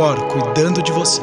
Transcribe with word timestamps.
Cor 0.00 0.16
cuidando 0.28 0.82
de 0.82 0.90
você. 0.92 1.20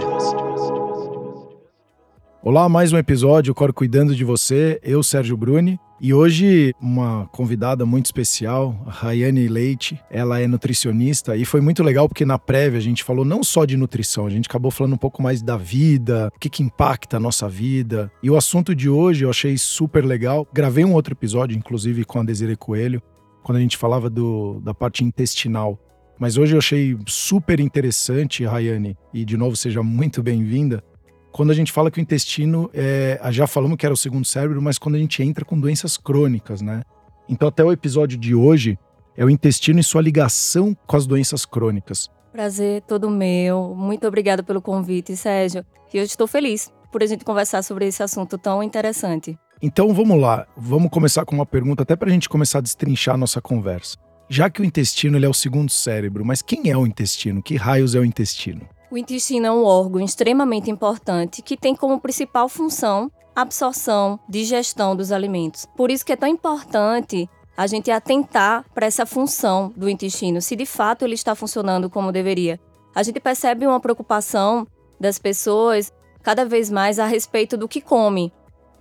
Olá, 2.44 2.70
mais 2.70 2.94
um 2.94 2.98
episódio, 3.00 3.56
Cor 3.56 3.74
Cuidando 3.74 4.16
de 4.16 4.24
Você. 4.24 4.80
Eu, 4.84 5.02
Sérgio 5.02 5.36
Bruni. 5.36 5.80
E 6.00 6.14
hoje, 6.14 6.76
uma 6.80 7.26
convidada 7.32 7.88
muito 7.88 8.06
especial, 8.06 8.80
a 8.86 8.92
Rayane 8.92 9.48
Leite. 9.48 10.00
Ela 10.12 10.42
é 10.42 10.46
nutricionista 10.46 11.36
e 11.36 11.44
foi 11.44 11.60
muito 11.60 11.82
legal 11.82 12.08
porque 12.08 12.24
na 12.24 12.38
prévia 12.38 12.78
a 12.78 12.82
gente 12.82 13.04
falou 13.04 13.26
não 13.26 13.44
só 13.44 13.66
de 13.66 13.76
nutrição, 13.76 14.28
a 14.28 14.30
gente 14.30 14.48
acabou 14.48 14.70
falando 14.70 14.94
um 14.94 14.98
pouco 14.98 15.24
mais 15.24 15.42
da 15.42 15.58
vida, 15.58 16.32
o 16.36 16.40
que, 16.40 16.48
que 16.48 16.62
impacta 16.62 17.18
a 17.18 17.20
nossa 17.20 17.50
vida. 17.50 18.12
E 18.22 18.30
o 18.30 18.38
assunto 18.38 18.76
de 18.76 18.88
hoje 18.88 19.26
eu 19.26 19.32
achei 19.32 19.58
super 19.58 20.06
legal. 20.06 20.48
Gravei 20.54 20.86
um 20.86 20.94
outro 20.94 21.16
episódio, 21.16 21.58
inclusive 21.58 22.06
com 22.06 22.20
a 22.20 22.24
Desiree 22.24 22.56
Coelho, 22.56 23.02
quando 23.42 23.58
a 23.58 23.62
gente 23.62 23.76
falava 23.76 24.08
do, 24.08 24.62
da 24.64 24.72
parte 24.76 25.04
intestinal. 25.04 25.80
Mas 26.20 26.38
hoje 26.38 26.56
eu 26.56 26.60
achei 26.60 26.98
super 27.08 27.60
interessante, 27.60 28.44
Rayane, 28.44 28.98
e 29.14 29.24
de 29.24 29.38
novo 29.38 29.56
seja 29.56 29.84
muito 29.84 30.24
bem-vinda, 30.24 30.84
quando 31.32 31.52
a 31.52 31.54
gente 31.54 31.72
fala 31.72 31.92
que 31.92 32.00
o 32.00 32.02
intestino, 32.02 32.70
é, 32.74 33.20
já 33.30 33.46
falamos 33.46 33.78
que 33.78 33.86
era 33.86 33.94
o 33.94 33.98
segundo 33.98 34.26
cérebro, 34.26 34.60
mas 34.60 34.80
quando 34.80 34.96
a 34.96 34.98
gente 34.98 35.22
entra 35.22 35.46
com 35.46 35.60
doenças 35.60 35.96
crônicas, 35.96 36.62
né? 36.64 36.82
Então, 37.30 37.48
até 37.48 37.64
o 37.64 37.72
episódio 37.72 38.18
de 38.18 38.34
hoje 38.34 38.80
é 39.16 39.24
o 39.24 39.30
intestino 39.30 39.80
e 39.80 39.84
sua 39.84 40.02
ligação 40.02 40.76
com 40.88 40.96
as 40.96 41.06
doenças 41.06 41.46
crônicas. 41.46 42.10
Prazer 42.32 42.82
todo 42.88 43.10
meu. 43.10 43.76
Muito 43.76 44.08
obrigada 44.08 44.42
pelo 44.42 44.62
convite, 44.62 45.16
Sérgio. 45.16 45.64
E 45.94 45.98
eu 45.98 46.04
estou 46.04 46.26
feliz 46.26 46.72
por 46.92 47.04
a 47.04 47.06
gente 47.06 47.24
conversar 47.24 47.64
sobre 47.64 47.86
esse 47.86 48.02
assunto 48.02 48.38
tão 48.38 48.64
interessante. 48.64 49.38
Então 49.62 49.94
vamos 49.94 50.20
lá, 50.20 50.48
vamos 50.56 50.90
começar 50.90 51.26
com 51.26 51.36
uma 51.36 51.46
pergunta, 51.46 51.84
até 51.84 51.96
para 51.96 52.10
a 52.10 52.12
gente 52.12 52.30
começar 52.30 52.60
a 52.60 52.62
destrinchar 52.62 53.16
a 53.16 53.18
nossa 53.18 53.42
conversa. 53.42 53.98
Já 54.30 54.50
que 54.50 54.62
o 54.62 54.66
intestino 54.66 55.24
é 55.24 55.30
o 55.30 55.34
segundo 55.34 55.72
cérebro, 55.72 56.26
mas 56.26 56.42
quem 56.42 56.70
é 56.70 56.76
o 56.76 56.86
intestino? 56.86 57.42
Que 57.42 57.56
raios 57.56 57.96
é 57.96 58.00
o 58.00 58.06
intestino? 58.06 58.68
O 58.92 58.98
intestino 58.98 59.46
é 59.46 59.52
um 59.52 59.64
órgão 59.64 60.04
extremamente 60.04 60.70
importante 60.70 61.42
que 61.42 61.56
tem 61.56 61.76
como 61.76 62.00
principal 62.00 62.50
função 62.50 63.10
absorção, 63.34 64.20
digestão 64.28 64.96
dos 64.96 65.12
alimentos. 65.12 65.68
Por 65.78 65.92
isso 65.92 66.04
que 66.04 66.12
é 66.12 66.16
tão 66.16 66.28
importante 66.28 67.30
a 67.56 67.68
gente 67.68 67.92
atentar 67.92 68.66
para 68.74 68.88
essa 68.88 69.06
função 69.06 69.72
do 69.78 69.88
intestino, 69.88 70.42
se 70.42 70.56
de 70.56 70.66
fato 70.66 71.06
ele 71.06 71.14
está 71.14 71.36
funcionando 71.36 71.88
como 71.88 72.12
deveria. 72.12 72.60
A 72.96 73.04
gente 73.04 73.20
percebe 73.20 73.68
uma 73.68 73.80
preocupação 73.80 74.66
das 75.00 75.20
pessoas 75.20 75.94
cada 76.24 76.46
vez 76.46 76.72
mais 76.72 76.98
a 76.98 77.06
respeito 77.06 77.56
do 77.56 77.68
que 77.68 77.80
come. 77.80 78.34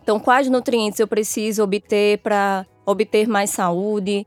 Então, 0.03 0.19
quais 0.19 0.49
nutrientes 0.49 1.01
eu 1.01 1.07
preciso 1.07 1.63
obter 1.63 2.19
para 2.19 2.67
obter 2.87 3.29
mais 3.29 3.51
saúde? 3.51 4.27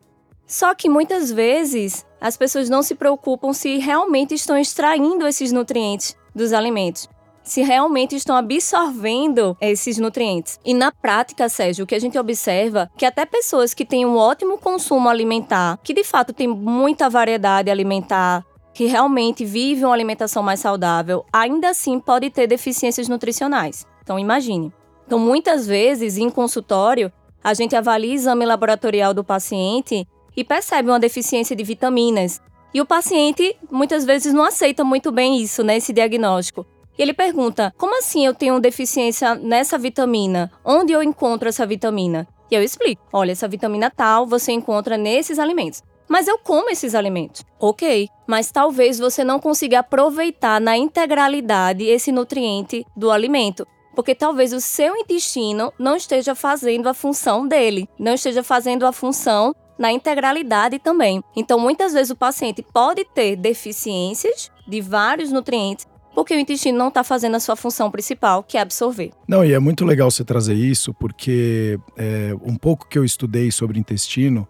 Só 0.50 0.73
que 0.73 0.89
muitas 0.89 1.31
vezes 1.31 2.03
as 2.19 2.36
pessoas 2.36 2.72
não 2.72 2.81
se 2.81 2.95
preocupam 2.95 3.53
se 3.53 3.78
realmente 3.78 4.33
estão 4.33 4.58
extraindo 4.58 5.28
esses 5.28 5.52
nutrientes 5.52 6.17
dos 6.33 6.53
alimentos. 6.53 7.08
Se 7.44 7.61
realmente 7.61 8.16
estão 8.16 8.36
absorvendo 8.36 9.55
esses 9.61 10.00
nutrientes. 10.00 10.59
E 10.66 10.73
na 10.73 10.92
prática, 10.92 11.47
Sérgio, 11.47 11.83
o 11.83 11.88
que 11.88 11.94
a 11.94 12.00
gente 12.00 12.17
observa 12.17 12.89
é 12.95 12.97
que 12.97 13.05
até 13.05 13.27
pessoas 13.27 13.75
que 13.75 13.86
têm 13.86 14.08
um 14.08 14.17
ótimo 14.17 14.58
consumo 14.58 15.08
alimentar, 15.08 15.80
que 15.83 15.93
de 15.93 16.04
fato 16.04 16.33
tem 16.33 16.48
muita 16.48 17.11
variedade 17.11 17.70
alimentar, 17.70 18.43
que 18.73 18.86
realmente 18.86 19.45
vivem 19.45 19.86
uma 19.86 19.93
alimentação 19.93 20.42
mais 20.42 20.59
saudável, 20.59 21.23
ainda 21.32 21.70
assim 21.70 21.99
pode 21.99 22.32
ter 22.32 22.48
deficiências 22.48 23.08
nutricionais. 23.08 23.86
Então 24.02 24.17
imagine. 24.17 24.73
Então 25.05 25.20
muitas 25.20 25.67
vezes 25.67 26.17
em 26.17 26.30
consultório, 26.30 27.11
a 27.43 27.54
gente 27.54 27.76
avalia 27.76 28.11
o 28.11 28.15
exame 28.15 28.45
laboratorial 28.45 29.14
do 29.14 29.23
paciente 29.23 30.08
e 30.39 30.44
percebe 30.45 30.89
uma 30.89 31.00
deficiência 31.00 31.54
de 31.54 31.66
vitaminas. 31.66 32.42
E 32.73 32.80
o 32.80 32.86
paciente 32.86 33.58
muitas 33.70 34.05
vezes 34.05 34.33
não 34.33 34.45
aceita 34.45 34.86
muito 34.86 35.11
bem 35.11 35.42
isso, 35.42 35.64
né, 35.66 35.76
esse 35.76 35.92
diagnóstico. 35.92 36.66
E 36.98 37.02
ele 37.02 37.14
pergunta: 37.14 37.73
como 37.77 37.98
assim 37.98 38.26
eu 38.26 38.33
tenho 38.33 38.58
deficiência 38.60 39.36
nessa 39.36 39.77
vitamina? 39.77 40.50
Onde 40.64 40.94
eu 40.94 41.04
encontro 41.04 41.50
essa 41.50 41.66
vitamina? 41.66 42.26
E 42.50 42.55
eu 42.55 42.64
explico: 42.64 43.02
olha, 43.11 43.33
essa 43.33 43.50
vitamina 43.50 43.92
tal 43.92 44.26
você 44.26 44.54
encontra 44.54 44.98
nesses 44.98 45.39
alimentos. 45.39 45.83
Mas 46.08 46.27
eu 46.27 46.38
como 46.38 46.70
esses 46.70 46.95
alimentos. 46.95 47.44
Ok, 47.60 48.08
mas 48.26 48.50
talvez 48.50 48.98
você 48.98 49.26
não 49.26 49.39
consiga 49.39 49.80
aproveitar 49.80 50.61
na 50.61 50.77
integralidade 50.77 51.83
esse 51.83 52.14
nutriente 52.14 52.86
do 52.95 53.11
alimento. 53.11 53.67
Porque 53.94 54.16
talvez 54.16 54.54
o 54.54 54.61
seu 54.61 54.95
intestino 54.95 55.73
não 55.77 55.98
esteja 55.98 56.33
fazendo 56.33 56.88
a 56.88 56.94
função 56.94 57.45
dele, 57.45 57.89
não 58.00 58.14
esteja 58.14 58.42
fazendo 58.42 58.86
a 58.86 58.94
função 58.94 59.54
na 59.79 59.91
integralidade 59.91 60.77
também. 60.77 61.23
Então, 61.35 61.57
muitas 61.57 61.93
vezes 61.93 62.11
o 62.11 62.15
paciente 62.15 62.61
pode 62.61 63.05
ter 63.15 63.37
deficiências 63.37 64.51
de 64.67 64.81
vários 64.81 65.31
nutrientes 65.31 65.87
porque 66.13 66.33
o 66.33 66.39
intestino 66.39 66.77
não 66.77 66.89
está 66.89 67.01
fazendo 67.01 67.35
a 67.35 67.39
sua 67.39 67.55
função 67.55 67.89
principal, 67.89 68.43
que 68.43 68.57
é 68.57 68.61
absorver. 68.61 69.11
Não, 69.25 69.45
e 69.45 69.53
é 69.53 69.59
muito 69.59 69.85
legal 69.85 70.11
você 70.11 70.25
trazer 70.25 70.55
isso, 70.55 70.93
porque 70.93 71.79
é, 71.95 72.35
um 72.43 72.55
pouco 72.55 72.89
que 72.89 72.97
eu 72.97 73.05
estudei 73.05 73.51
sobre 73.51 73.79
intestino, 73.79 74.45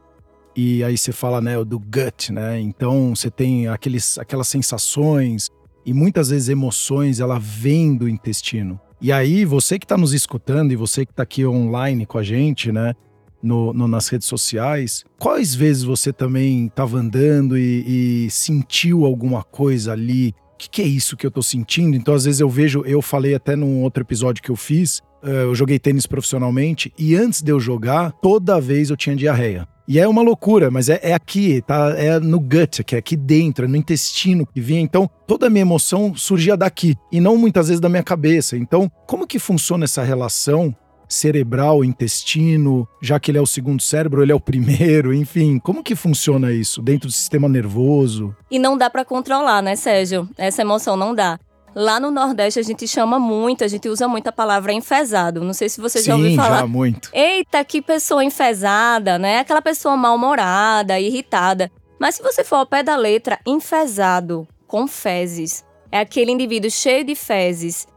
e 0.56 0.84
aí 0.84 0.98
você 0.98 1.12
fala 1.12 1.40
né, 1.40 1.64
do 1.64 1.78
gut, 1.78 2.32
né? 2.32 2.60
Então 2.60 3.14
você 3.16 3.30
tem 3.30 3.68
aqueles, 3.68 4.18
aquelas 4.18 4.48
sensações 4.48 5.50
e 5.86 5.94
muitas 5.94 6.30
vezes 6.30 6.50
emoções, 6.50 7.20
ela 7.20 7.40
vem 7.40 7.96
do 7.96 8.10
intestino. 8.10 8.80
E 9.02 9.12
aí, 9.12 9.46
você 9.46 9.80
que 9.80 9.86
está 9.86 9.98
nos 9.98 10.14
escutando 10.14 10.74
e 10.74 10.76
você 10.76 11.06
que 11.06 11.12
está 11.12 11.24
aqui 11.24 11.46
online 11.46 12.06
com 12.06 12.18
a 12.18 12.24
gente, 12.24 12.72
né? 12.72 12.94
No, 13.42 13.74
no, 13.74 13.88
nas 13.88 14.08
redes 14.08 14.28
sociais. 14.28 15.04
Quais 15.18 15.56
vezes 15.56 15.84
você 15.84 16.12
também 16.12 16.68
estava 16.68 16.98
andando 16.98 17.58
e, 17.58 18.26
e, 18.26 18.32
sentiu 18.32 19.06
alguma 19.06 19.44
coisa 19.44 19.94
ali? 19.94 20.34
O 20.54 20.58
que, 20.58 20.70
que, 20.70 20.82
é 20.82 20.86
isso 20.86 21.16
que 21.16 21.26
eu 21.26 21.30
estou 21.30 21.44
sentindo? 21.44 21.96
Então, 21.96 22.14
às 22.14 22.26
vezes 22.26 22.42
eu 22.42 22.50
vejo, 22.50 22.84
eu 22.86 23.02
falei 23.02 23.34
até 23.34 23.56
num 23.56 23.82
outro 23.82 24.04
episódio 24.04 24.44
que 24.44 24.52
eu 24.52 24.58
fiz, 24.58 25.00
uh, 25.24 25.28
eu 25.28 25.56
joguei 25.56 25.80
tênis 25.80 26.06
profissionalmente 26.06 26.94
e 26.98 27.16
antes 27.16 27.42
de 27.42 27.52
eu 27.52 27.60
jogar, 27.60 28.12
toda 28.22 28.60
vez 28.60 28.90
eu 28.90 28.98
tinha 28.98 29.16
diarreia. 29.16 29.68
E 29.92 29.98
é 29.98 30.08
uma 30.08 30.22
loucura, 30.22 30.70
mas 30.70 30.88
é, 30.88 31.00
é, 31.02 31.14
aqui, 31.16 31.64
tá? 31.66 31.96
É 31.98 32.20
no 32.20 32.40
gut, 32.40 32.84
que 32.84 32.94
é 32.94 33.00
aqui 33.00 33.16
dentro, 33.16 33.66
é 33.66 33.68
no 33.68 33.76
intestino 33.76 34.46
que 34.46 34.62
vinha. 34.62 34.82
Então, 34.82 35.10
toda 35.26 35.48
a 35.48 35.50
minha 35.50 35.64
emoção 35.64 36.14
surgia 36.16 36.56
daqui 36.56 36.96
e 37.12 37.20
não 37.20 37.36
muitas 37.36 37.70
vezes 37.70 37.82
da 37.82 37.90
minha 37.90 38.04
cabeça. 38.04 38.56
Então, 38.56 38.88
como 39.08 39.26
que 39.26 39.40
funciona 39.40 39.86
essa 39.86 40.04
relação 40.04 40.76
cerebral, 41.10 41.84
intestino, 41.84 42.88
já 43.02 43.20
que 43.20 43.32
ele 43.32 43.40
é 43.40 43.42
o 43.42 43.48
segundo 43.48 43.82
cérebro, 43.82 44.22
ele 44.22 44.32
é 44.32 44.36
o 44.36 44.40
primeiro, 44.40 45.14
enfim, 45.14 45.60
como 45.60 45.84
que 45.84 45.96
funciona 45.96 46.52
isso 46.52 46.82
dentro 46.82 47.08
do 47.10 47.12
sistema 47.12 47.50
nervoso? 47.50 48.36
E 48.50 48.60
não 48.60 48.78
dá 48.78 48.90
para 48.90 49.04
controlar, 49.04 49.62
né, 49.62 49.76
Sérgio? 49.76 50.30
Essa 50.38 50.62
emoção 50.62 50.96
não 50.96 51.14
dá. 51.16 51.40
Lá 51.76 52.00
no 52.00 52.12
Nordeste 52.12 52.60
a 52.60 52.64
gente 52.64 52.88
chama 52.88 53.20
muito, 53.20 53.64
a 53.64 53.68
gente 53.68 53.88
usa 53.88 54.08
muito 54.08 54.28
a 54.28 54.32
palavra 54.32 54.74
enfesado. 54.74 55.44
Não 55.44 55.54
sei 55.54 55.70
se 55.70 55.80
você 55.80 56.00
Sim, 56.00 56.06
já 56.06 56.16
ouviu 56.16 56.36
falar. 56.36 56.60
já 56.60 56.68
muito. 56.68 57.10
Eita, 57.14 57.64
que 57.64 57.82
pessoa 57.82 58.24
enfesada, 58.24 59.20
né? 59.20 59.40
Aquela 59.40 59.62
pessoa 59.62 59.96
mal-humorada, 59.96 61.00
irritada. 61.00 61.72
Mas 62.00 62.16
se 62.16 62.24
você 62.24 62.44
for 62.44 62.58
ao 62.58 62.66
pé 62.66 62.82
da 62.82 62.96
letra, 62.96 63.40
enfesado, 63.46 64.48
com 64.68 64.88
fezes, 64.88 65.64
é 65.92 66.00
aquele 66.00 66.32
indivíduo 66.32 66.72
cheio 66.72 67.04
de 67.04 67.16
fezes, 67.16 67.88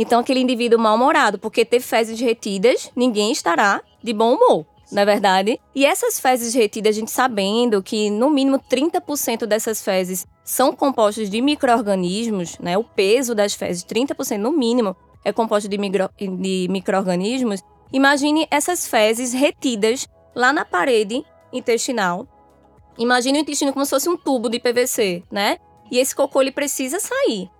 então, 0.00 0.20
aquele 0.20 0.40
indivíduo 0.40 0.78
mal-humorado, 0.78 1.38
porque 1.38 1.62
ter 1.62 1.78
fezes 1.78 2.18
retidas, 2.18 2.90
ninguém 2.96 3.30
estará 3.30 3.82
de 4.02 4.14
bom 4.14 4.34
humor, 4.34 4.64
não 4.90 5.02
é 5.02 5.04
verdade? 5.04 5.60
E 5.74 5.84
essas 5.84 6.18
fezes 6.18 6.54
retidas, 6.54 6.96
a 6.96 6.98
gente 6.98 7.10
sabendo 7.10 7.82
que 7.82 8.08
no 8.08 8.30
mínimo 8.30 8.58
30% 8.58 9.44
dessas 9.44 9.84
fezes 9.84 10.26
são 10.42 10.74
compostas 10.74 11.28
de 11.28 11.42
micro-organismos, 11.42 12.58
né? 12.60 12.78
O 12.78 12.82
peso 12.82 13.34
das 13.34 13.52
fezes, 13.52 13.84
30% 13.84 14.38
no 14.38 14.52
mínimo, 14.52 14.96
é 15.22 15.34
composto 15.34 15.68
de, 15.68 15.76
micro, 15.76 16.08
de 16.18 16.66
micro-organismos. 16.70 17.60
Imagine 17.92 18.48
essas 18.50 18.86
fezes 18.86 19.34
retidas 19.34 20.08
lá 20.34 20.50
na 20.50 20.64
parede 20.64 21.22
intestinal. 21.52 22.26
Imagine 22.96 23.40
o 23.40 23.42
intestino 23.42 23.70
como 23.70 23.84
se 23.84 23.90
fosse 23.90 24.08
um 24.08 24.16
tubo 24.16 24.48
de 24.48 24.58
PVC, 24.58 25.24
né? 25.30 25.58
E 25.90 25.98
esse 25.98 26.16
cocô 26.16 26.40
ele 26.40 26.52
precisa 26.52 26.98
sair 26.98 27.50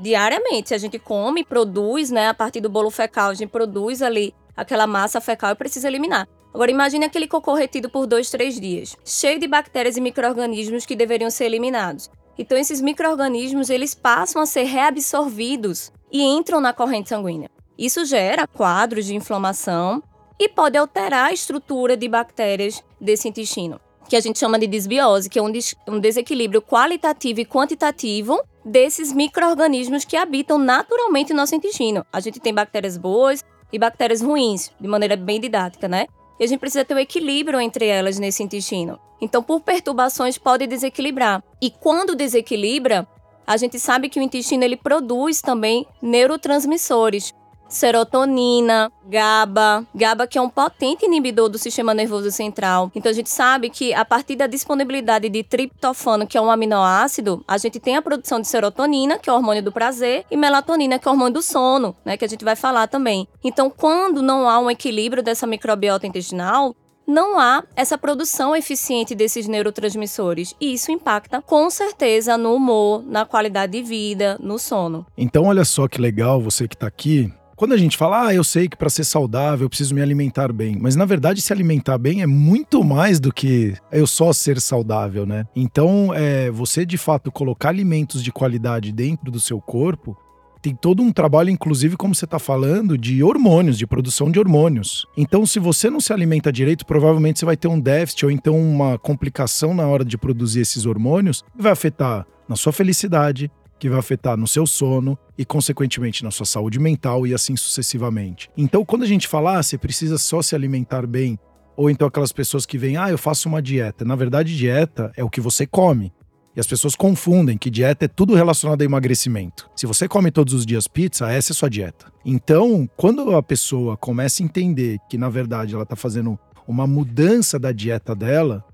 diariamente. 0.00 0.74
A 0.74 0.78
gente 0.78 0.98
come, 0.98 1.44
produz, 1.44 2.10
né? 2.10 2.28
A 2.28 2.34
partir 2.34 2.60
do 2.60 2.68
bolo 2.68 2.90
fecal, 2.90 3.30
a 3.30 3.34
gente 3.34 3.50
produz 3.50 4.02
ali 4.02 4.34
aquela 4.56 4.86
massa 4.86 5.20
fecal 5.20 5.52
e 5.52 5.54
precisa 5.54 5.88
eliminar. 5.88 6.26
Agora 6.52 6.70
imagine 6.70 7.04
aquele 7.04 7.28
cocô 7.28 7.54
retido 7.54 7.88
por 7.88 8.06
dois, 8.06 8.28
três 8.30 8.58
dias, 8.60 8.96
cheio 9.04 9.38
de 9.38 9.46
bactérias 9.46 9.96
e 9.96 10.00
micro-organismos 10.00 10.84
que 10.84 10.96
deveriam 10.96 11.30
ser 11.30 11.44
eliminados. 11.44 12.10
Então 12.36 12.58
esses 12.58 12.80
micro-organismos 12.80 13.70
eles 13.70 13.94
passam 13.94 14.42
a 14.42 14.46
ser 14.46 14.64
reabsorvidos 14.64 15.92
e 16.10 16.22
entram 16.22 16.60
na 16.60 16.72
corrente 16.72 17.08
sanguínea. 17.08 17.48
Isso 17.78 18.04
gera 18.04 18.48
quadros 18.48 19.06
de 19.06 19.14
inflamação 19.14 20.02
e 20.38 20.48
pode 20.48 20.76
alterar 20.76 21.28
a 21.28 21.32
estrutura 21.32 21.96
de 21.96 22.08
bactérias 22.08 22.82
desse 23.00 23.28
intestino, 23.28 23.80
que 24.08 24.16
a 24.16 24.20
gente 24.20 24.38
chama 24.38 24.58
de 24.58 24.66
desbiose, 24.66 25.30
que 25.30 25.38
é 25.38 25.42
um, 25.42 25.52
des 25.52 25.76
um 25.86 26.00
desequilíbrio 26.00 26.60
qualitativo 26.60 27.40
e 27.40 27.44
quantitativo 27.44 28.40
desses 28.64 29.12
micro-organismos 29.12 30.04
que 30.04 30.16
habitam 30.16 30.58
naturalmente 30.58 31.32
no 31.32 31.38
nosso 31.38 31.54
intestino. 31.54 32.04
A 32.12 32.20
gente 32.20 32.40
tem 32.40 32.52
bactérias 32.52 32.96
boas 32.96 33.44
e 33.72 33.78
bactérias 33.78 34.20
ruins, 34.20 34.70
de 34.80 34.88
maneira 34.88 35.16
bem 35.16 35.40
didática, 35.40 35.88
né? 35.88 36.06
E 36.38 36.44
a 36.44 36.46
gente 36.46 36.60
precisa 36.60 36.84
ter 36.84 36.94
um 36.94 36.98
equilíbrio 36.98 37.60
entre 37.60 37.86
elas 37.86 38.18
nesse 38.18 38.42
intestino. 38.42 38.98
Então, 39.20 39.42
por 39.42 39.60
perturbações, 39.60 40.38
pode 40.38 40.66
desequilibrar. 40.66 41.42
E 41.60 41.70
quando 41.70 42.16
desequilibra, 42.16 43.06
a 43.46 43.56
gente 43.56 43.78
sabe 43.78 44.08
que 44.08 44.18
o 44.18 44.22
intestino 44.22 44.64
ele 44.64 44.76
produz 44.76 45.42
também 45.42 45.86
neurotransmissores, 46.00 47.34
serotonina, 47.70 48.92
GABA. 49.06 49.86
GABA 49.94 50.26
que 50.26 50.36
é 50.36 50.42
um 50.42 50.50
potente 50.50 51.06
inibidor 51.06 51.48
do 51.48 51.56
sistema 51.56 51.94
nervoso 51.94 52.30
central. 52.30 52.90
Então 52.94 53.10
a 53.10 53.14
gente 53.14 53.30
sabe 53.30 53.70
que 53.70 53.94
a 53.94 54.04
partir 54.04 54.36
da 54.36 54.46
disponibilidade 54.46 55.28
de 55.28 55.42
triptofano, 55.42 56.26
que 56.26 56.36
é 56.36 56.40
um 56.40 56.50
aminoácido, 56.50 57.42
a 57.46 57.56
gente 57.56 57.80
tem 57.80 57.96
a 57.96 58.02
produção 58.02 58.40
de 58.40 58.48
serotonina, 58.48 59.18
que 59.18 59.30
é 59.30 59.32
o 59.32 59.36
hormônio 59.36 59.62
do 59.62 59.72
prazer, 59.72 60.26
e 60.30 60.36
melatonina, 60.36 60.98
que 60.98 61.08
é 61.08 61.10
o 61.10 61.14
hormônio 61.14 61.34
do 61.34 61.42
sono, 61.42 61.96
né, 62.04 62.16
que 62.16 62.24
a 62.24 62.28
gente 62.28 62.44
vai 62.44 62.56
falar 62.56 62.88
também. 62.88 63.26
Então, 63.42 63.70
quando 63.70 64.20
não 64.20 64.48
há 64.48 64.58
um 64.58 64.70
equilíbrio 64.70 65.22
dessa 65.22 65.46
microbiota 65.46 66.06
intestinal, 66.06 66.74
não 67.06 67.40
há 67.40 67.64
essa 67.74 67.98
produção 67.98 68.54
eficiente 68.54 69.14
desses 69.14 69.48
neurotransmissores. 69.48 70.54
E 70.60 70.74
isso 70.74 70.92
impacta 70.92 71.42
com 71.42 71.68
certeza 71.68 72.38
no 72.38 72.54
humor, 72.54 73.02
na 73.04 73.24
qualidade 73.24 73.72
de 73.72 73.82
vida, 73.82 74.38
no 74.40 74.58
sono. 74.58 75.04
Então, 75.16 75.44
olha 75.44 75.64
só 75.64 75.88
que 75.88 76.00
legal 76.00 76.40
você 76.40 76.68
que 76.68 76.74
está 76.74 76.86
aqui 76.86 77.32
quando 77.60 77.74
a 77.74 77.76
gente 77.76 77.94
fala, 77.94 78.28
ah, 78.28 78.34
eu 78.34 78.42
sei 78.42 78.70
que 78.70 78.74
para 78.74 78.88
ser 78.88 79.04
saudável 79.04 79.66
eu 79.66 79.68
preciso 79.68 79.94
me 79.94 80.00
alimentar 80.00 80.50
bem, 80.50 80.78
mas 80.80 80.96
na 80.96 81.04
verdade 81.04 81.42
se 81.42 81.52
alimentar 81.52 81.98
bem 81.98 82.22
é 82.22 82.26
muito 82.26 82.82
mais 82.82 83.20
do 83.20 83.30
que 83.30 83.74
eu 83.92 84.06
só 84.06 84.32
ser 84.32 84.58
saudável, 84.58 85.26
né? 85.26 85.46
Então, 85.54 86.10
é, 86.14 86.50
você 86.50 86.86
de 86.86 86.96
fato 86.96 87.30
colocar 87.30 87.68
alimentos 87.68 88.24
de 88.24 88.32
qualidade 88.32 88.90
dentro 88.92 89.30
do 89.30 89.38
seu 89.38 89.60
corpo 89.60 90.16
tem 90.62 90.74
todo 90.74 91.02
um 91.02 91.12
trabalho, 91.12 91.50
inclusive, 91.50 91.98
como 91.98 92.14
você 92.14 92.24
está 92.24 92.38
falando, 92.38 92.96
de 92.96 93.22
hormônios, 93.22 93.76
de 93.76 93.86
produção 93.86 94.30
de 94.30 94.38
hormônios. 94.38 95.06
Então, 95.14 95.44
se 95.44 95.58
você 95.58 95.90
não 95.90 96.00
se 96.00 96.14
alimenta 96.14 96.50
direito, 96.50 96.86
provavelmente 96.86 97.40
você 97.40 97.44
vai 97.44 97.58
ter 97.58 97.68
um 97.68 97.78
déficit 97.78 98.24
ou 98.24 98.30
então 98.30 98.58
uma 98.58 98.96
complicação 98.96 99.74
na 99.74 99.86
hora 99.86 100.04
de 100.04 100.16
produzir 100.16 100.60
esses 100.60 100.86
hormônios, 100.86 101.42
que 101.54 101.62
vai 101.62 101.72
afetar 101.72 102.26
na 102.48 102.56
sua 102.56 102.72
felicidade, 102.72 103.50
que 103.80 103.88
vai 103.88 103.98
afetar 103.98 104.36
no 104.36 104.46
seu 104.46 104.66
sono 104.66 105.18
e, 105.36 105.44
consequentemente, 105.44 106.22
na 106.22 106.30
sua 106.30 106.46
saúde 106.46 106.78
mental 106.78 107.26
e 107.26 107.34
assim 107.34 107.56
sucessivamente. 107.56 108.50
Então, 108.56 108.84
quando 108.84 109.02
a 109.02 109.06
gente 109.06 109.26
fala, 109.26 109.58
ah, 109.58 109.62
você 109.62 109.78
precisa 109.78 110.18
só 110.18 110.42
se 110.42 110.54
alimentar 110.54 111.06
bem, 111.06 111.38
ou 111.76 111.88
então 111.88 112.06
aquelas 112.06 112.30
pessoas 112.30 112.66
que 112.66 112.76
vêm, 112.76 112.98
ah, 112.98 113.10
eu 113.10 113.16
faço 113.16 113.48
uma 113.48 113.62
dieta. 113.62 114.04
Na 114.04 114.14
verdade, 114.14 114.56
dieta 114.56 115.10
é 115.16 115.24
o 115.24 115.30
que 115.30 115.40
você 115.40 115.66
come. 115.66 116.12
E 116.54 116.60
as 116.60 116.66
pessoas 116.66 116.94
confundem 116.94 117.56
que 117.56 117.70
dieta 117.70 118.04
é 118.04 118.08
tudo 118.08 118.34
relacionado 118.34 118.82
a 118.82 118.84
emagrecimento. 118.84 119.70
Se 119.74 119.86
você 119.86 120.06
come 120.06 120.30
todos 120.30 120.52
os 120.52 120.66
dias 120.66 120.86
pizza, 120.86 121.30
essa 121.30 121.52
é 121.52 121.54
sua 121.54 121.70
dieta. 121.70 122.12
Então, 122.24 122.88
quando 122.96 123.34
a 123.34 123.42
pessoa 123.42 123.96
começa 123.96 124.42
a 124.42 124.44
entender 124.44 124.98
que, 125.08 125.16
na 125.16 125.30
verdade, 125.30 125.74
ela 125.74 125.84
está 125.84 125.96
fazendo 125.96 126.38
uma 126.68 126.86
mudança 126.86 127.58
da 127.58 127.72
dieta 127.72 128.14
dela, 128.14 128.64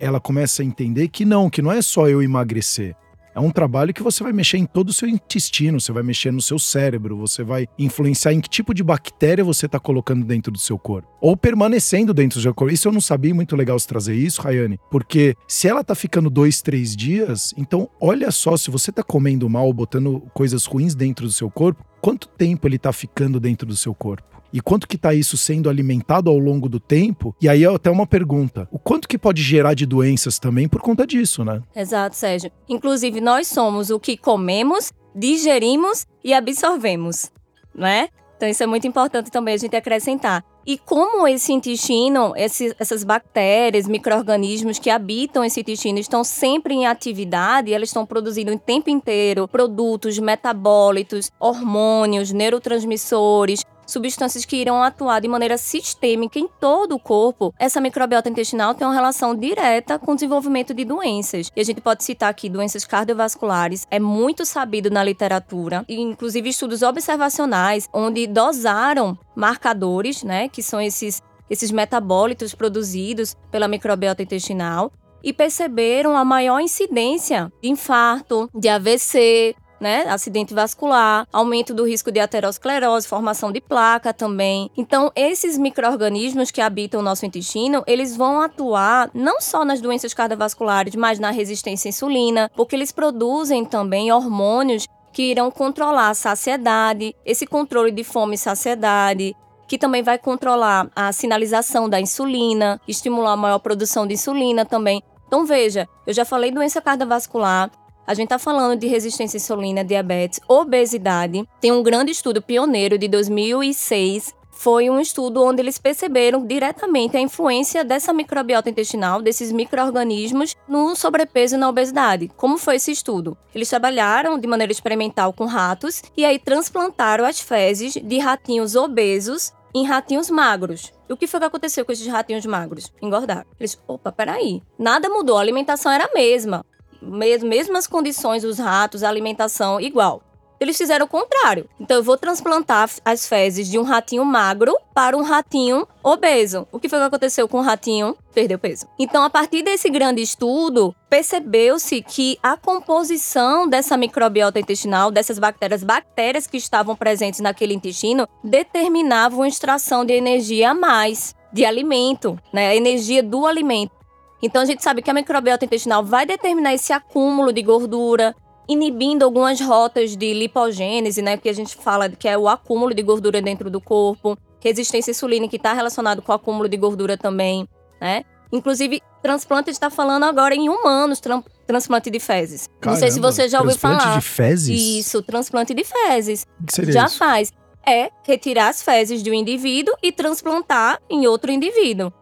ela 0.00 0.20
começa 0.20 0.62
a 0.62 0.64
entender 0.64 1.08
que 1.08 1.24
não, 1.24 1.50
que 1.50 1.60
não 1.60 1.72
é 1.72 1.82
só 1.82 2.08
eu 2.08 2.22
emagrecer. 2.22 2.96
É 3.36 3.40
um 3.40 3.50
trabalho 3.50 3.92
que 3.92 4.02
você 4.02 4.24
vai 4.24 4.32
mexer 4.32 4.56
em 4.56 4.64
todo 4.64 4.88
o 4.88 4.92
seu 4.94 5.06
intestino, 5.06 5.78
você 5.78 5.92
vai 5.92 6.02
mexer 6.02 6.32
no 6.32 6.40
seu 6.40 6.58
cérebro, 6.58 7.18
você 7.18 7.44
vai 7.44 7.68
influenciar 7.78 8.32
em 8.32 8.40
que 8.40 8.48
tipo 8.48 8.72
de 8.72 8.82
bactéria 8.82 9.44
você 9.44 9.66
está 9.66 9.78
colocando 9.78 10.24
dentro 10.24 10.50
do 10.50 10.58
seu 10.58 10.78
corpo. 10.78 11.06
Ou 11.20 11.36
permanecendo 11.36 12.14
dentro 12.14 12.38
do 12.38 12.42
seu 12.42 12.54
corpo. 12.54 12.72
Isso 12.72 12.88
eu 12.88 12.92
não 12.92 13.00
sabia, 13.00 13.34
muito 13.34 13.54
legal 13.54 13.78
você 13.78 13.86
trazer 13.86 14.14
isso, 14.14 14.40
Rayane, 14.40 14.80
porque 14.90 15.36
se 15.46 15.68
ela 15.68 15.82
está 15.82 15.94
ficando 15.94 16.30
dois, 16.30 16.62
três 16.62 16.96
dias, 16.96 17.52
então 17.58 17.90
olha 18.00 18.30
só, 18.30 18.56
se 18.56 18.70
você 18.70 18.88
está 18.88 19.02
comendo 19.02 19.50
mal, 19.50 19.70
botando 19.70 20.22
coisas 20.32 20.64
ruins 20.64 20.94
dentro 20.94 21.26
do 21.26 21.32
seu 21.32 21.50
corpo, 21.50 21.84
quanto 22.00 22.28
tempo 22.28 22.66
ele 22.66 22.76
está 22.76 22.90
ficando 22.90 23.38
dentro 23.38 23.66
do 23.66 23.76
seu 23.76 23.94
corpo? 23.94 24.35
E 24.56 24.60
quanto 24.62 24.88
que 24.88 24.96
está 24.96 25.12
isso 25.12 25.36
sendo 25.36 25.68
alimentado 25.68 26.30
ao 26.30 26.38
longo 26.38 26.66
do 26.66 26.80
tempo. 26.80 27.36
E 27.42 27.46
aí 27.46 27.62
é 27.62 27.68
até 27.68 27.90
uma 27.90 28.06
pergunta: 28.06 28.66
o 28.72 28.78
quanto 28.78 29.06
que 29.06 29.18
pode 29.18 29.42
gerar 29.42 29.74
de 29.74 29.84
doenças 29.84 30.38
também 30.38 30.66
por 30.66 30.80
conta 30.80 31.06
disso, 31.06 31.44
né? 31.44 31.60
Exato, 31.76 32.16
Sérgio. 32.16 32.50
Inclusive, 32.66 33.20
nós 33.20 33.48
somos 33.48 33.90
o 33.90 34.00
que 34.00 34.16
comemos, 34.16 34.94
digerimos 35.14 36.06
e 36.24 36.32
absorvemos, 36.32 37.30
né? 37.74 38.08
Então, 38.34 38.48
isso 38.48 38.62
é 38.62 38.66
muito 38.66 38.86
importante 38.86 39.30
também 39.30 39.54
a 39.54 39.58
gente 39.58 39.76
acrescentar. 39.76 40.42
E 40.66 40.78
como 40.78 41.28
esse 41.28 41.52
intestino, 41.52 42.32
esse, 42.34 42.74
essas 42.78 43.04
bactérias, 43.04 43.86
micro-organismos 43.86 44.78
que 44.78 44.90
habitam 44.90 45.44
esse 45.44 45.60
intestino 45.60 45.98
estão 45.98 46.24
sempre 46.24 46.74
em 46.74 46.86
atividade, 46.86 47.72
elas 47.72 47.90
estão 47.90 48.04
produzindo 48.04 48.52
o 48.52 48.58
tempo 48.58 48.90
inteiro 48.90 49.46
produtos 49.46 50.18
metabólitos, 50.18 51.30
hormônios, 51.38 52.32
neurotransmissores, 52.32 53.64
substâncias 53.86 54.44
que 54.44 54.56
irão 54.56 54.82
atuar 54.82 55.20
de 55.20 55.28
maneira 55.28 55.56
sistêmica 55.56 56.38
em 56.38 56.48
todo 56.60 56.94
o 56.94 56.98
corpo, 56.98 57.54
essa 57.58 57.80
microbiota 57.80 58.28
intestinal 58.28 58.74
tem 58.74 58.86
uma 58.86 58.94
relação 58.94 59.34
direta 59.34 59.98
com 59.98 60.12
o 60.12 60.14
desenvolvimento 60.14 60.74
de 60.74 60.84
doenças. 60.84 61.50
E 61.54 61.60
a 61.60 61.64
gente 61.64 61.80
pode 61.80 62.04
citar 62.04 62.28
aqui 62.28 62.48
doenças 62.48 62.84
cardiovasculares, 62.84 63.86
é 63.90 64.00
muito 64.00 64.44
sabido 64.44 64.90
na 64.90 65.04
literatura, 65.04 65.84
e 65.88 66.00
inclusive 66.00 66.48
estudos 66.48 66.82
observacionais, 66.82 67.88
onde 67.92 68.26
dosaram 68.26 69.18
marcadores, 69.34 70.22
né, 70.22 70.48
que 70.48 70.62
são 70.62 70.80
esses, 70.80 71.22
esses 71.48 71.70
metabólitos 71.70 72.54
produzidos 72.54 73.36
pela 73.50 73.68
microbiota 73.68 74.22
intestinal, 74.22 74.92
e 75.22 75.32
perceberam 75.32 76.16
a 76.16 76.24
maior 76.24 76.60
incidência 76.60 77.52
de 77.60 77.68
infarto, 77.68 78.48
de 78.54 78.68
AVC, 78.68 79.56
né? 79.80 80.04
Acidente 80.08 80.54
vascular, 80.54 81.26
aumento 81.32 81.74
do 81.74 81.84
risco 81.84 82.10
de 82.10 82.20
aterosclerose, 82.20 83.06
formação 83.06 83.52
de 83.52 83.60
placa 83.60 84.12
também. 84.12 84.70
Então, 84.76 85.10
esses 85.14 85.58
micro-organismos 85.58 86.50
que 86.50 86.60
habitam 86.60 87.00
o 87.00 87.02
nosso 87.02 87.26
intestino, 87.26 87.82
eles 87.86 88.16
vão 88.16 88.40
atuar 88.40 89.10
não 89.14 89.40
só 89.40 89.64
nas 89.64 89.80
doenças 89.80 90.14
cardiovasculares, 90.14 90.94
mas 90.94 91.18
na 91.18 91.30
resistência 91.30 91.88
à 91.88 91.90
insulina, 91.90 92.50
porque 92.54 92.76
eles 92.76 92.92
produzem 92.92 93.64
também 93.64 94.12
hormônios 94.12 94.86
que 95.12 95.30
irão 95.30 95.50
controlar 95.50 96.10
a 96.10 96.14
saciedade, 96.14 97.14
esse 97.24 97.46
controle 97.46 97.90
de 97.90 98.04
fome 98.04 98.34
e 98.34 98.38
saciedade, 98.38 99.34
que 99.66 99.78
também 99.78 100.02
vai 100.02 100.18
controlar 100.18 100.88
a 100.94 101.12
sinalização 101.12 101.88
da 101.88 102.00
insulina, 102.00 102.80
estimular 102.86 103.32
a 103.32 103.36
maior 103.36 103.58
produção 103.58 104.06
de 104.06 104.14
insulina 104.14 104.64
também. 104.64 105.02
Então 105.26 105.44
veja, 105.44 105.88
eu 106.06 106.12
já 106.12 106.24
falei 106.24 106.50
doença 106.50 106.80
cardiovascular, 106.80 107.70
a 108.06 108.14
gente 108.14 108.26
está 108.26 108.38
falando 108.38 108.78
de 108.78 108.86
resistência 108.86 109.36
à 109.36 109.40
insulina, 109.40 109.84
diabetes, 109.84 110.40
obesidade. 110.48 111.46
Tem 111.60 111.72
um 111.72 111.82
grande 111.82 112.12
estudo 112.12 112.40
pioneiro 112.40 112.96
de 112.96 113.08
2006 113.08 114.34
foi 114.56 114.88
um 114.88 114.98
estudo 114.98 115.44
onde 115.44 115.60
eles 115.60 115.76
perceberam 115.76 116.44
diretamente 116.46 117.14
a 117.14 117.20
influência 117.20 117.84
dessa 117.84 118.10
microbiota 118.10 118.70
intestinal, 118.70 119.20
desses 119.20 119.52
micro-organismos, 119.52 120.56
no 120.66 120.96
sobrepeso 120.96 121.56
e 121.56 121.58
na 121.58 121.68
obesidade. 121.68 122.32
Como 122.38 122.56
foi 122.56 122.76
esse 122.76 122.90
estudo? 122.90 123.36
Eles 123.54 123.68
trabalharam 123.68 124.38
de 124.38 124.48
maneira 124.48 124.72
experimental 124.72 125.30
com 125.34 125.44
ratos 125.44 126.02
e 126.16 126.24
aí 126.24 126.38
transplantaram 126.38 127.26
as 127.26 127.38
fezes 127.38 127.92
de 127.92 128.18
ratinhos 128.18 128.74
obesos 128.74 129.52
em 129.74 129.84
ratinhos 129.84 130.30
magros. 130.30 130.90
E 131.06 131.12
o 131.12 131.18
que 131.18 131.26
foi 131.26 131.38
que 131.38 131.46
aconteceu 131.46 131.84
com 131.84 131.92
esses 131.92 132.06
ratinhos 132.06 132.46
magros? 132.46 132.90
Engordaram. 133.02 133.44
Eles, 133.60 133.78
opa, 133.86 134.10
peraí. 134.10 134.62
Nada 134.78 135.10
mudou, 135.10 135.36
a 135.36 135.40
alimentação 135.42 135.92
era 135.92 136.06
a 136.06 136.14
mesma 136.14 136.64
mesmas 137.02 137.86
condições, 137.86 138.44
os 138.44 138.58
ratos, 138.58 139.02
a 139.02 139.08
alimentação 139.08 139.80
igual. 139.80 140.22
Eles 140.58 140.76
fizeram 140.76 141.04
o 141.04 141.08
contrário. 141.08 141.68
Então 141.78 141.98
eu 141.98 142.02
vou 142.02 142.16
transplantar 142.16 142.88
as 143.04 143.28
fezes 143.28 143.68
de 143.68 143.78
um 143.78 143.82
ratinho 143.82 144.24
magro 144.24 144.76
para 144.94 145.16
um 145.16 145.22
ratinho 145.22 145.86
obeso. 146.02 146.66
O 146.72 146.78
que 146.78 146.88
foi 146.88 146.98
que 146.98 147.04
aconteceu 147.04 147.48
com 147.48 147.58
o 147.58 147.62
ratinho? 147.62 148.16
Perdeu 148.32 148.58
peso. 148.58 148.86
Então, 148.98 149.22
a 149.22 149.30
partir 149.30 149.62
desse 149.62 149.88
grande 149.90 150.22
estudo, 150.22 150.94
percebeu-se 151.08 152.02
que 152.02 152.38
a 152.42 152.56
composição 152.56 153.68
dessa 153.68 153.96
microbiota 153.96 154.60
intestinal, 154.60 155.10
dessas 155.10 155.38
bactérias, 155.38 155.82
bactérias 155.82 156.46
que 156.46 156.56
estavam 156.56 156.96
presentes 156.96 157.40
naquele 157.40 157.74
intestino, 157.74 158.28
determinavam 158.42 159.42
a 159.42 159.48
extração 159.48 160.04
de 160.04 160.12
energia 160.12 160.70
a 160.70 160.74
mais, 160.74 161.34
de 161.52 161.64
alimento, 161.64 162.38
né? 162.52 162.68
A 162.68 162.76
energia 162.76 163.22
do 163.22 163.46
alimento. 163.46 163.95
Então 164.42 164.62
a 164.62 164.64
gente 164.64 164.82
sabe 164.82 165.02
que 165.02 165.10
a 165.10 165.14
microbiota 165.14 165.64
intestinal 165.64 166.04
vai 166.04 166.26
determinar 166.26 166.74
esse 166.74 166.92
acúmulo 166.92 167.52
de 167.52 167.62
gordura, 167.62 168.34
inibindo 168.68 169.24
algumas 169.24 169.60
rotas 169.60 170.16
de 170.16 170.32
lipogênese, 170.34 171.22
né? 171.22 171.36
Que 171.36 171.48
a 171.48 171.52
gente 171.52 171.76
fala 171.76 172.08
que 172.08 172.28
é 172.28 172.36
o 172.36 172.48
acúmulo 172.48 172.94
de 172.94 173.02
gordura 173.02 173.40
dentro 173.40 173.70
do 173.70 173.80
corpo, 173.80 174.36
resistência 174.60 175.10
insulínica 175.10 175.50
que 175.50 175.56
está 175.56 175.72
relacionado 175.72 176.20
com 176.20 176.32
o 176.32 176.34
acúmulo 176.34 176.68
de 176.68 176.76
gordura 176.76 177.16
também, 177.16 177.68
né? 178.00 178.24
Inclusive, 178.52 179.02
transplante 179.22 179.70
está 179.70 179.90
falando 179.90 180.24
agora 180.24 180.54
em 180.54 180.68
humanos, 180.68 181.20
transplante 181.66 182.10
de 182.10 182.20
fezes. 182.20 182.68
Caramba, 182.80 182.92
Não 182.92 182.96
sei 182.96 183.10
se 183.10 183.20
você 183.20 183.48
já 183.48 183.60
ouviu 183.60 183.76
falar. 183.76 183.98
Transplante 183.98 184.20
de 184.20 184.28
fezes? 184.28 184.80
Isso, 184.80 185.22
transplante 185.22 185.74
de 185.74 185.84
fezes. 185.84 186.46
O 186.60 186.66
que 186.66 186.72
seria 186.74 186.92
já 186.92 187.06
isso? 187.06 187.18
faz. 187.18 187.52
É 187.84 188.10
retirar 188.24 188.68
as 188.68 188.82
fezes 188.82 189.22
de 189.22 189.30
um 189.30 189.34
indivíduo 189.34 189.94
e 190.02 190.12
transplantar 190.12 191.00
em 191.10 191.26
outro 191.26 191.50
indivíduo. 191.50 192.12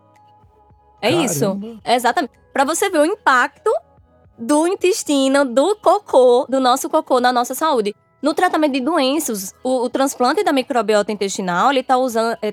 É 1.05 1.11
Caramba. 1.11 1.25
isso. 1.25 1.81
Exatamente. 1.85 2.33
Para 2.53 2.65
você 2.65 2.89
ver 2.89 3.01
o 3.01 3.05
impacto 3.05 3.71
do 4.39 4.67
intestino, 4.67 5.45
do 5.45 5.77
cocô, 5.77 6.47
do 6.49 6.59
nosso 6.59 6.89
cocô 6.89 7.21
na 7.21 7.31
nossa 7.31 7.55
saúde. 7.55 7.95
No 8.23 8.33
tratamento 8.33 8.73
de 8.73 8.81
doenças, 8.81 9.55
o, 9.63 9.83
o 9.83 9.91
transplante 9.91 10.43
da 10.43 10.51
microbiota 10.51 11.13
intestinal 11.13 11.71
está 11.73 11.95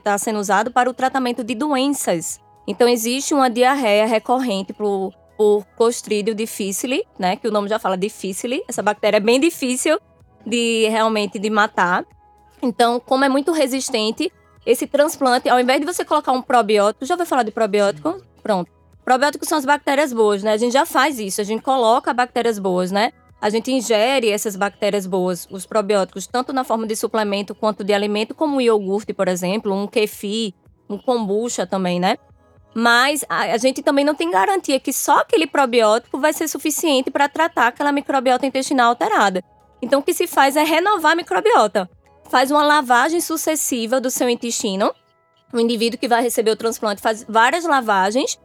tá 0.04 0.18
sendo 0.18 0.40
usado 0.40 0.70
para 0.70 0.90
o 0.90 0.94
tratamento 0.94 1.46
de 1.46 1.56
doenças. 1.56 2.42
Então, 2.68 2.90
existe 2.90 3.34
uma 3.34 3.50
diarreia 3.50 4.06
recorrente 4.06 4.74
por, 4.74 5.14
por 5.38 5.66
Clostridium 5.78 6.36
difficile, 6.36 7.06
né? 7.18 7.38
Que 7.38 7.48
o 7.48 7.52
nome 7.52 7.70
já 7.70 7.80
fala 7.80 7.96
difficile. 7.96 8.62
Essa 8.68 8.84
bactéria 8.84 9.18
é 9.18 9.22
bem 9.22 9.40
difícil 9.40 9.98
de 10.46 10.90
realmente 10.90 11.40
de 11.40 11.50
matar. 11.50 12.06
Então, 12.62 13.00
como 13.00 13.24
é 13.24 13.30
muito 13.30 13.54
resistente, 13.54 14.32
esse 14.66 14.86
transplante, 14.86 15.50
ao 15.50 15.60
invés 15.60 15.80
de 15.80 15.86
você 15.86 16.04
colocar 16.04 16.34
um 16.34 16.42
probiótico, 16.42 17.06
já 17.06 17.16
vai 17.16 17.26
falar 17.26 17.44
de 17.44 17.52
probiótico? 17.52 18.22
Pronto. 18.42 18.72
Probióticos 19.04 19.48
são 19.48 19.58
as 19.58 19.66
bactérias 19.66 20.14
boas, 20.14 20.44
né? 20.44 20.54
A 20.54 20.58
gente 20.58 20.74
já 20.74 20.86
faz 20.86 21.20
isso, 21.20 21.42
a 21.42 21.44
gente 21.44 21.62
coloca 21.62 22.14
bactérias 22.14 22.60
boas, 22.60 22.92
né? 22.92 23.12
a 23.42 23.50
gente 23.50 23.72
ingere 23.72 24.30
essas 24.30 24.56
bactérias 24.56 25.08
boas, 25.08 25.48
os 25.50 25.66
probióticos, 25.66 26.28
tanto 26.28 26.54
na 26.54 26.64
forma 26.64 26.86
de 26.86 26.96
suplemento 26.96 27.56
quanto 27.56 27.84
de 27.84 27.92
alimento, 27.92 28.36
como 28.36 28.58
o 28.58 28.62
iogurte, 28.62 29.14
por 29.14 29.28
exemplo, 29.28 29.74
um 29.74 29.88
kefir, 29.88 30.54
um 30.88 30.98
kombucha 30.98 31.66
também, 31.66 32.00
né? 32.00 32.18
Mas 32.74 33.26
a 33.28 33.58
gente 33.58 33.82
também 33.82 34.06
não 34.06 34.14
tem 34.14 34.30
garantia 34.30 34.80
que 34.80 34.94
só 34.94 35.20
aquele 35.20 35.48
probiótico 35.48 36.20
vai 36.20 36.32
ser 36.32 36.48
suficiente 36.48 37.10
para 37.10 37.28
tratar 37.28 37.68
aquela 37.68 37.92
microbiota 37.92 38.46
intestinal 38.46 38.90
alterada. 38.90 39.44
Então, 39.82 40.00
o 40.00 40.04
que 40.04 40.14
se 40.14 40.28
faz 40.28 40.56
é 40.56 40.64
renovar 40.64 41.14
a 41.14 41.16
microbiota. 41.16 41.90
Faz 42.30 42.52
uma 42.52 42.64
lavagem 42.64 43.20
sucessiva 43.20 44.00
do 44.00 44.12
seu 44.12 44.30
intestino. 44.30 44.94
O 45.54 45.60
indivíduo 45.60 46.00
que 46.00 46.08
vai 46.08 46.22
receber 46.22 46.52
o 46.52 46.56
transplante 46.56 47.02
faz 47.02 47.26
várias 47.28 47.66
lavagens 47.66 48.40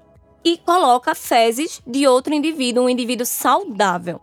e 0.45 0.57
coloca 0.59 1.15
fezes 1.15 1.81
de 1.87 2.07
outro 2.07 2.35
indivíduo, 2.35 2.85
um 2.85 2.89
indivíduo 2.89 3.27
saudável. 3.27 4.21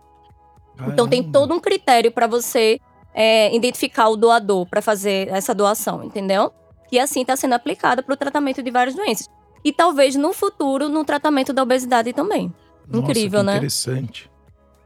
Então 0.88 1.08
tem 1.08 1.22
todo 1.22 1.54
um 1.54 1.60
critério 1.60 2.10
para 2.10 2.26
você 2.26 2.80
é, 3.14 3.54
identificar 3.54 4.08
o 4.08 4.16
doador 4.16 4.66
para 4.66 4.82
fazer 4.82 5.28
essa 5.28 5.54
doação, 5.54 6.02
entendeu? 6.02 6.52
E 6.90 6.98
assim 6.98 7.20
está 7.20 7.36
sendo 7.36 7.54
aplicada 7.54 8.02
para 8.02 8.12
o 8.12 8.16
tratamento 8.16 8.62
de 8.62 8.70
várias 8.70 8.96
doenças. 8.96 9.28
E 9.64 9.72
talvez 9.72 10.14
no 10.16 10.32
futuro, 10.32 10.88
no 10.88 11.04
tratamento 11.04 11.52
da 11.52 11.62
obesidade 11.62 12.12
também. 12.12 12.52
Nossa, 12.86 13.10
Incrível, 13.10 13.42
né? 13.42 13.56
Interessante. 13.56 14.30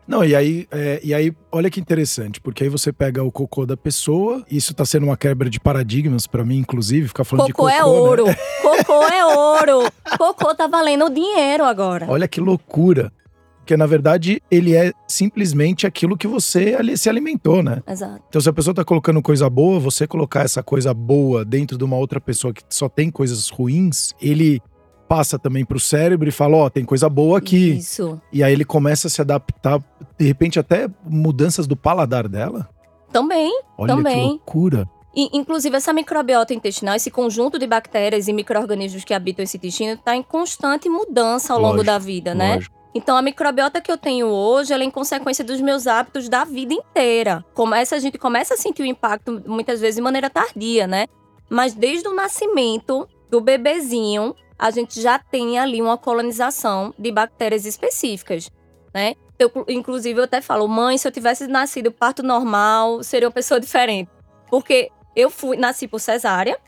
Não, 0.08 0.24
e 0.24 0.34
aí, 0.34 0.66
é, 0.70 1.00
e 1.04 1.12
aí, 1.12 1.30
olha 1.52 1.68
que 1.68 1.78
interessante, 1.78 2.40
porque 2.40 2.64
aí 2.64 2.70
você 2.70 2.90
pega 2.90 3.22
o 3.22 3.30
cocô 3.30 3.66
da 3.66 3.76
pessoa, 3.76 4.42
isso 4.50 4.72
tá 4.72 4.82
sendo 4.86 5.04
uma 5.04 5.18
quebra 5.18 5.50
de 5.50 5.60
paradigmas 5.60 6.26
para 6.26 6.42
mim, 6.46 6.56
inclusive, 6.56 7.08
ficar 7.08 7.24
falando 7.24 7.52
cocô 7.52 7.68
de 7.68 7.76
cocô. 7.76 7.84
Cocô 7.84 7.90
é 7.90 8.00
ouro. 8.00 8.24
Né? 8.24 8.36
Cocô 8.62 9.02
é 9.02 9.26
ouro. 9.26 9.92
Cocô 10.16 10.54
tá 10.54 10.66
valendo 10.66 11.10
dinheiro 11.10 11.62
agora. 11.62 12.06
Olha 12.08 12.26
que 12.26 12.40
loucura. 12.40 13.12
Porque, 13.58 13.76
na 13.76 13.84
verdade, 13.84 14.42
ele 14.50 14.74
é 14.74 14.94
simplesmente 15.06 15.86
aquilo 15.86 16.16
que 16.16 16.26
você 16.26 16.74
se 16.96 17.10
alimentou, 17.10 17.62
né? 17.62 17.82
Exato. 17.86 18.22
Então, 18.30 18.40
se 18.40 18.48
a 18.48 18.52
pessoa 18.54 18.72
tá 18.72 18.82
colocando 18.82 19.20
coisa 19.20 19.50
boa, 19.50 19.78
você 19.78 20.06
colocar 20.06 20.40
essa 20.42 20.62
coisa 20.62 20.94
boa 20.94 21.44
dentro 21.44 21.76
de 21.76 21.84
uma 21.84 21.98
outra 21.98 22.18
pessoa 22.18 22.54
que 22.54 22.62
só 22.70 22.88
tem 22.88 23.10
coisas 23.10 23.50
ruins, 23.50 24.14
ele 24.22 24.62
passa 25.08 25.38
também 25.38 25.64
pro 25.64 25.80
cérebro 25.80 26.28
e 26.28 26.32
fala: 26.32 26.56
Ó, 26.56 26.66
oh, 26.66 26.70
tem 26.70 26.84
coisa 26.84 27.08
boa 27.08 27.38
aqui. 27.38 27.78
Isso. 27.78 28.20
E 28.32 28.44
aí 28.44 28.52
ele 28.52 28.64
começa 28.64 29.08
a 29.08 29.10
se 29.10 29.20
adaptar, 29.20 29.82
de 30.18 30.26
repente, 30.26 30.58
até 30.58 30.88
mudanças 31.04 31.66
do 31.66 31.76
paladar 31.76 32.28
dela. 32.28 32.68
Também. 33.10 33.50
Olha 33.76 33.96
também. 33.96 34.14
que 34.14 34.28
loucura. 34.28 34.88
E, 35.16 35.36
inclusive, 35.36 35.76
essa 35.76 35.92
microbiota 35.92 36.54
intestinal, 36.54 36.94
esse 36.94 37.10
conjunto 37.10 37.58
de 37.58 37.66
bactérias 37.66 38.28
e 38.28 38.32
micro-organismos 38.32 39.02
que 39.02 39.14
habitam 39.14 39.42
esse 39.42 39.56
intestino, 39.56 39.94
está 39.94 40.14
em 40.14 40.22
constante 40.22 40.88
mudança 40.88 41.54
ao 41.54 41.58
longo 41.58 41.76
Lógico, 41.78 41.86
da 41.86 41.98
vida, 41.98 42.34
né? 42.34 42.54
Lógico. 42.56 42.76
Então, 42.94 43.16
a 43.16 43.22
microbiota 43.22 43.80
que 43.80 43.90
eu 43.90 43.98
tenho 43.98 44.26
hoje, 44.26 44.72
ela 44.72 44.82
é 44.82 44.86
em 44.86 44.90
consequência 44.90 45.44
dos 45.44 45.60
meus 45.60 45.86
hábitos 45.86 46.28
da 46.28 46.44
vida 46.44 46.74
inteira. 46.74 47.44
Começa, 47.54 47.96
a 47.96 47.98
gente 47.98 48.18
começa 48.18 48.54
a 48.54 48.56
sentir 48.56 48.82
o 48.82 48.86
impacto, 48.86 49.42
muitas 49.46 49.80
vezes, 49.80 49.96
de 49.96 50.02
maneira 50.02 50.30
tardia, 50.30 50.86
né? 50.86 51.06
Mas 51.50 51.74
desde 51.74 52.06
o 52.08 52.14
nascimento 52.14 53.08
do 53.30 53.40
bebezinho, 53.40 54.34
a 54.58 54.70
gente 54.70 55.00
já 55.00 55.18
tem 55.18 55.58
ali 55.58 55.80
uma 55.80 55.96
colonização 55.96 56.92
de 56.98 57.12
bactérias 57.12 57.64
específicas, 57.64 58.50
né? 58.92 59.14
Eu, 59.38 59.52
inclusive, 59.68 60.18
eu 60.18 60.24
até 60.24 60.40
falo, 60.40 60.66
mãe, 60.66 60.98
se 60.98 61.06
eu 61.06 61.12
tivesse 61.12 61.46
nascido 61.46 61.92
parto 61.92 62.24
normal, 62.24 63.04
seria 63.04 63.28
uma 63.28 63.32
pessoa 63.32 63.60
diferente. 63.60 64.10
Porque 64.50 64.90
eu 65.14 65.30
fui, 65.30 65.56
nasci 65.56 65.86
por 65.86 66.00
cesárea, 66.00 66.58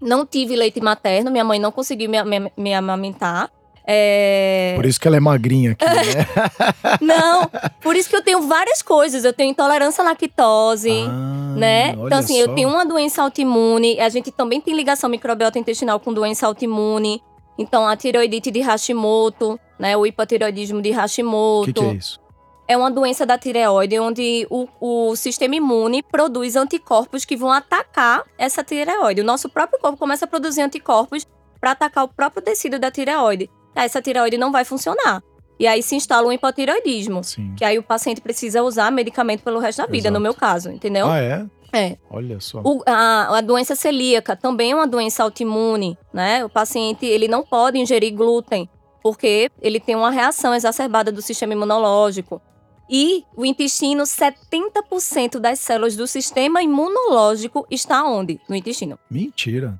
não 0.00 0.24
tive 0.24 0.56
leite 0.56 0.80
materno, 0.80 1.30
minha 1.30 1.44
mãe 1.44 1.58
não 1.58 1.70
conseguiu 1.70 2.08
me, 2.08 2.22
me, 2.24 2.52
me 2.56 2.74
amamentar. 2.74 3.50
É... 3.88 4.72
Por 4.74 4.84
isso 4.84 5.00
que 5.00 5.06
ela 5.06 5.16
é 5.16 5.20
magrinha 5.20 5.72
aqui, 5.72 5.84
né? 5.84 6.26
Não, 7.00 7.48
por 7.80 7.94
isso 7.94 8.10
que 8.10 8.16
eu 8.16 8.22
tenho 8.22 8.42
várias 8.42 8.82
coisas. 8.82 9.24
Eu 9.24 9.32
tenho 9.32 9.50
intolerância 9.52 10.02
à 10.02 10.04
lactose, 10.04 10.90
ah, 10.90 11.54
né? 11.56 11.90
Então, 11.92 12.18
assim, 12.18 12.34
só. 12.34 12.40
eu 12.40 12.54
tenho 12.54 12.68
uma 12.68 12.84
doença 12.84 13.22
autoimune. 13.22 14.00
A 14.00 14.08
gente 14.08 14.32
também 14.32 14.60
tem 14.60 14.74
ligação 14.74 15.08
microbiota 15.08 15.58
intestinal 15.58 16.00
com 16.00 16.12
doença 16.12 16.48
autoimune. 16.48 17.22
Então, 17.56 17.86
a 17.86 17.96
tiroidite 17.96 18.50
de 18.50 18.60
Hashimoto, 18.60 19.58
né? 19.78 19.96
O 19.96 20.04
hipotiroidismo 20.04 20.82
de 20.82 20.90
Hashimoto. 20.90 21.70
O 21.70 21.72
que, 21.72 21.80
que 21.80 21.86
é 21.86 21.94
isso? 21.94 22.20
É 22.68 22.76
uma 22.76 22.90
doença 22.90 23.24
da 23.24 23.38
tireoide 23.38 23.96
onde 24.00 24.44
o, 24.50 24.66
o 24.80 25.14
sistema 25.14 25.54
imune 25.54 26.02
produz 26.02 26.56
anticorpos 26.56 27.24
que 27.24 27.36
vão 27.36 27.52
atacar 27.52 28.24
essa 28.36 28.64
tireoide. 28.64 29.20
O 29.20 29.24
nosso 29.24 29.48
próprio 29.48 29.78
corpo 29.78 29.96
começa 29.96 30.24
a 30.24 30.28
produzir 30.28 30.62
anticorpos 30.62 31.24
para 31.60 31.70
atacar 31.70 32.02
o 32.02 32.08
próprio 32.08 32.42
tecido 32.42 32.76
da 32.80 32.90
tireoide 32.90 33.48
essa 33.84 34.00
tireoide 34.00 34.38
não 34.38 34.50
vai 34.50 34.64
funcionar. 34.64 35.22
E 35.58 35.66
aí 35.66 35.82
se 35.82 35.94
instala 35.94 36.26
um 36.26 36.32
hipotireoidismo, 36.32 37.24
Sim. 37.24 37.54
que 37.56 37.64
aí 37.64 37.78
o 37.78 37.82
paciente 37.82 38.20
precisa 38.20 38.62
usar 38.62 38.90
medicamento 38.90 39.42
pelo 39.42 39.58
resto 39.58 39.78
da 39.78 39.86
vida, 39.86 40.08
Exato. 40.08 40.14
no 40.14 40.20
meu 40.20 40.34
caso, 40.34 40.70
entendeu? 40.70 41.06
Ah, 41.06 41.18
é? 41.18 41.46
É. 41.72 41.96
Olha 42.10 42.40
só. 42.40 42.60
O, 42.64 42.82
a, 42.86 43.38
a, 43.38 43.40
doença 43.40 43.74
celíaca 43.74 44.36
também 44.36 44.72
é 44.72 44.74
uma 44.74 44.86
doença 44.86 45.22
autoimune, 45.22 45.98
né? 46.12 46.44
O 46.44 46.48
paciente 46.48 47.04
ele 47.04 47.28
não 47.28 47.42
pode 47.42 47.78
ingerir 47.78 48.14
glúten, 48.14 48.68
porque 49.02 49.50
ele 49.60 49.80
tem 49.80 49.94
uma 49.94 50.10
reação 50.10 50.54
exacerbada 50.54 51.10
do 51.10 51.22
sistema 51.22 51.52
imunológico. 51.52 52.40
E 52.88 53.24
o 53.36 53.44
intestino, 53.44 54.04
70% 54.04 55.38
das 55.40 55.58
células 55.58 55.96
do 55.96 56.06
sistema 56.06 56.62
imunológico 56.62 57.66
está 57.70 58.04
onde? 58.04 58.40
No 58.48 58.54
intestino. 58.54 58.98
Mentira. 59.10 59.78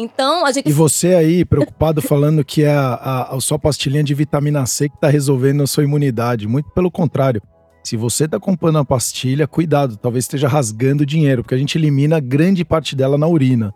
Então, 0.00 0.46
a 0.46 0.52
gente. 0.52 0.66
E 0.66 0.72
você 0.72 1.14
aí, 1.14 1.44
preocupado, 1.44 2.00
falando 2.02 2.42
que 2.42 2.62
é 2.62 2.74
a, 2.74 2.94
a, 2.94 3.36
a 3.36 3.40
sua 3.40 3.58
pastilhinha 3.58 4.02
de 4.02 4.14
vitamina 4.14 4.64
C 4.64 4.88
que 4.88 4.98
tá 4.98 5.08
resolvendo 5.08 5.62
a 5.62 5.66
sua 5.66 5.84
imunidade. 5.84 6.48
Muito 6.48 6.70
pelo 6.70 6.90
contrário. 6.90 7.42
Se 7.84 7.96
você 7.98 8.26
tá 8.26 8.40
comprando 8.40 8.78
a 8.78 8.84
pastilha, 8.84 9.46
cuidado, 9.46 9.96
talvez 9.96 10.24
esteja 10.24 10.48
rasgando 10.48 11.04
dinheiro, 11.04 11.42
porque 11.42 11.54
a 11.54 11.58
gente 11.58 11.76
elimina 11.76 12.18
grande 12.18 12.64
parte 12.64 12.96
dela 12.96 13.18
na 13.18 13.28
urina. 13.28 13.74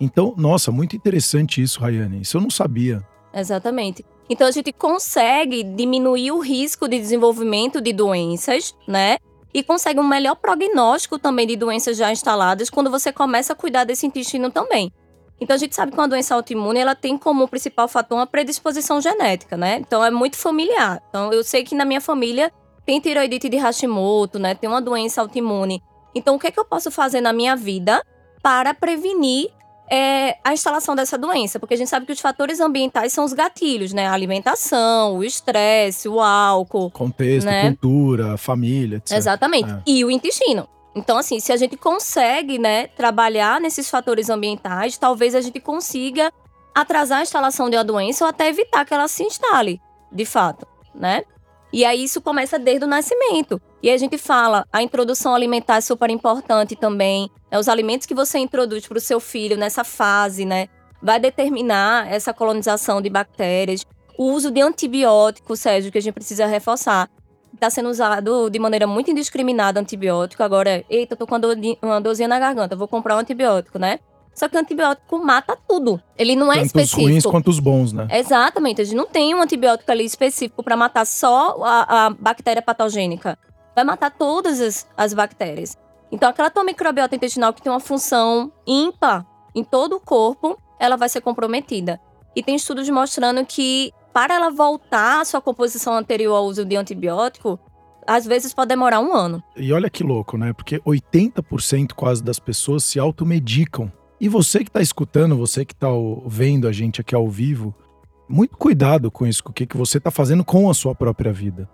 Então, 0.00 0.34
nossa, 0.36 0.72
muito 0.72 0.96
interessante 0.96 1.62
isso, 1.62 1.80
Rayane. 1.80 2.22
Isso 2.22 2.36
eu 2.36 2.40
não 2.40 2.50
sabia. 2.50 3.00
Exatamente. 3.32 4.04
Então 4.28 4.46
a 4.48 4.50
gente 4.50 4.72
consegue 4.72 5.62
diminuir 5.62 6.32
o 6.32 6.40
risco 6.40 6.88
de 6.88 6.98
desenvolvimento 6.98 7.80
de 7.80 7.92
doenças, 7.92 8.74
né? 8.86 9.18
E 9.54 9.62
consegue 9.62 10.00
um 10.00 10.08
melhor 10.08 10.36
prognóstico 10.36 11.18
também 11.18 11.46
de 11.46 11.56
doenças 11.56 11.96
já 11.96 12.10
instaladas 12.10 12.70
quando 12.70 12.90
você 12.90 13.12
começa 13.12 13.52
a 13.52 13.56
cuidar 13.56 13.84
desse 13.84 14.06
intestino 14.06 14.50
também. 14.50 14.90
Então 15.40 15.56
a 15.56 15.58
gente 15.58 15.74
sabe 15.74 15.90
que 15.90 15.98
uma 15.98 16.08
doença 16.08 16.34
autoimune 16.34 16.78
ela 16.78 16.94
tem 16.94 17.18
como 17.18 17.48
principal 17.48 17.88
fator 17.88 18.16
uma 18.16 18.26
predisposição 18.26 19.00
genética, 19.00 19.56
né? 19.56 19.78
Então 19.78 20.04
é 20.04 20.10
muito 20.10 20.36
familiar. 20.36 21.02
Então 21.08 21.32
eu 21.32 21.42
sei 21.42 21.64
que 21.64 21.74
na 21.74 21.84
minha 21.84 22.00
família 22.00 22.52
tem 22.86 23.00
tiroidite 23.00 23.48
de 23.48 23.56
Hashimoto, 23.56 24.38
né? 24.38 24.54
Tem 24.54 24.68
uma 24.68 24.80
doença 24.80 25.20
autoimune. 25.20 25.82
Então 26.14 26.36
o 26.36 26.38
que 26.38 26.46
é 26.46 26.50
que 26.50 26.60
eu 26.60 26.64
posso 26.64 26.90
fazer 26.90 27.20
na 27.20 27.32
minha 27.32 27.56
vida 27.56 28.04
para 28.42 28.72
prevenir 28.74 29.50
é, 29.90 30.36
a 30.44 30.52
instalação 30.52 30.94
dessa 30.94 31.18
doença? 31.18 31.58
Porque 31.58 31.74
a 31.74 31.76
gente 31.76 31.90
sabe 31.90 32.06
que 32.06 32.12
os 32.12 32.20
fatores 32.20 32.60
ambientais 32.60 33.12
são 33.12 33.24
os 33.24 33.32
gatilhos, 33.32 33.92
né? 33.92 34.06
A 34.06 34.12
alimentação, 34.12 35.18
o 35.18 35.24
estresse, 35.24 36.08
o 36.08 36.20
álcool. 36.20 36.90
Contexto, 36.90 37.46
né? 37.46 37.68
cultura, 37.68 38.36
família, 38.36 38.98
etc. 38.98 39.16
Exatamente. 39.16 39.70
É. 39.70 39.82
E 39.86 40.04
o 40.04 40.10
intestino. 40.10 40.68
Então, 40.94 41.16
assim, 41.16 41.40
se 41.40 41.52
a 41.52 41.56
gente 41.56 41.76
consegue, 41.76 42.58
né, 42.58 42.86
trabalhar 42.88 43.60
nesses 43.60 43.88
fatores 43.88 44.28
ambientais, 44.28 44.98
talvez 44.98 45.34
a 45.34 45.40
gente 45.40 45.58
consiga 45.58 46.32
atrasar 46.74 47.20
a 47.20 47.22
instalação 47.22 47.70
de 47.70 47.76
uma 47.76 47.84
doença 47.84 48.24
ou 48.24 48.28
até 48.28 48.48
evitar 48.48 48.84
que 48.84 48.94
ela 48.94 49.08
se 49.08 49.22
instale, 49.22 49.80
de 50.10 50.24
fato, 50.24 50.66
né? 50.94 51.24
E 51.72 51.86
aí 51.86 52.04
isso 52.04 52.20
começa 52.20 52.58
desde 52.58 52.84
o 52.84 52.88
nascimento. 52.88 53.60
E 53.82 53.90
a 53.90 53.96
gente 53.96 54.18
fala, 54.18 54.66
a 54.70 54.82
introdução 54.82 55.34
alimentar 55.34 55.76
é 55.76 55.80
super 55.80 56.10
importante 56.10 56.76
também. 56.76 57.30
Né? 57.50 57.58
Os 57.58 57.68
alimentos 57.68 58.06
que 58.06 58.14
você 58.14 58.38
introduz 58.38 58.86
para 58.86 58.98
o 58.98 59.00
seu 59.00 59.18
filho 59.18 59.56
nessa 59.56 59.82
fase, 59.82 60.44
né? 60.44 60.68
Vai 61.02 61.18
determinar 61.18 62.12
essa 62.12 62.34
colonização 62.34 63.00
de 63.00 63.08
bactérias. 63.08 63.86
O 64.18 64.32
uso 64.32 64.50
de 64.50 64.60
antibiótico, 64.60 65.56
Sérgio, 65.56 65.90
que 65.90 65.96
a 65.96 66.02
gente 66.02 66.12
precisa 66.12 66.46
reforçar. 66.46 67.08
Está 67.62 67.70
sendo 67.70 67.90
usado 67.90 68.50
de 68.50 68.58
maneira 68.58 68.88
muito 68.88 69.12
indiscriminada 69.12 69.78
antibiótico. 69.78 70.42
Agora, 70.42 70.84
eita, 70.90 71.14
tô 71.14 71.28
com 71.28 71.36
uma 71.80 72.00
dorzinha 72.00 72.26
na 72.26 72.36
garganta, 72.36 72.74
vou 72.74 72.88
comprar 72.88 73.14
um 73.14 73.20
antibiótico, 73.20 73.78
né? 73.78 74.00
Só 74.34 74.48
que 74.48 74.56
o 74.56 74.58
antibiótico 74.58 75.24
mata 75.24 75.56
tudo. 75.68 76.02
Ele 76.18 76.34
não 76.34 76.50
é 76.52 76.56
Tanto 76.56 76.66
específico. 76.66 77.02
os 77.02 77.06
ruins 77.06 77.24
quanto 77.24 77.50
os 77.50 77.60
bons, 77.60 77.92
né? 77.92 78.08
Exatamente. 78.10 78.80
A 78.80 78.84
gente 78.84 78.96
não 78.96 79.06
tem 79.06 79.32
um 79.32 79.40
antibiótico 79.40 79.88
ali 79.92 80.04
específico 80.04 80.60
para 80.60 80.76
matar 80.76 81.06
só 81.06 81.56
a, 81.62 82.06
a, 82.06 82.10
bactéria 82.10 82.60
patogênica. 82.60 83.38
Vai 83.76 83.84
matar 83.84 84.10
todas 84.10 84.60
as, 84.60 84.84
as 84.96 85.14
bactérias. 85.14 85.78
Então, 86.10 86.28
aquela 86.30 86.50
tua 86.50 86.64
microbiota 86.64 87.14
intestinal 87.14 87.52
que 87.52 87.62
tem 87.62 87.70
uma 87.70 87.78
função 87.78 88.50
ímpar 88.66 89.24
em 89.54 89.62
todo 89.62 89.94
o 89.94 90.00
corpo, 90.00 90.58
ela 90.80 90.96
vai 90.96 91.08
ser 91.08 91.20
comprometida. 91.20 92.00
E 92.34 92.42
tem 92.42 92.56
estudos 92.56 92.90
mostrando 92.90 93.46
que 93.46 93.92
para 94.12 94.34
ela 94.34 94.50
voltar 94.50 95.20
à 95.20 95.24
sua 95.24 95.40
composição 95.40 95.94
anterior 95.94 96.34
ao 96.34 96.44
uso 96.44 96.64
de 96.64 96.76
antibiótico, 96.76 97.58
às 98.06 98.26
vezes 98.26 98.52
pode 98.52 98.68
demorar 98.68 99.00
um 99.00 99.14
ano. 99.14 99.42
E 99.56 99.72
olha 99.72 99.88
que 99.88 100.02
louco, 100.02 100.36
né? 100.36 100.52
Porque 100.52 100.78
80% 100.80 101.92
quase 101.92 102.22
das 102.22 102.38
pessoas 102.38 102.84
se 102.84 102.98
automedicam 102.98 103.90
e 104.22 104.28
você 104.28 104.60
que 104.60 104.68
está 104.68 104.80
escutando, 104.80 105.36
você 105.36 105.64
que 105.64 105.72
está 105.72 105.88
vendo 106.24 106.68
a 106.68 106.72
gente 106.72 107.00
aqui 107.00 107.12
ao 107.12 107.28
vivo, 107.28 107.74
muito 108.28 108.56
cuidado 108.56 109.10
com 109.10 109.26
isso, 109.26 109.42
com 109.42 109.50
o 109.50 109.52
que, 109.52 109.66
que 109.66 109.76
você 109.76 109.98
está 109.98 110.12
fazendo 110.12 110.44
com 110.44 110.70
a 110.70 110.74
sua 110.74 110.94
própria 110.94 111.32
vida. 111.32 111.68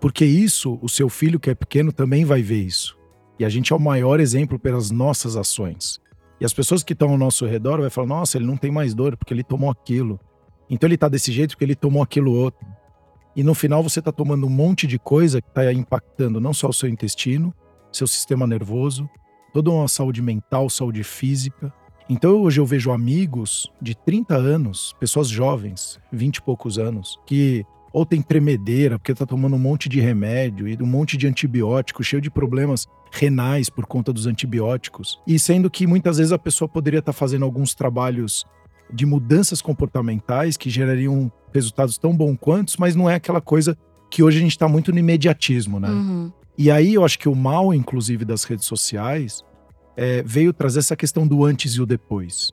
Porque 0.00 0.24
isso, 0.24 0.76
o 0.82 0.88
seu 0.88 1.08
filho 1.08 1.38
que 1.38 1.50
é 1.50 1.54
pequeno 1.54 1.92
também 1.92 2.24
vai 2.24 2.42
ver 2.42 2.60
isso. 2.60 2.98
E 3.38 3.44
a 3.44 3.48
gente 3.48 3.72
é 3.72 3.76
o 3.76 3.80
maior 3.80 4.18
exemplo 4.18 4.58
pelas 4.58 4.90
nossas 4.90 5.36
ações. 5.36 6.00
E 6.40 6.44
as 6.44 6.52
pessoas 6.52 6.82
que 6.82 6.94
estão 6.94 7.10
ao 7.10 7.16
nosso 7.16 7.46
redor 7.46 7.80
vai 7.80 7.90
falar: 7.90 8.08
nossa, 8.08 8.38
ele 8.38 8.46
não 8.46 8.56
tem 8.56 8.72
mais 8.72 8.92
dor 8.92 9.16
porque 9.16 9.32
ele 9.32 9.44
tomou 9.44 9.70
aquilo. 9.70 10.18
Então 10.68 10.86
ele 10.86 10.94
está 10.94 11.08
desse 11.08 11.32
jeito 11.32 11.50
porque 11.50 11.64
ele 11.64 11.74
tomou 11.74 12.02
aquilo 12.02 12.32
outro. 12.32 12.66
E 13.36 13.42
no 13.42 13.54
final 13.54 13.82
você 13.82 13.98
está 13.98 14.12
tomando 14.12 14.46
um 14.46 14.50
monte 14.50 14.86
de 14.86 14.98
coisa 14.98 15.40
que 15.40 15.48
está 15.48 15.72
impactando 15.72 16.40
não 16.40 16.54
só 16.54 16.68
o 16.68 16.72
seu 16.72 16.88
intestino, 16.88 17.52
seu 17.92 18.06
sistema 18.06 18.46
nervoso, 18.46 19.08
toda 19.52 19.70
uma 19.70 19.88
saúde 19.88 20.22
mental, 20.22 20.70
saúde 20.70 21.02
física. 21.02 21.72
Então 22.08 22.42
hoje 22.42 22.60
eu 22.60 22.66
vejo 22.66 22.92
amigos 22.92 23.70
de 23.80 23.94
30 23.94 24.36
anos, 24.36 24.94
pessoas 25.00 25.28
jovens, 25.28 25.98
20 26.12 26.36
e 26.36 26.42
poucos 26.42 26.78
anos, 26.78 27.18
que 27.26 27.64
ou 27.92 28.04
tem 28.04 28.20
tremedeira 28.20 28.98
porque 28.98 29.14
tá 29.14 29.24
tomando 29.24 29.54
um 29.54 29.58
monte 29.58 29.88
de 29.88 30.00
remédio 30.00 30.66
e 30.66 30.76
um 30.82 30.86
monte 30.86 31.16
de 31.16 31.28
antibiótico, 31.28 32.02
cheio 32.02 32.20
de 32.20 32.28
problemas 32.28 32.88
renais 33.12 33.70
por 33.70 33.86
conta 33.86 34.12
dos 34.12 34.26
antibióticos. 34.26 35.20
E 35.24 35.38
sendo 35.38 35.70
que 35.70 35.86
muitas 35.86 36.18
vezes 36.18 36.32
a 36.32 36.38
pessoa 36.38 36.68
poderia 36.68 36.98
estar 36.98 37.12
tá 37.12 37.18
fazendo 37.18 37.44
alguns 37.44 37.72
trabalhos 37.72 38.44
de 38.94 39.04
mudanças 39.04 39.60
comportamentais 39.60 40.56
que 40.56 40.70
gerariam 40.70 41.30
resultados 41.52 41.98
tão 41.98 42.16
bons 42.16 42.36
quantos, 42.40 42.76
mas 42.76 42.94
não 42.94 43.10
é 43.10 43.16
aquela 43.16 43.40
coisa 43.40 43.76
que 44.08 44.22
hoje 44.22 44.38
a 44.38 44.40
gente 44.40 44.52
está 44.52 44.68
muito 44.68 44.92
no 44.92 44.98
imediatismo, 44.98 45.80
né? 45.80 45.88
Uhum. 45.88 46.32
E 46.56 46.70
aí 46.70 46.94
eu 46.94 47.04
acho 47.04 47.18
que 47.18 47.28
o 47.28 47.34
mal, 47.34 47.74
inclusive, 47.74 48.24
das 48.24 48.44
redes 48.44 48.66
sociais 48.66 49.44
é, 49.96 50.22
veio 50.22 50.52
trazer 50.52 50.78
essa 50.78 50.94
questão 50.94 51.26
do 51.26 51.44
antes 51.44 51.72
e 51.72 51.82
o 51.82 51.86
depois. 51.86 52.52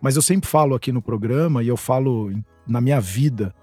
Mas 0.00 0.16
eu 0.16 0.22
sempre 0.22 0.48
falo 0.48 0.74
aqui 0.74 0.90
no 0.90 1.00
programa 1.00 1.62
e 1.62 1.68
eu 1.68 1.76
falo 1.76 2.32
na 2.66 2.80
minha 2.80 3.00
vida: 3.00 3.54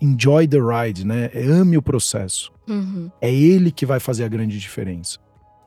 enjoy 0.00 0.46
the 0.46 0.58
ride, 0.58 1.04
né? 1.04 1.30
É, 1.34 1.44
ame 1.44 1.76
o 1.76 1.82
processo. 1.82 2.52
Uhum. 2.68 3.10
É 3.20 3.32
ele 3.32 3.72
que 3.72 3.84
vai 3.84 3.98
fazer 3.98 4.22
a 4.22 4.28
grande 4.28 4.58
diferença. 4.58 5.18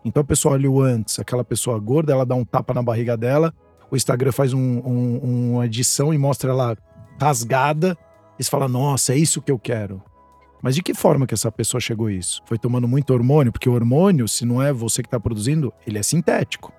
Então 0.06 0.22
a 0.22 0.25
pessoa 0.25 0.54
olha 0.54 0.70
o 0.70 0.82
antes, 0.82 1.20
aquela 1.20 1.44
pessoa 1.44 1.77
gorda, 1.80 2.13
ela 2.13 2.25
dá 2.25 2.36
um 2.36 2.46
tapa 2.46 2.74
na 2.74 2.82
barriga 2.82 3.18
dela, 3.18 3.54
o 3.92 3.96
Instagram 3.96 4.32
faz 4.32 4.54
um, 4.54 4.60
um, 4.60 5.54
uma 5.54 5.65
edição 5.65 6.13
e 6.13 6.18
mostra 6.18 6.51
ela 6.51 6.77
rasgada, 7.20 7.98
e 8.38 8.44
você 8.44 8.50
fala: 8.50 8.68
nossa, 8.68 9.13
é 9.13 9.18
isso 9.18 9.42
que 9.42 9.51
eu 9.51 9.60
quero. 9.60 10.01
Mas 10.62 10.75
de 10.75 10.82
que 10.82 10.94
forma 10.94 11.27
que 11.27 11.34
essa 11.34 11.51
pessoa 11.51 11.80
chegou 11.80 12.08
a 12.08 12.12
isso? 12.12 12.42
Foi 12.46 12.58
tomando 12.58 12.88
muito 12.88 13.13
hormônio? 13.13 13.51
Porque 13.51 13.70
o 13.70 13.74
hormônio, 13.74 14.27
se 14.27 14.46
não 14.46 14.62
é 14.62 14.74
você 14.74 15.04
que 15.04 15.08
está 15.08 15.20
produzindo, 15.20 15.72
ele 15.86 16.00
é 16.00 16.04
sintético. 16.04 16.74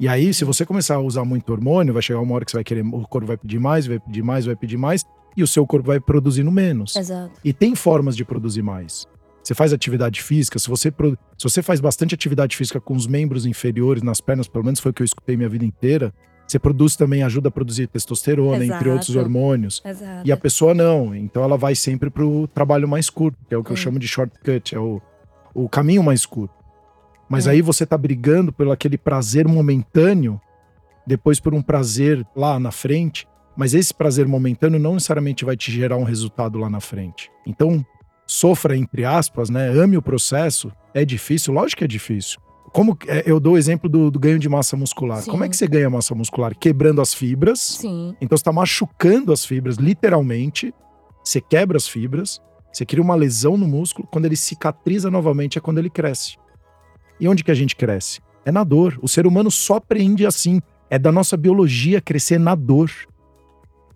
E 0.00 0.08
aí, 0.08 0.32
se 0.32 0.44
você 0.44 0.66
começar 0.66 0.96
a 0.96 1.00
usar 1.00 1.24
muito 1.24 1.50
hormônio, 1.52 1.92
vai 1.92 2.02
chegar 2.02 2.20
uma 2.20 2.34
hora 2.34 2.44
que 2.44 2.50
você 2.50 2.56
vai 2.56 2.64
querer, 2.64 2.84
o 2.84 3.06
corpo 3.06 3.26
vai 3.26 3.36
pedir 3.36 3.58
mais, 3.58 3.86
vai 3.86 3.98
pedir 3.98 4.22
mais, 4.22 4.44
vai 4.44 4.56
pedir 4.56 4.76
mais, 4.76 5.04
e 5.36 5.42
o 5.42 5.46
seu 5.46 5.66
corpo 5.66 5.86
vai 5.86 6.00
produzindo 6.00 6.50
menos. 6.50 6.96
Exato. 6.96 7.32
E 7.44 7.52
tem 7.52 7.74
formas 7.74 8.16
de 8.16 8.24
produzir 8.24 8.62
mais. 8.62 9.06
Você 9.42 9.54
faz 9.54 9.72
atividade 9.72 10.22
física, 10.22 10.58
se 10.58 10.68
você, 10.68 10.90
se 10.90 11.42
você 11.42 11.62
faz 11.62 11.80
bastante 11.80 12.14
atividade 12.14 12.56
física 12.56 12.80
com 12.80 12.94
os 12.94 13.06
membros 13.06 13.46
inferiores, 13.46 14.02
nas 14.02 14.20
pernas, 14.20 14.46
pelo 14.46 14.64
menos 14.64 14.78
foi 14.78 14.90
o 14.90 14.94
que 14.94 15.02
eu 15.02 15.06
escutei 15.06 15.36
minha 15.36 15.48
vida 15.48 15.64
inteira, 15.64 16.12
você 16.48 16.58
produz 16.58 16.96
também, 16.96 17.22
ajuda 17.22 17.48
a 17.48 17.52
produzir 17.52 17.86
testosterona, 17.86 18.64
Exato. 18.64 18.78
entre 18.78 18.88
outros 18.90 19.14
hormônios. 19.16 19.82
Exato. 19.84 20.26
E 20.26 20.32
a 20.32 20.36
pessoa 20.36 20.72
não. 20.72 21.14
Então 21.14 21.44
ela 21.44 21.58
vai 21.58 21.74
sempre 21.74 22.08
para 22.08 22.24
o 22.24 22.48
trabalho 22.48 22.88
mais 22.88 23.10
curto, 23.10 23.38
que 23.46 23.54
é 23.54 23.58
o 23.58 23.62
que 23.62 23.70
eu 23.70 23.76
chamo 23.76 23.98
de 23.98 24.08
shortcut, 24.08 24.74
é 24.74 24.78
o, 24.78 25.00
o 25.54 25.68
caminho 25.68 26.02
mais 26.02 26.24
curto. 26.24 26.54
Mas 27.28 27.46
aí 27.46 27.60
você 27.60 27.84
tá 27.84 27.98
brigando 27.98 28.50
pelo 28.50 28.72
aquele 28.72 28.96
prazer 28.96 29.46
momentâneo, 29.46 30.40
depois 31.06 31.38
por 31.38 31.52
um 31.52 31.60
prazer 31.60 32.26
lá 32.34 32.58
na 32.58 32.70
frente. 32.70 33.28
Mas 33.54 33.74
esse 33.74 33.92
prazer 33.92 34.26
momentâneo 34.26 34.78
não 34.78 34.94
necessariamente 34.94 35.44
vai 35.44 35.56
te 35.56 35.70
gerar 35.70 35.96
um 35.96 36.04
resultado 36.04 36.58
lá 36.58 36.70
na 36.70 36.80
frente. 36.80 37.30
Então, 37.46 37.84
sofra, 38.26 38.76
entre 38.76 39.04
aspas, 39.04 39.50
né? 39.50 39.68
Ame 39.68 39.96
o 39.96 40.02
processo. 40.02 40.72
É 40.94 41.04
difícil? 41.04 41.52
Lógico 41.52 41.78
que 41.80 41.84
é 41.84 41.88
difícil. 41.88 42.40
Como 42.72 42.96
é, 43.06 43.22
eu 43.26 43.40
dou 43.40 43.54
o 43.54 43.58
exemplo 43.58 43.88
do, 43.88 44.10
do 44.10 44.18
ganho 44.18 44.38
de 44.38 44.48
massa 44.48 44.76
muscular. 44.76 45.22
Sim. 45.22 45.30
Como 45.30 45.44
é 45.44 45.48
que 45.48 45.56
você 45.56 45.66
ganha 45.66 45.88
massa 45.88 46.14
muscular? 46.14 46.54
Quebrando 46.56 47.00
as 47.00 47.14
fibras. 47.14 47.60
Sim. 47.60 48.14
Então 48.20 48.36
você 48.36 48.42
está 48.42 48.52
machucando 48.52 49.32
as 49.32 49.44
fibras, 49.44 49.76
literalmente. 49.76 50.74
Você 51.24 51.40
quebra 51.40 51.76
as 51.76 51.86
fibras, 51.86 52.40
você 52.72 52.86
cria 52.86 53.02
uma 53.02 53.14
lesão 53.14 53.56
no 53.56 53.66
músculo. 53.66 54.08
Quando 54.10 54.24
ele 54.24 54.36
cicatriza 54.36 55.10
novamente 55.10 55.58
é 55.58 55.60
quando 55.60 55.78
ele 55.78 55.90
cresce. 55.90 56.36
E 57.20 57.28
onde 57.28 57.42
que 57.42 57.50
a 57.50 57.54
gente 57.54 57.74
cresce? 57.74 58.20
É 58.44 58.52
na 58.52 58.64
dor. 58.64 58.98
O 59.02 59.08
ser 59.08 59.26
humano 59.26 59.50
só 59.50 59.76
aprende 59.76 60.24
assim. 60.26 60.60
É 60.88 60.98
da 60.98 61.12
nossa 61.12 61.36
biologia 61.36 62.00
crescer 62.00 62.38
na 62.38 62.54
dor. 62.54 62.90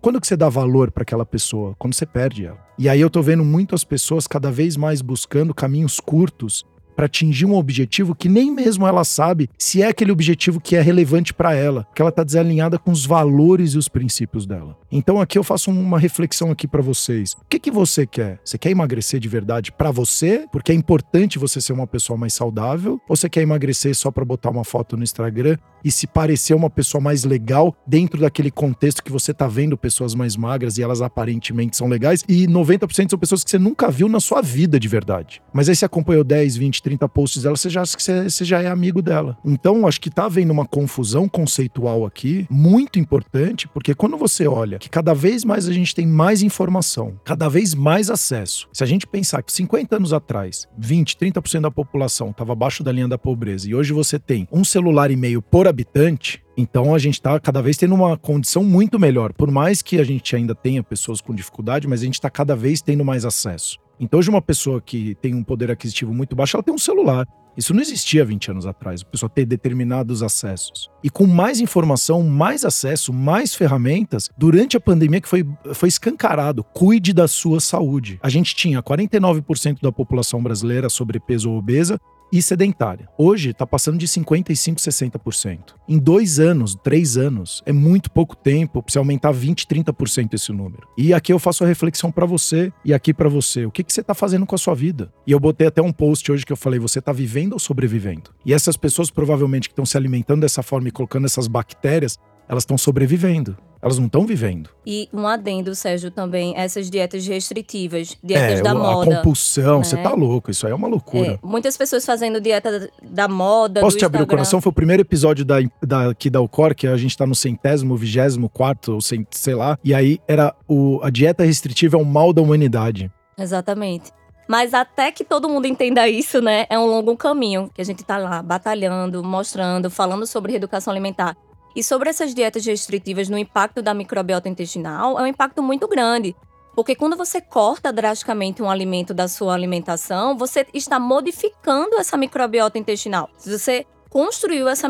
Quando 0.01 0.19
que 0.19 0.27
você 0.27 0.35
dá 0.35 0.49
valor 0.49 0.91
para 0.91 1.03
aquela 1.03 1.25
pessoa? 1.25 1.73
Quando 1.79 1.93
você 1.93 2.05
perde 2.05 2.45
ela. 2.45 2.59
E 2.77 2.89
aí 2.89 2.99
eu 2.99 3.09
tô 3.09 3.21
vendo 3.21 3.43
muitas 3.43 3.83
pessoas 3.83 4.27
cada 4.27 4.51
vez 4.51 4.75
mais 4.75 5.01
buscando 5.01 5.53
caminhos 5.53 5.99
curtos 5.99 6.65
para 6.95 7.05
atingir 7.05 7.45
um 7.45 7.55
objetivo 7.55 8.15
que 8.15 8.29
nem 8.29 8.51
mesmo 8.51 8.87
ela 8.87 9.03
sabe 9.03 9.49
se 9.57 9.81
é 9.81 9.87
aquele 9.87 10.11
objetivo 10.11 10.59
que 10.59 10.75
é 10.75 10.81
relevante 10.81 11.33
para 11.33 11.53
ela, 11.53 11.87
que 11.93 12.01
ela 12.01 12.09
está 12.09 12.23
desalinhada 12.23 12.77
com 12.77 12.91
os 12.91 13.05
valores 13.05 13.73
e 13.73 13.77
os 13.77 13.87
princípios 13.87 14.45
dela. 14.45 14.77
Então 14.91 15.19
aqui 15.19 15.37
eu 15.37 15.43
faço 15.43 15.71
uma 15.71 15.99
reflexão 15.99 16.51
aqui 16.51 16.67
para 16.67 16.81
vocês. 16.81 17.33
O 17.33 17.45
que 17.49 17.59
que 17.59 17.71
você 17.71 18.05
quer? 18.05 18.39
Você 18.43 18.57
quer 18.57 18.71
emagrecer 18.71 19.19
de 19.19 19.27
verdade 19.27 19.71
para 19.71 19.91
você, 19.91 20.45
porque 20.51 20.71
é 20.71 20.75
importante 20.75 21.39
você 21.39 21.59
ser 21.59 21.73
uma 21.73 21.87
pessoa 21.87 22.17
mais 22.17 22.33
saudável, 22.33 23.01
ou 23.07 23.15
você 23.15 23.29
quer 23.29 23.41
emagrecer 23.41 23.95
só 23.95 24.11
para 24.11 24.25
botar 24.25 24.49
uma 24.49 24.63
foto 24.63 24.95
no 24.95 25.03
Instagram 25.03 25.57
e 25.83 25.91
se 25.91 26.07
parecer 26.07 26.53
uma 26.53 26.69
pessoa 26.69 27.01
mais 27.01 27.23
legal 27.23 27.75
dentro 27.85 28.19
daquele 28.21 28.51
contexto 28.51 29.03
que 29.03 29.11
você 29.11 29.33
tá 29.33 29.47
vendo 29.47 29.77
pessoas 29.77 30.15
mais 30.15 30.35
magras 30.35 30.77
e 30.77 30.83
elas 30.83 31.01
aparentemente 31.01 31.77
são 31.77 31.87
legais 31.87 32.23
e 32.27 32.47
90% 32.47 33.09
são 33.09 33.19
pessoas 33.19 33.43
que 33.43 33.49
você 33.49 33.59
nunca 33.59 33.89
viu 33.91 34.07
na 34.07 34.19
sua 34.19 34.41
vida 34.41 34.79
de 34.79 34.87
verdade. 34.87 35.41
Mas 35.53 35.69
aí 35.69 35.75
você 35.75 35.85
acompanhou 35.85 36.23
10, 36.23 36.55
20, 36.57 36.81
30 36.81 37.09
posts 37.09 37.43
dela, 37.43 37.55
você 37.55 37.69
já 37.69 37.81
acha 37.81 37.95
que 37.95 38.03
você, 38.03 38.29
você 38.29 38.45
já 38.45 38.61
é 38.61 38.67
amigo 38.67 39.01
dela. 39.01 39.37
Então, 39.45 39.87
acho 39.87 39.99
que 39.99 40.09
tá 40.09 40.25
havendo 40.25 40.51
uma 40.51 40.65
confusão 40.65 41.27
conceitual 41.27 42.05
aqui, 42.05 42.47
muito 42.49 42.99
importante, 42.99 43.67
porque 43.67 43.93
quando 43.93 44.17
você 44.17 44.47
olha 44.47 44.79
que 44.79 44.89
cada 44.89 45.13
vez 45.13 45.43
mais 45.43 45.67
a 45.67 45.73
gente 45.73 45.93
tem 45.93 46.07
mais 46.07 46.41
informação, 46.41 47.19
cada 47.23 47.49
vez 47.49 47.73
mais 47.73 48.09
acesso. 48.09 48.67
Se 48.71 48.83
a 48.83 48.87
gente 48.87 49.05
pensar 49.05 49.41
que 49.43 49.51
50 49.51 49.95
anos 49.95 50.13
atrás, 50.13 50.67
20, 50.77 51.17
30% 51.17 51.61
da 51.61 51.71
população 51.71 52.29
estava 52.29 52.53
abaixo 52.53 52.83
da 52.83 52.91
linha 52.91 53.07
da 53.07 53.17
pobreza 53.17 53.69
e 53.69 53.75
hoje 53.75 53.93
você 53.93 54.17
tem 54.17 54.47
um 54.51 54.63
celular 54.63 55.11
e 55.11 55.15
meio 55.15 55.41
por 55.41 55.67
habitante, 55.73 56.43
então 56.55 56.95
a 56.95 56.99
gente 56.99 57.15
está 57.15 57.39
cada 57.39 57.61
vez 57.61 57.75
tendo 57.75 57.95
uma 57.95 58.17
condição 58.17 58.63
muito 58.63 58.99
melhor. 58.99 59.33
Por 59.33 59.51
mais 59.51 59.81
que 59.81 59.99
a 59.99 60.03
gente 60.03 60.35
ainda 60.35 60.55
tenha 60.55 60.81
pessoas 60.81 61.19
com 61.19 61.33
dificuldade, 61.33 61.87
mas 61.87 62.01
a 62.01 62.05
gente 62.05 62.15
está 62.15 62.29
cada 62.29 62.55
vez 62.55 62.81
tendo 62.81 63.03
mais 63.03 63.25
acesso. 63.25 63.77
Então 63.99 64.19
hoje 64.19 64.29
uma 64.29 64.41
pessoa 64.41 64.81
que 64.81 65.15
tem 65.15 65.35
um 65.35 65.43
poder 65.43 65.71
aquisitivo 65.71 66.13
muito 66.13 66.35
baixo, 66.35 66.55
ela 66.55 66.63
tem 66.63 66.73
um 66.73 66.79
celular. 66.79 67.27
Isso 67.55 67.73
não 67.73 67.81
existia 67.81 68.25
20 68.25 68.51
anos 68.51 68.65
atrás, 68.65 69.01
a 69.01 69.05
pessoa 69.05 69.29
ter 69.29 69.45
determinados 69.45 70.23
acessos. 70.23 70.89
E 71.03 71.09
com 71.09 71.27
mais 71.27 71.59
informação, 71.59 72.23
mais 72.23 72.65
acesso, 72.65 73.13
mais 73.13 73.53
ferramentas, 73.53 74.29
durante 74.35 74.75
a 74.75 74.79
pandemia 74.79 75.21
que 75.21 75.29
foi, 75.29 75.45
foi 75.73 75.87
escancarado, 75.87 76.63
cuide 76.63 77.13
da 77.13 77.27
sua 77.27 77.59
saúde. 77.59 78.19
A 78.23 78.29
gente 78.29 78.55
tinha 78.55 78.81
49% 78.81 79.81
da 79.81 79.91
população 79.91 80.41
brasileira 80.41 80.89
sobrepeso 80.89 81.51
ou 81.51 81.57
obesa, 81.57 81.99
e 82.33 82.41
sedentária. 82.41 83.07
Hoje 83.15 83.51
está 83.51 83.65
passando 83.65 83.99
de 83.99 84.07
55%, 84.07 84.77
60%. 84.77 85.75
Em 85.87 85.99
dois 85.99 86.39
anos, 86.39 86.75
três 86.83 87.15
anos, 87.15 87.61
é 87.63 87.71
muito 87.71 88.09
pouco 88.09 88.35
tempo 88.35 88.81
para 88.81 88.99
aumentar 88.99 89.31
20%, 89.31 89.67
30% 89.67 90.33
esse 90.33 90.51
número. 90.51 90.87
E 90.97 91.13
aqui 91.13 91.31
eu 91.31 91.37
faço 91.37 91.63
a 91.63 91.67
reflexão 91.67 92.11
para 92.11 92.25
você 92.25 92.73
e 92.83 92.91
aqui 92.91 93.13
para 93.13 93.29
você. 93.29 93.67
O 93.67 93.71
que, 93.71 93.83
que 93.83 93.93
você 93.93 94.01
está 94.01 94.15
fazendo 94.15 94.47
com 94.47 94.55
a 94.55 94.57
sua 94.57 94.73
vida? 94.73 95.13
E 95.27 95.31
eu 95.31 95.39
botei 95.39 95.67
até 95.67 95.79
um 95.79 95.91
post 95.91 96.31
hoje 96.31 96.43
que 96.43 96.51
eu 96.51 96.57
falei: 96.57 96.79
você 96.79 96.97
está 96.97 97.11
vivendo 97.11 97.53
ou 97.53 97.59
sobrevivendo? 97.59 98.31
E 98.43 98.51
essas 98.51 98.75
pessoas 98.75 99.11
provavelmente 99.11 99.69
que 99.69 99.73
estão 99.73 99.85
se 99.85 99.95
alimentando 99.95 100.41
dessa 100.41 100.63
forma 100.63 100.87
e 100.87 100.91
colocando 100.91 101.25
essas 101.25 101.47
bactérias, 101.47 102.17
elas 102.47 102.63
estão 102.63 102.77
sobrevivendo. 102.77 103.57
Elas 103.81 103.99
não 103.99 104.05
estão 104.05 104.25
vivendo. 104.25 104.69
E 104.87 105.09
um 105.11 105.27
adendo, 105.27 105.75
Sérgio, 105.75 106.09
também, 106.09 106.53
essas 106.55 106.89
dietas 106.89 107.27
restritivas, 107.27 108.17
dietas 108.23 108.59
é, 108.59 108.61
da 108.61 108.71
a 108.71 108.75
moda. 108.75 109.17
compulsão, 109.17 109.83
você 109.83 109.97
né? 109.97 110.03
tá 110.03 110.13
louco, 110.13 110.49
isso 110.49 110.65
aí 110.65 110.71
é 110.71 110.75
uma 110.75 110.87
loucura. 110.87 111.33
É, 111.33 111.39
muitas 111.43 111.75
pessoas 111.75 112.05
fazendo 112.05 112.39
dieta 112.39 112.89
da 113.03 113.27
moda. 113.27 113.81
Posso 113.81 113.97
te 113.97 114.05
abrir 114.05 114.19
o 114.19 114.21
Instagram. 114.21 114.37
coração? 114.37 114.61
Foi 114.61 114.69
o 114.69 114.73
primeiro 114.73 115.01
episódio 115.01 115.43
da, 115.43 115.55
da, 115.81 116.11
aqui 116.11 116.29
da 116.29 116.39
Alcor, 116.39 116.73
que 116.73 116.87
a 116.87 116.95
gente 116.95 117.17
tá 117.17 117.27
no 117.27 117.35
centésimo, 117.35 117.97
vigésimo, 117.97 118.47
quarto, 118.47 118.93
ou 118.93 119.01
cent- 119.01 119.27
sei 119.31 119.53
lá. 119.53 119.77
E 119.83 119.93
aí 119.93 120.17
era 120.29 120.55
o, 120.65 121.01
a 121.03 121.09
dieta 121.09 121.43
restritiva 121.43 121.97
é 121.97 122.01
o 122.01 122.05
mal 122.05 122.31
da 122.31 122.41
humanidade. 122.41 123.11
Exatamente. 123.37 124.11
Mas 124.47 124.73
até 124.73 125.11
que 125.11 125.25
todo 125.25 125.49
mundo 125.49 125.65
entenda 125.67 126.07
isso, 126.07 126.41
né? 126.41 126.65
É 126.69 126.79
um 126.79 126.85
longo 126.85 127.17
caminho 127.17 127.69
que 127.73 127.81
a 127.81 127.85
gente 127.85 128.01
tá 128.03 128.17
lá 128.17 128.41
batalhando, 128.41 129.21
mostrando, 129.23 129.89
falando 129.89 130.25
sobre 130.25 130.51
reeducação 130.51 130.91
alimentar. 130.91 131.35
E 131.75 131.83
sobre 131.83 132.09
essas 132.09 132.33
dietas 132.33 132.65
restritivas 132.65 133.29
no 133.29 133.37
impacto 133.37 133.81
da 133.81 133.93
microbiota 133.93 134.47
intestinal, 134.47 135.19
é 135.19 135.23
um 135.23 135.27
impacto 135.27 135.61
muito 135.61 135.87
grande. 135.87 136.35
Porque 136.75 136.95
quando 136.95 137.15
você 137.15 137.39
corta 137.39 137.93
drasticamente 137.93 138.61
um 138.61 138.69
alimento 138.69 139.13
da 139.13 139.27
sua 139.27 139.53
alimentação, 139.53 140.37
você 140.37 140.65
está 140.73 140.99
modificando 140.99 141.97
essa 141.99 142.17
microbiota 142.17 142.79
intestinal. 142.79 143.29
Se 143.37 143.57
você 143.57 143.85
construiu 144.13 144.69
essa 144.69 144.87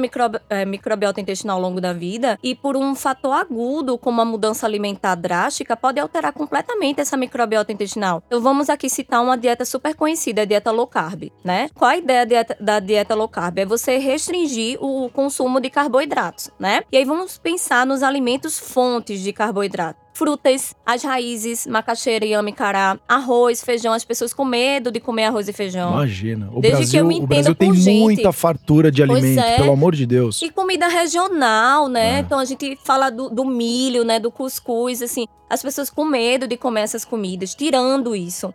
eh, 0.49 0.65
microbiota 0.65 1.21
intestinal 1.21 1.55
ao 1.55 1.61
longo 1.61 1.79
da 1.79 1.93
vida 1.93 2.37
e 2.43 2.53
por 2.53 2.75
um 2.75 2.93
fator 2.93 3.31
agudo, 3.31 3.97
como 3.97 4.19
a 4.19 4.25
mudança 4.25 4.65
alimentar 4.65 5.15
drástica, 5.15 5.77
pode 5.77 5.97
alterar 5.97 6.33
completamente 6.33 6.99
essa 6.99 7.15
microbiota 7.15 7.71
intestinal. 7.71 8.21
Então 8.27 8.41
vamos 8.41 8.69
aqui 8.69 8.89
citar 8.89 9.23
uma 9.23 9.37
dieta 9.37 9.63
super 9.63 9.95
conhecida, 9.95 10.41
a 10.41 10.45
dieta 10.45 10.71
low 10.71 10.85
carb, 10.85 11.31
né? 11.41 11.69
Qual 11.73 11.89
a 11.89 11.95
ideia 11.95 12.45
da 12.59 12.81
dieta 12.81 13.15
low 13.15 13.29
carb? 13.29 13.59
É 13.59 13.65
você 13.65 13.97
restringir 13.97 14.77
o 14.83 15.09
consumo 15.09 15.61
de 15.61 15.69
carboidratos, 15.69 16.51
né? 16.59 16.81
E 16.91 16.97
aí 16.97 17.05
vamos 17.05 17.37
pensar 17.37 17.85
nos 17.85 18.03
alimentos 18.03 18.59
fontes 18.59 19.21
de 19.21 19.31
carboidrato. 19.31 20.02
Frutas, 20.13 20.75
as 20.85 21.03
raízes, 21.03 21.65
macaxeira, 21.65 22.23
inhame, 22.23 22.53
cará, 22.53 22.99
arroz, 23.07 23.63
feijão. 23.63 23.93
As 23.93 24.05
pessoas 24.05 24.31
com 24.31 24.45
medo 24.45 24.91
de 24.91 24.99
comer 24.99 25.25
arroz 25.25 25.47
e 25.47 25.53
feijão. 25.53 25.93
Imagina. 25.93 26.49
O 26.53 26.61
Desde 26.61 26.69
que 26.69 26.83
Brasil, 26.83 26.99
eu 26.99 27.05
me 27.07 27.15
o 27.15 27.17
entenda 27.17 27.35
Brasil 27.35 27.55
tem 27.55 27.73
gente. 27.73 27.99
muita 27.99 28.31
fartura 28.31 28.91
de 28.91 29.01
alimento, 29.01 29.43
é. 29.43 29.57
pelo 29.57 29.71
amor 29.71 29.95
de 29.95 30.05
Deus. 30.05 30.39
E 30.41 30.51
comida 30.51 30.87
regional, 30.87 31.89
né? 31.89 32.17
É. 32.17 32.19
Então 32.19 32.37
a 32.37 32.45
gente 32.45 32.77
fala 32.83 33.09
do, 33.09 33.27
do 33.29 33.43
milho, 33.43 34.03
né? 34.03 34.19
Do 34.19 34.29
cuscuz, 34.29 35.01
assim. 35.01 35.25
As 35.49 35.63
pessoas 35.63 35.89
com 35.89 36.05
medo 36.05 36.47
de 36.47 36.57
comer 36.57 36.81
essas 36.81 37.03
comidas, 37.03 37.55
tirando 37.55 38.15
isso. 38.15 38.53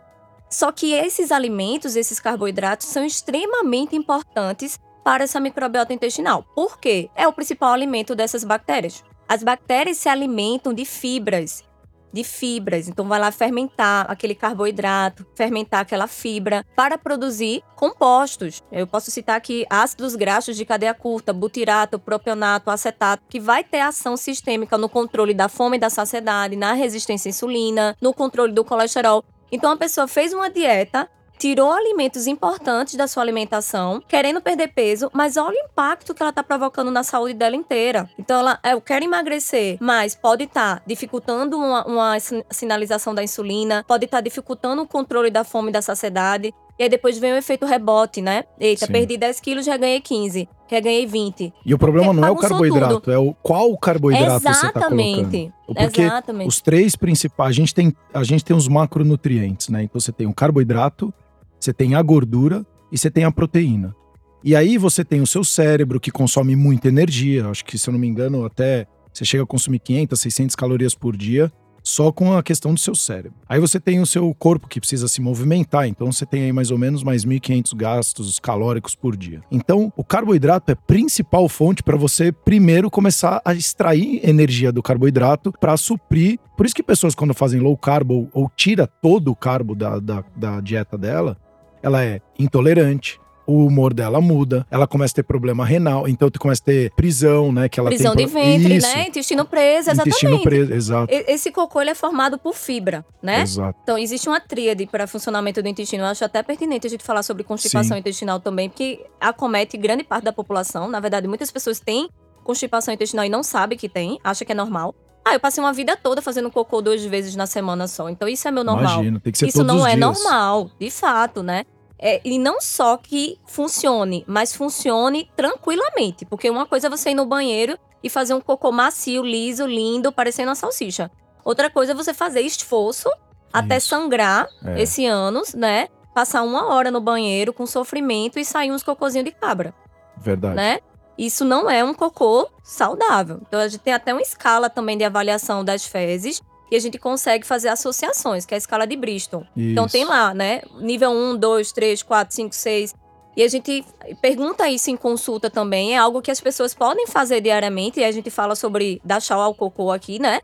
Só 0.49 0.71
que 0.71 0.93
esses 0.93 1.31
alimentos, 1.31 1.95
esses 1.95 2.19
carboidratos, 2.19 2.87
são 2.87 3.05
extremamente 3.05 3.95
importantes 3.95 4.79
para 5.03 5.25
essa 5.25 5.39
microbiota 5.39 5.93
intestinal. 5.93 6.43
Por 6.55 6.79
quê? 6.79 7.09
É 7.15 7.27
o 7.27 7.33
principal 7.33 7.73
alimento 7.73 8.15
dessas 8.15 8.43
bactérias. 8.43 9.03
As 9.29 9.43
bactérias 9.43 9.97
se 9.97 10.09
alimentam 10.09 10.73
de 10.73 10.83
fibras. 10.83 11.63
De 12.11 12.23
fibras. 12.23 12.87
Então, 12.87 13.07
vai 13.07 13.19
lá 13.19 13.31
fermentar 13.31 14.09
aquele 14.09 14.33
carboidrato, 14.33 15.23
fermentar 15.35 15.81
aquela 15.81 16.07
fibra 16.07 16.65
para 16.75 16.97
produzir 16.97 17.61
compostos. 17.75 18.63
Eu 18.71 18.87
posso 18.87 19.11
citar 19.11 19.37
aqui 19.37 19.67
ácidos 19.69 20.15
graxos 20.15 20.57
de 20.57 20.65
cadeia 20.65 20.95
curta, 20.95 21.31
butirato, 21.31 21.99
propionato, 21.99 22.71
acetato, 22.71 23.21
que 23.29 23.39
vai 23.39 23.63
ter 23.63 23.81
ação 23.81 24.17
sistêmica 24.17 24.79
no 24.79 24.89
controle 24.89 25.35
da 25.35 25.47
fome 25.47 25.77
e 25.77 25.79
da 25.79 25.91
saciedade, 25.91 26.55
na 26.55 26.73
resistência 26.73 27.29
à 27.29 27.31
insulina, 27.31 27.95
no 28.01 28.11
controle 28.11 28.51
do 28.51 28.65
colesterol. 28.65 29.23
Então, 29.51 29.71
a 29.71 29.77
pessoa 29.77 30.07
fez 30.07 30.33
uma 30.33 30.49
dieta 30.49 31.07
tirou 31.39 31.71
alimentos 31.71 32.27
importantes 32.27 32.95
da 32.95 33.07
sua 33.07 33.23
alimentação, 33.23 34.03
querendo 34.07 34.41
perder 34.41 34.67
peso, 34.67 35.09
mas 35.13 35.37
olha 35.37 35.55
o 35.55 35.65
impacto 35.71 36.13
que 36.13 36.21
ela 36.21 36.29
está 36.31 36.43
provocando 36.43 36.91
na 36.91 37.01
saúde 37.01 37.33
dela 37.33 37.55
inteira. 37.55 38.09
Então, 38.19 38.39
ela, 38.41 38.59
eu 38.65 38.81
quero 38.81 39.05
emagrecer, 39.05 39.77
mas 39.79 40.13
pode 40.13 40.43
estar 40.43 40.83
dificultando 40.85 41.57
uma, 41.57 41.85
uma 41.87 42.19
sin- 42.19 42.43
sinalização 42.51 43.15
da 43.15 43.23
insulina, 43.23 43.85
pode 43.87 44.03
estar 44.05 44.19
dificultando 44.21 44.81
o 44.81 44.87
controle 44.87 45.31
da 45.31 45.43
fome 45.45 45.69
e 45.69 45.71
da 45.71 45.81
saciedade. 45.81 46.53
E 46.77 46.83
aí 46.83 46.89
depois 46.89 47.17
vem 47.17 47.33
o 47.33 47.35
efeito 47.37 47.65
rebote, 47.65 48.21
né? 48.21 48.45
Eita, 48.59 48.85
Sim. 48.85 48.91
perdi 48.93 49.17
10 49.17 49.39
quilos, 49.41 49.65
já 49.65 49.75
ganhei 49.75 49.99
15, 49.99 50.47
já 50.71 50.79
ganhei 50.79 51.05
20. 51.05 51.53
E 51.65 51.73
o 51.73 51.77
problema 51.77 52.07
Porque 52.07 52.21
não 52.21 52.27
é 52.27 52.31
o 52.31 52.37
carboidrato, 52.37 53.11
é 53.11 53.17
o 53.17 53.33
qual 53.33 53.77
carboidrato 53.77 54.39
você 54.39 54.71
tá 54.71 54.71
colocando. 54.71 54.99
Exatamente. 54.99 55.53
Porque 55.67 56.01
Exatamente. 56.01 56.47
os 56.47 56.61
três 56.61 56.95
principais, 56.95 57.49
a 57.49 57.53
gente 57.53 57.75
tem, 57.75 57.93
a 58.13 58.23
gente 58.23 58.45
tem 58.45 58.55
os 58.55 58.67
macronutrientes, 58.69 59.67
né? 59.69 59.83
Então 59.83 59.99
você 59.99 60.11
tem 60.13 60.25
o 60.25 60.33
carboidrato, 60.33 61.13
você 61.59 61.73
tem 61.73 61.95
a 61.95 62.01
gordura 62.01 62.65
e 62.91 62.97
você 62.97 63.09
tem 63.11 63.23
a 63.23 63.31
proteína. 63.31 63.95
E 64.43 64.55
aí 64.55 64.77
você 64.77 65.03
tem 65.03 65.21
o 65.21 65.27
seu 65.27 65.43
cérebro 65.43 65.99
que 65.99 66.11
consome 66.11 66.55
muita 66.55 66.87
energia, 66.87 67.47
acho 67.47 67.65
que 67.65 67.77
se 67.77 67.89
eu 67.89 67.91
não 67.91 67.99
me 67.99 68.07
engano, 68.07 68.45
até 68.45 68.87
você 69.11 69.25
chega 69.25 69.43
a 69.43 69.47
consumir 69.47 69.79
500, 69.79 70.19
600 70.19 70.55
calorias 70.55 70.95
por 70.95 71.17
dia 71.17 71.51
só 71.83 72.11
com 72.11 72.37
a 72.37 72.43
questão 72.43 72.73
do 72.73 72.79
seu 72.79 72.93
cérebro. 72.93 73.33
Aí 73.47 73.59
você 73.59 73.79
tem 73.79 73.99
o 73.99 74.05
seu 74.05 74.33
corpo 74.35 74.67
que 74.67 74.79
precisa 74.79 75.07
se 75.07 75.21
movimentar, 75.21 75.87
então 75.87 76.11
você 76.11 76.25
tem 76.25 76.43
aí 76.43 76.53
mais 76.53 76.71
ou 76.71 76.77
menos 76.77 77.03
mais 77.03 77.25
1.500 77.25 77.75
gastos 77.75 78.39
calóricos 78.39 78.95
por 78.95 79.15
dia. 79.17 79.41
Então, 79.51 79.91
o 79.95 80.03
carboidrato 80.03 80.71
é 80.71 80.73
a 80.73 80.75
principal 80.77 81.47
fonte 81.49 81.81
para 81.81 81.97
você 81.97 82.31
primeiro 82.31 82.91
começar 82.91 83.41
a 83.43 83.53
extrair 83.53 84.21
energia 84.23 84.71
do 84.71 84.83
carboidrato 84.83 85.51
para 85.59 85.75
suprir. 85.77 86.39
Por 86.55 86.65
isso 86.65 86.75
que 86.75 86.83
pessoas 86.83 87.15
quando 87.15 87.33
fazem 87.33 87.59
low 87.59 87.75
carb 87.77 88.11
ou, 88.11 88.29
ou 88.33 88.51
tira 88.55 88.85
todo 88.85 89.31
o 89.31 89.35
carbo 89.35 89.73
da, 89.73 89.99
da, 89.99 90.23
da 90.35 90.61
dieta 90.61 90.97
dela, 90.97 91.37
ela 91.81 92.03
é 92.03 92.21
intolerante. 92.37 93.19
O 93.45 93.65
humor 93.65 93.95
dela 93.95 94.21
muda, 94.21 94.63
ela 94.69 94.85
começa 94.85 95.11
a 95.11 95.15
ter 95.15 95.23
problema 95.23 95.65
renal, 95.65 96.07
então 96.07 96.29
tu 96.29 96.39
começa 96.39 96.61
a 96.61 96.65
ter 96.65 96.91
prisão, 96.91 97.51
né? 97.51 97.67
Que 97.67 97.79
ela 97.79 97.89
Prisão 97.89 98.15
tem 98.15 98.27
de 98.27 98.31
ventre, 98.31 98.75
Isso, 98.75 98.95
né? 98.95 99.07
Intestino 99.07 99.43
preso, 99.43 99.89
exatamente. 99.89 100.07
Intestino 100.09 100.43
preso, 100.43 100.71
exato. 100.71 101.07
Esse 101.11 101.51
cocô 101.51 101.81
ele 101.81 101.89
é 101.89 101.95
formado 101.95 102.37
por 102.37 102.53
fibra, 102.53 103.03
né? 103.23 103.41
Exato. 103.41 103.79
Então, 103.81 103.97
existe 103.97 104.29
uma 104.29 104.39
tríade 104.39 104.85
para 104.85 105.07
funcionamento 105.07 105.63
do 105.63 105.67
intestino. 105.67 106.03
Eu 106.03 106.07
acho 106.09 106.23
até 106.23 106.43
pertinente 106.43 106.85
a 106.85 106.89
gente 106.91 107.03
falar 107.03 107.23
sobre 107.23 107.43
constipação 107.43 107.95
Sim. 107.95 108.01
intestinal 108.01 108.39
também, 108.39 108.69
porque 108.69 109.03
acomete 109.19 109.77
grande 109.77 110.03
parte 110.03 110.25
da 110.25 110.31
população. 110.31 110.87
Na 110.87 110.99
verdade, 110.99 111.27
muitas 111.27 111.49
pessoas 111.49 111.79
têm 111.79 112.07
constipação 112.43 112.93
intestinal 112.93 113.25
e 113.25 113.29
não 113.29 113.41
sabem 113.41 113.75
que 113.75 113.89
tem, 113.89 114.19
acha 114.23 114.45
que 114.45 114.51
é 114.51 114.55
normal. 114.55 114.93
Ah, 115.29 115.33
eu 115.35 115.39
passei 115.39 115.63
uma 115.63 115.73
vida 115.73 115.95
toda 115.95 116.21
fazendo 116.21 116.49
cocô 116.49 116.81
duas 116.81 117.03
vezes 117.05 117.35
na 117.35 117.45
semana 117.45 117.87
só. 117.87 118.09
Então, 118.09 118.27
isso 118.27 118.47
é 118.47 118.51
meu 118.51 118.63
normal. 118.63 118.93
Imagina, 118.95 119.19
tem 119.19 119.31
que 119.31 119.37
ser 119.37 119.47
Isso 119.47 119.57
todos 119.59 119.73
não 119.73 119.81
os 119.81 119.85
é 119.87 119.95
dias. 119.95 119.99
normal, 119.99 120.69
de 120.79 120.89
fato, 120.89 121.43
né? 121.43 121.65
É, 121.99 122.21
e 122.23 122.39
não 122.39 122.61
só 122.61 122.95
que 122.97 123.37
funcione, 123.45 124.23
mas 124.25 124.55
funcione 124.55 125.29
tranquilamente. 125.35 126.25
Porque 126.25 126.49
uma 126.49 126.65
coisa 126.65 126.87
é 126.87 126.89
você 126.89 127.11
ir 127.11 127.15
no 127.15 127.25
banheiro 127.25 127.77
e 128.01 128.09
fazer 128.09 128.33
um 128.33 128.39
cocô 128.41 128.71
macio, 128.71 129.21
liso, 129.23 129.65
lindo, 129.67 130.11
parecendo 130.11 130.49
uma 130.49 130.55
salsicha. 130.55 131.11
Outra 131.43 131.69
coisa 131.69 131.91
é 131.91 131.95
você 131.95 132.13
fazer 132.13 132.41
esforço 132.41 133.09
até 133.51 133.77
Isso. 133.77 133.89
sangrar 133.89 134.47
É. 134.65 134.81
esse 134.81 135.05
ânus, 135.05 135.53
né? 135.53 135.89
Passar 136.15 136.41
uma 136.43 136.73
hora 136.73 136.89
no 136.89 137.01
banheiro 137.01 137.51
com 137.53 137.65
sofrimento 137.67 138.39
e 138.39 138.45
sair 138.45 138.71
uns 138.71 138.81
cocôzinhos 138.83 139.25
de 139.25 139.31
cabra, 139.31 139.73
Verdade. 140.17 140.55
né? 140.55 140.79
Isso 141.19 141.43
não 141.43 141.69
é 141.69 141.83
um 141.83 141.93
cocô 141.93 142.49
saudável. 142.63 143.41
Então 143.45 143.59
a 143.59 143.67
gente 143.67 143.81
tem 143.81 143.93
até 143.93 144.13
uma 144.13 144.21
escala 144.21 144.69
também 144.69 144.97
de 144.97 145.03
avaliação 145.03 145.65
das 145.65 145.85
fezes 145.85 146.41
e 146.71 146.77
a 146.77 146.79
gente 146.79 146.97
consegue 146.97 147.45
fazer 147.45 147.67
associações, 147.67 148.45
que 148.45 148.53
é 148.53 148.55
a 148.55 148.57
escala 148.57 148.87
de 148.87 148.95
Bristol. 148.95 149.45
Então 149.57 149.85
Isso. 149.85 149.91
tem 149.91 150.05
lá, 150.05 150.33
né? 150.33 150.61
Nível 150.79 151.11
1, 151.11 151.35
2, 151.35 151.73
3, 151.73 152.03
4, 152.03 152.33
5, 152.33 152.55
6. 152.55 152.95
E 153.35 153.43
a 153.43 153.49
gente 153.49 153.83
pergunta 154.21 154.69
isso 154.69 154.89
em 154.89 154.95
consulta 154.95 155.49
também. 155.49 155.93
É 155.93 155.97
algo 155.97 156.21
que 156.21 156.31
as 156.31 156.39
pessoas 156.39 156.73
podem 156.73 157.05
fazer 157.05 157.41
diariamente. 157.41 157.99
E 157.99 158.05
a 158.05 158.11
gente 158.13 158.29
fala 158.29 158.55
sobre 158.55 159.01
dar 159.03 159.21
chau 159.21 159.41
ao 159.41 159.53
cocô 159.53 159.91
aqui, 159.91 160.19
né? 160.19 160.39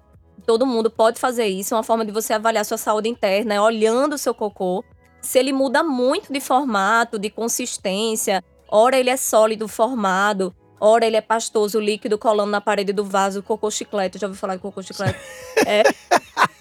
Todo 0.46 0.66
mundo 0.66 0.92
pode 0.92 1.22
fazer 1.22 1.48
isso. 1.48 1.74
É 1.74 1.78
uma 1.78 1.84
forma 1.84 2.04
de 2.04 2.12
você 2.12 2.34
avaliar 2.34 2.66
sua 2.66 2.78
saúde 2.78 3.08
interna, 3.08 3.54
é 3.54 3.62
olhando 3.62 4.16
o 4.16 4.18
seu 4.18 4.34
cocô. 4.34 4.84
Se 5.22 5.40
ele 5.40 5.54
muda 5.54 5.84
muito 5.84 6.34
de 6.34 6.42
formato, 6.42 7.18
de 7.18 7.30
consistência, 7.30 8.44
ora 8.70 9.00
ele 9.00 9.10
é 9.10 9.18
sólido 9.18 9.68
formado, 9.68 10.54
ora 10.80 11.06
ele 11.06 11.16
é 11.18 11.22
pastoso, 11.22 11.80
líquido, 11.80 12.18
colando 12.18 12.52
na 12.52 12.62
parede 12.62 12.92
do 12.94 13.04
vaso, 13.04 13.42
cocô 13.44 13.70
chiclete. 13.72 14.18
Já 14.20 14.28
ouviu 14.28 14.40
falar 14.40 14.56
de 14.56 14.62
cocô 14.62 14.82
chiclete? 14.82 15.18
é. 15.66 15.84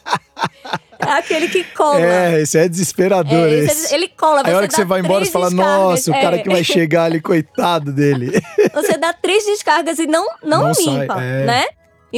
É 1.06 1.10
aquele 1.18 1.48
que 1.48 1.62
cola. 1.64 2.00
É, 2.00 2.40
esse 2.40 2.56
é 2.56 2.66
desesperador. 2.66 3.34
É, 3.46 3.50
esse. 3.52 3.72
esse- 3.86 3.94
ele 3.94 4.08
cola, 4.08 4.40
Aí 4.42 4.52
a 4.52 4.56
hora 4.56 4.66
que 4.66 4.74
você 4.74 4.86
vai 4.86 5.00
embora, 5.00 5.22
você 5.24 5.30
fala, 5.30 5.50
nossa, 5.50 6.10
o 6.10 6.14
cara 6.14 6.36
é. 6.36 6.38
que 6.42 6.48
vai 6.48 6.64
chegar 6.64 7.04
ali, 7.04 7.20
coitado 7.20 7.92
dele. 7.92 8.30
Você 8.72 8.96
dá 8.96 9.12
três 9.12 9.44
descargas 9.44 9.98
e 9.98 10.06
não, 10.06 10.26
não, 10.42 10.62
Não 10.68 10.72
limpa, 10.72 11.22
é. 11.22 11.44
né? 11.44 11.64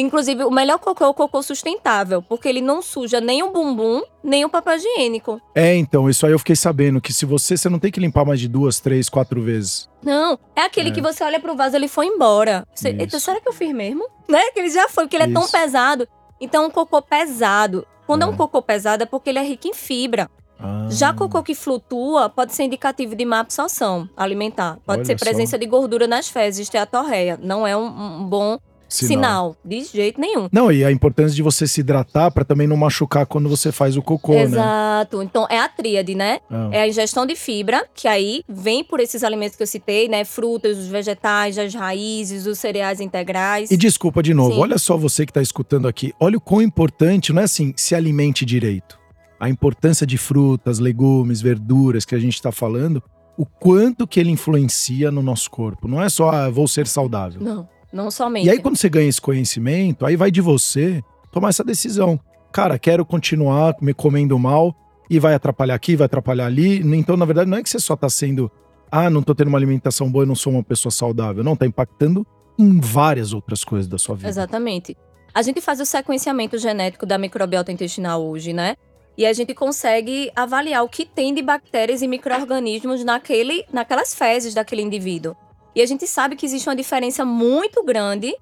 Inclusive, 0.00 0.44
o 0.44 0.50
melhor 0.50 0.78
cocô 0.78 1.04
é 1.04 1.08
o 1.08 1.14
cocô 1.14 1.42
sustentável, 1.42 2.20
porque 2.22 2.48
ele 2.48 2.60
não 2.60 2.82
suja 2.82 3.20
nem 3.20 3.42
o 3.42 3.50
bumbum, 3.50 4.02
nem 4.22 4.44
o 4.44 4.48
papel 4.48 4.76
higiênico. 4.76 5.40
É, 5.54 5.74
então, 5.74 6.08
isso 6.10 6.26
aí 6.26 6.32
eu 6.32 6.38
fiquei 6.38 6.54
sabendo, 6.54 7.00
que 7.00 7.12
se 7.12 7.24
você, 7.24 7.56
você 7.56 7.68
não 7.70 7.78
tem 7.78 7.90
que 7.90 7.98
limpar 7.98 8.24
mais 8.24 8.38
de 8.38 8.46
duas, 8.46 8.78
três, 8.78 9.08
quatro 9.08 9.40
vezes. 9.40 9.88
Não, 10.04 10.38
é 10.54 10.60
aquele 10.62 10.90
É. 10.90 10.92
que 10.92 11.00
você 11.00 11.24
olha 11.24 11.40
pro 11.40 11.56
vaso, 11.56 11.74
ele 11.76 11.88
foi 11.88 12.06
embora. 12.06 12.66
Você. 12.74 12.90
Eita, 12.90 13.18
será 13.18 13.40
que 13.40 13.48
eu 13.48 13.52
fiz 13.54 13.72
mesmo? 13.74 14.06
Né? 14.28 14.42
Que 14.52 14.58
ele 14.58 14.70
já 14.70 14.88
foi, 14.88 15.04
porque 15.04 15.16
ele 15.16 15.30
é 15.30 15.32
tão 15.32 15.48
pesado. 15.48 16.06
Então, 16.40 16.66
um 16.66 16.70
cocô 16.70 17.00
pesado. 17.00 17.86
Quando 18.06 18.22
é. 18.22 18.26
É. 18.26 18.28
um 18.28 18.36
cocô 18.36 18.60
pesado 18.60 19.04
é 19.04 19.06
porque 19.06 19.30
ele 19.30 19.38
é 19.38 19.42
rico 19.42 19.68
em 19.68 19.72
fibra. 19.72 20.28
Ah, 20.58 20.86
Já 20.90 21.12
cocô 21.12 21.42
que 21.42 21.54
flutua 21.54 22.28
pode 22.28 22.54
ser 22.54 22.64
indicativo 22.64 23.14
de 23.14 23.24
má 23.24 23.40
absorção 23.40 24.08
alimentar. 24.16 24.78
Pode 24.84 25.00
Olha 25.00 25.04
ser 25.04 25.18
só. 25.18 25.24
presença 25.24 25.58
de 25.58 25.66
gordura 25.66 26.06
nas 26.06 26.28
fezes, 26.28 26.60
esteatorreia. 26.60 27.38
Não 27.42 27.66
é 27.66 27.76
um, 27.76 27.86
um 27.86 28.24
bom 28.24 28.58
sinal. 28.88 29.56
De 29.64 29.84
jeito 29.84 30.20
nenhum. 30.20 30.48
Não, 30.52 30.70
e 30.70 30.84
a 30.84 30.90
importância 30.90 31.34
de 31.34 31.42
você 31.42 31.66
se 31.66 31.80
hidratar 31.80 32.30
para 32.30 32.44
também 32.44 32.66
não 32.66 32.76
machucar 32.76 33.26
quando 33.26 33.48
você 33.48 33.72
faz 33.72 33.96
o 33.96 34.02
cocô, 34.02 34.34
né? 34.34 34.42
Exato. 34.42 35.22
Então 35.22 35.46
é 35.50 35.58
a 35.58 35.68
tríade, 35.68 36.14
né? 36.14 36.40
Ah. 36.50 36.68
É 36.72 36.82
a 36.82 36.88
ingestão 36.88 37.26
de 37.26 37.34
fibra, 37.34 37.86
que 37.94 38.08
aí 38.08 38.42
vem 38.48 38.84
por 38.84 39.00
esses 39.00 39.22
alimentos 39.24 39.56
que 39.56 39.62
eu 39.62 39.66
citei, 39.66 40.08
né? 40.08 40.24
Frutas, 40.24 40.78
os 40.78 40.86
vegetais, 40.86 41.58
as 41.58 41.74
raízes, 41.74 42.46
os 42.46 42.58
cereais 42.58 43.00
integrais. 43.00 43.70
E 43.70 43.76
desculpa 43.76 44.22
de 44.22 44.34
novo, 44.34 44.54
Sim. 44.54 44.60
olha 44.60 44.78
só 44.78 44.96
você 44.96 45.24
que 45.24 45.30
está 45.30 45.42
escutando 45.42 45.88
aqui, 45.88 46.12
olha 46.20 46.38
o 46.38 46.40
quão 46.40 46.62
importante, 46.62 47.32
não 47.32 47.42
é 47.42 47.44
assim, 47.44 47.72
se 47.76 47.94
alimente 47.94 48.44
direito. 48.44 48.98
A 49.38 49.50
importância 49.50 50.06
de 50.06 50.16
frutas, 50.16 50.78
legumes, 50.78 51.42
verduras 51.42 52.04
que 52.04 52.14
a 52.14 52.18
gente 52.18 52.34
está 52.34 52.50
falando, 52.50 53.02
o 53.36 53.44
quanto 53.44 54.06
que 54.06 54.18
ele 54.18 54.30
influencia 54.30 55.10
no 55.10 55.22
nosso 55.22 55.50
corpo. 55.50 55.86
Não 55.86 56.02
é 56.02 56.08
só, 56.08 56.30
ah, 56.30 56.48
vou 56.48 56.66
ser 56.66 56.86
saudável. 56.86 57.42
Não, 57.42 57.68
não 57.96 58.10
somente. 58.10 58.46
E 58.46 58.50
aí, 58.50 58.60
quando 58.60 58.76
você 58.76 58.88
ganha 58.88 59.08
esse 59.08 59.20
conhecimento, 59.20 60.06
aí 60.06 60.14
vai 60.14 60.30
de 60.30 60.40
você 60.40 61.02
tomar 61.32 61.48
essa 61.48 61.64
decisão. 61.64 62.20
Cara, 62.52 62.78
quero 62.78 63.04
continuar 63.04 63.74
me 63.80 63.92
comendo 63.92 64.38
mal 64.38 64.74
e 65.10 65.18
vai 65.18 65.34
atrapalhar 65.34 65.74
aqui, 65.74 65.96
vai 65.96 66.06
atrapalhar 66.06 66.46
ali. 66.46 66.78
Então, 66.96 67.16
na 67.16 67.24
verdade, 67.24 67.50
não 67.50 67.58
é 67.58 67.62
que 67.62 67.68
você 67.68 67.80
só 67.80 67.96
tá 67.96 68.08
sendo, 68.08 68.50
ah, 68.90 69.10
não 69.10 69.22
tô 69.22 69.34
tendo 69.34 69.48
uma 69.48 69.58
alimentação 69.58 70.10
boa, 70.10 70.22
eu 70.22 70.26
não 70.26 70.34
sou 70.34 70.52
uma 70.52 70.62
pessoa 70.62 70.92
saudável. 70.92 71.42
Não, 71.42 71.56
tá 71.56 71.66
impactando 71.66 72.26
em 72.58 72.80
várias 72.80 73.32
outras 73.32 73.64
coisas 73.64 73.88
da 73.88 73.98
sua 73.98 74.16
vida. 74.16 74.28
Exatamente. 74.28 74.96
A 75.34 75.42
gente 75.42 75.60
faz 75.60 75.80
o 75.80 75.84
sequenciamento 75.84 76.56
genético 76.56 77.04
da 77.04 77.18
microbiota 77.18 77.70
intestinal 77.70 78.24
hoje, 78.24 78.52
né? 78.52 78.76
E 79.18 79.26
a 79.26 79.32
gente 79.32 79.54
consegue 79.54 80.30
avaliar 80.36 80.84
o 80.84 80.88
que 80.88 81.04
tem 81.04 81.34
de 81.34 81.42
bactérias 81.42 82.02
e 82.02 82.08
micro-organismos 82.08 83.04
naquele, 83.04 83.64
naquelas 83.72 84.14
fezes 84.14 84.54
daquele 84.54 84.82
indivíduo. 84.82 85.36
E 85.76 85.82
a 85.82 85.86
gente 85.86 86.06
sabe 86.06 86.36
que 86.36 86.46
existe 86.46 86.66
uma 86.66 86.74
diferença 86.74 87.22
muito 87.22 87.84
grande 87.84 88.34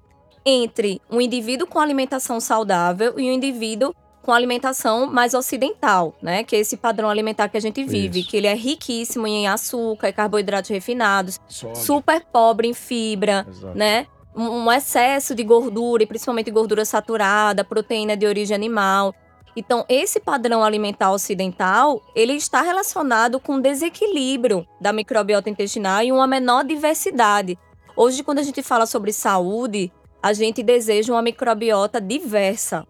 entre 0.45 1.01
um 1.11 1.19
indivíduo 1.19 1.67
com 1.67 1.79
alimentação 1.79 2.39
saudável 2.39 3.19
e 3.19 3.29
um 3.29 3.33
indivíduo 3.33 3.93
com 4.21 4.31
alimentação 4.31 5.05
mais 5.05 5.33
ocidental, 5.33 6.15
né? 6.21 6.45
Que 6.45 6.55
é 6.55 6.59
esse 6.59 6.77
padrão 6.77 7.09
alimentar 7.09 7.49
que 7.49 7.57
a 7.57 7.59
gente 7.59 7.83
vive, 7.83 8.21
Isso. 8.21 8.29
que 8.29 8.37
ele 8.37 8.47
é 8.47 8.55
riquíssimo 8.55 9.27
em 9.27 9.49
açúcar 9.49 10.07
e 10.07 10.13
carboidratos 10.13 10.69
refinados, 10.69 11.37
super 11.75 12.23
pobre 12.31 12.69
em 12.69 12.73
fibra, 12.73 13.45
Exato. 13.49 13.77
né? 13.77 14.07
Um 14.33 14.65
um 14.65 14.71
excesso 14.71 15.35
de 15.35 15.43
gordura, 15.43 16.03
e 16.03 16.05
principalmente 16.05 16.49
gordura 16.49 16.85
saturada, 16.85 17.65
proteína 17.65 18.15
de 18.15 18.25
origem 18.25 18.55
animal. 18.55 19.13
Então, 19.55 19.85
esse 19.87 20.19
padrão 20.19 20.63
alimentar 20.63 21.11
ocidental, 21.11 22.03
ele 22.13 22.33
está 22.33 22.61
relacionado 22.61 23.39
com 23.39 23.59
desequilíbrio 23.59 24.67
da 24.81 24.91
microbiota 24.91 25.49
intestinal 25.49 26.03
e 26.03 26.11
uma 26.11 26.27
menor 26.27 26.65
diversidade. 26.65 27.57
Hoje, 27.95 28.23
quando 28.23 28.39
a 28.39 28.43
gente 28.43 28.61
fala 28.61 28.85
sobre 28.85 29.13
saúde, 29.13 29.91
a 30.21 30.33
gente 30.33 30.61
deseja 30.61 31.13
uma 31.13 31.21
microbiota 31.21 32.01
diversa. 32.01 32.85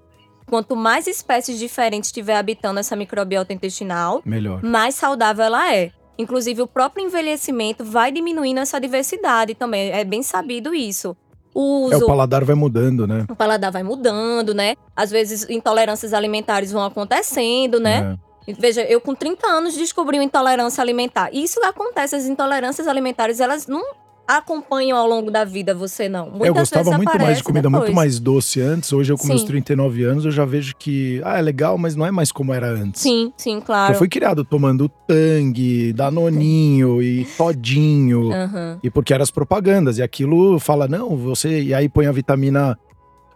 Quanto 0.47 0.75
mais 0.75 1.05
espécies 1.05 1.59
diferentes 1.59 2.09
estiver 2.09 2.37
habitando 2.37 2.79
essa 2.79 2.95
microbiota 2.95 3.53
intestinal, 3.53 4.21
Melhor. 4.25 4.63
mais 4.63 4.95
saudável 4.95 5.45
ela 5.45 5.73
é. 5.73 5.91
Inclusive, 6.17 6.61
o 6.61 6.67
próprio 6.67 7.05
envelhecimento 7.05 7.83
vai 7.83 8.11
diminuindo 8.11 8.59
essa 8.59 8.79
diversidade 8.79 9.53
também. 9.53 9.91
É 9.91 10.03
bem 10.03 10.23
sabido 10.23 10.73
isso. 10.73 11.15
O 11.57 11.89
É, 11.89 11.95
uso, 11.95 12.03
o 12.03 12.07
paladar 12.07 12.43
vai 12.43 12.53
mudando, 12.53 13.07
né? 13.07 13.25
o 13.29 13.35
paladar 13.35 13.71
vai 13.71 13.81
mudando, 13.81 14.53
né? 14.53 14.75
Às 14.93 15.09
vezes, 15.09 15.49
intolerâncias 15.49 16.13
alimentares 16.13 16.69
vão 16.69 16.83
acontecendo, 16.83 17.79
né? 17.79 18.17
É. 18.47 18.53
Veja, 18.59 18.81
eu 18.83 18.99
com 18.99 19.15
30 19.15 19.47
anos 19.47 19.73
descobri 19.73 20.17
uma 20.19 20.23
intolerância 20.25 20.81
alimentar. 20.81 21.29
Isso 21.33 21.59
acontece, 21.63 22.15
as 22.15 22.25
intolerâncias 22.25 22.87
alimentares, 22.87 23.39
elas 23.39 23.65
não 23.67 23.83
acompanham 24.27 24.97
ao 24.97 25.07
longo 25.07 25.29
da 25.29 25.43
vida 25.43 25.73
você 25.73 26.09
não. 26.09 26.29
Muitas 26.29 26.47
eu 26.47 26.53
gostava 26.53 26.97
muito 26.97 27.17
mais 27.19 27.37
de 27.37 27.43
comida 27.43 27.69
muito 27.69 27.81
depois. 27.81 27.95
mais 27.95 28.19
doce 28.19 28.61
antes. 28.61 28.91
Hoje, 28.91 29.11
eu 29.11 29.17
com 29.17 29.27
meus 29.27 29.41
Sim. 29.41 29.47
39 29.47 30.03
anos, 30.03 30.25
eu 30.25 30.31
já 30.31 30.45
vejo 30.45 30.75
que, 30.77 31.21
ah, 31.23 31.37
é 31.37 31.41
legal, 31.41 31.77
mas 31.77 31.95
não 31.95 32.05
é 32.05 32.11
mais 32.11 32.31
como 32.31 32.53
era 32.53 32.67
antes. 32.67 33.01
Sim, 33.01 33.31
sim, 33.37 33.59
claro. 33.61 33.93
Eu 33.93 33.97
fui 33.97 34.07
criado 34.07 34.43
tomando 34.43 34.89
Tang, 34.89 35.93
Danoninho 35.93 37.01
e 37.01 37.25
Todinho. 37.37 38.31
Aham. 38.31 38.79
E 38.83 38.89
porque 38.89 39.13
eram 39.13 39.23
as 39.23 39.31
propagandas. 39.31 39.97
E 39.97 40.03
aquilo 40.03 40.59
fala, 40.59 40.87
não, 40.87 41.15
você. 41.15 41.61
E 41.61 41.73
aí 41.73 41.87
põe 41.89 42.05
a 42.07 42.11
vitamina 42.11 42.77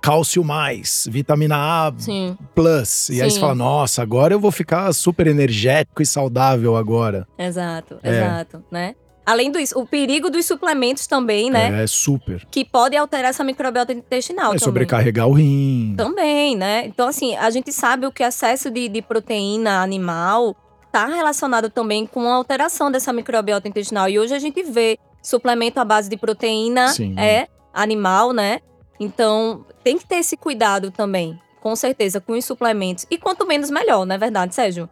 cálcio 0.01 0.43
mais, 0.45 1.07
vitamina 1.11 1.57
A 1.57 1.93
Sim. 1.97 2.37
plus. 2.55 3.09
E 3.09 3.21
aí 3.21 3.29
Sim. 3.29 3.35
você 3.35 3.39
fala, 3.41 3.53
nossa, 3.55 4.01
agora 4.01 4.33
eu 4.33 4.39
vou 4.39 4.49
ficar 4.51 4.91
super 4.93 5.27
energético 5.27 6.01
e 6.01 6.05
saudável 6.05 6.77
agora. 6.77 7.27
Exato, 7.37 7.97
É. 8.01 8.09
exato, 8.17 8.63
né? 8.71 8.95
Além 9.29 9.51
disso, 9.51 9.77
o 9.79 9.85
perigo 9.85 10.27
dos 10.27 10.47
suplementos 10.47 11.05
também, 11.05 11.51
né? 11.51 11.83
É 11.83 11.85
super. 11.85 12.43
Que 12.49 12.65
pode 12.65 12.97
alterar 12.97 13.29
essa 13.29 13.43
microbiota 13.43 13.93
intestinal 13.93 14.45
É 14.45 14.47
também. 14.47 14.59
sobrecarregar 14.59 15.27
o 15.27 15.33
rim. 15.33 15.93
Também, 15.95 16.55
né? 16.55 16.87
Então, 16.87 17.07
assim, 17.07 17.35
a 17.35 17.47
gente 17.51 17.71
sabe 17.71 18.07
o 18.07 18.11
que 18.11 18.23
excesso 18.23 18.71
de, 18.71 18.89
de 18.89 19.03
proteína 19.03 19.83
animal 19.83 20.55
está 20.87 21.05
relacionado 21.05 21.69
também 21.69 22.07
com 22.07 22.27
a 22.27 22.33
alteração 22.33 22.91
dessa 22.91 23.13
microbiota 23.13 23.67
intestinal. 23.67 24.09
E 24.09 24.17
hoje 24.17 24.33
a 24.33 24.39
gente 24.39 24.63
vê 24.63 24.97
suplemento 25.21 25.79
à 25.79 25.85
base 25.85 26.09
de 26.09 26.17
proteína 26.17 26.87
Sim. 26.87 27.13
é 27.19 27.47
animal, 27.71 28.33
né? 28.33 28.61
Então, 28.99 29.63
tem 29.83 29.95
que 29.99 30.07
ter 30.07 30.15
esse 30.15 30.35
cuidado 30.35 30.89
também, 30.89 31.39
com 31.61 31.75
certeza, 31.75 32.19
com 32.19 32.33
os 32.33 32.43
suplementos. 32.43 33.05
E 33.11 33.17
quanto 33.19 33.45
menos, 33.45 33.69
melhor, 33.69 34.07
não 34.07 34.15
é 34.15 34.17
verdade, 34.17 34.55
Sérgio? 34.55 34.89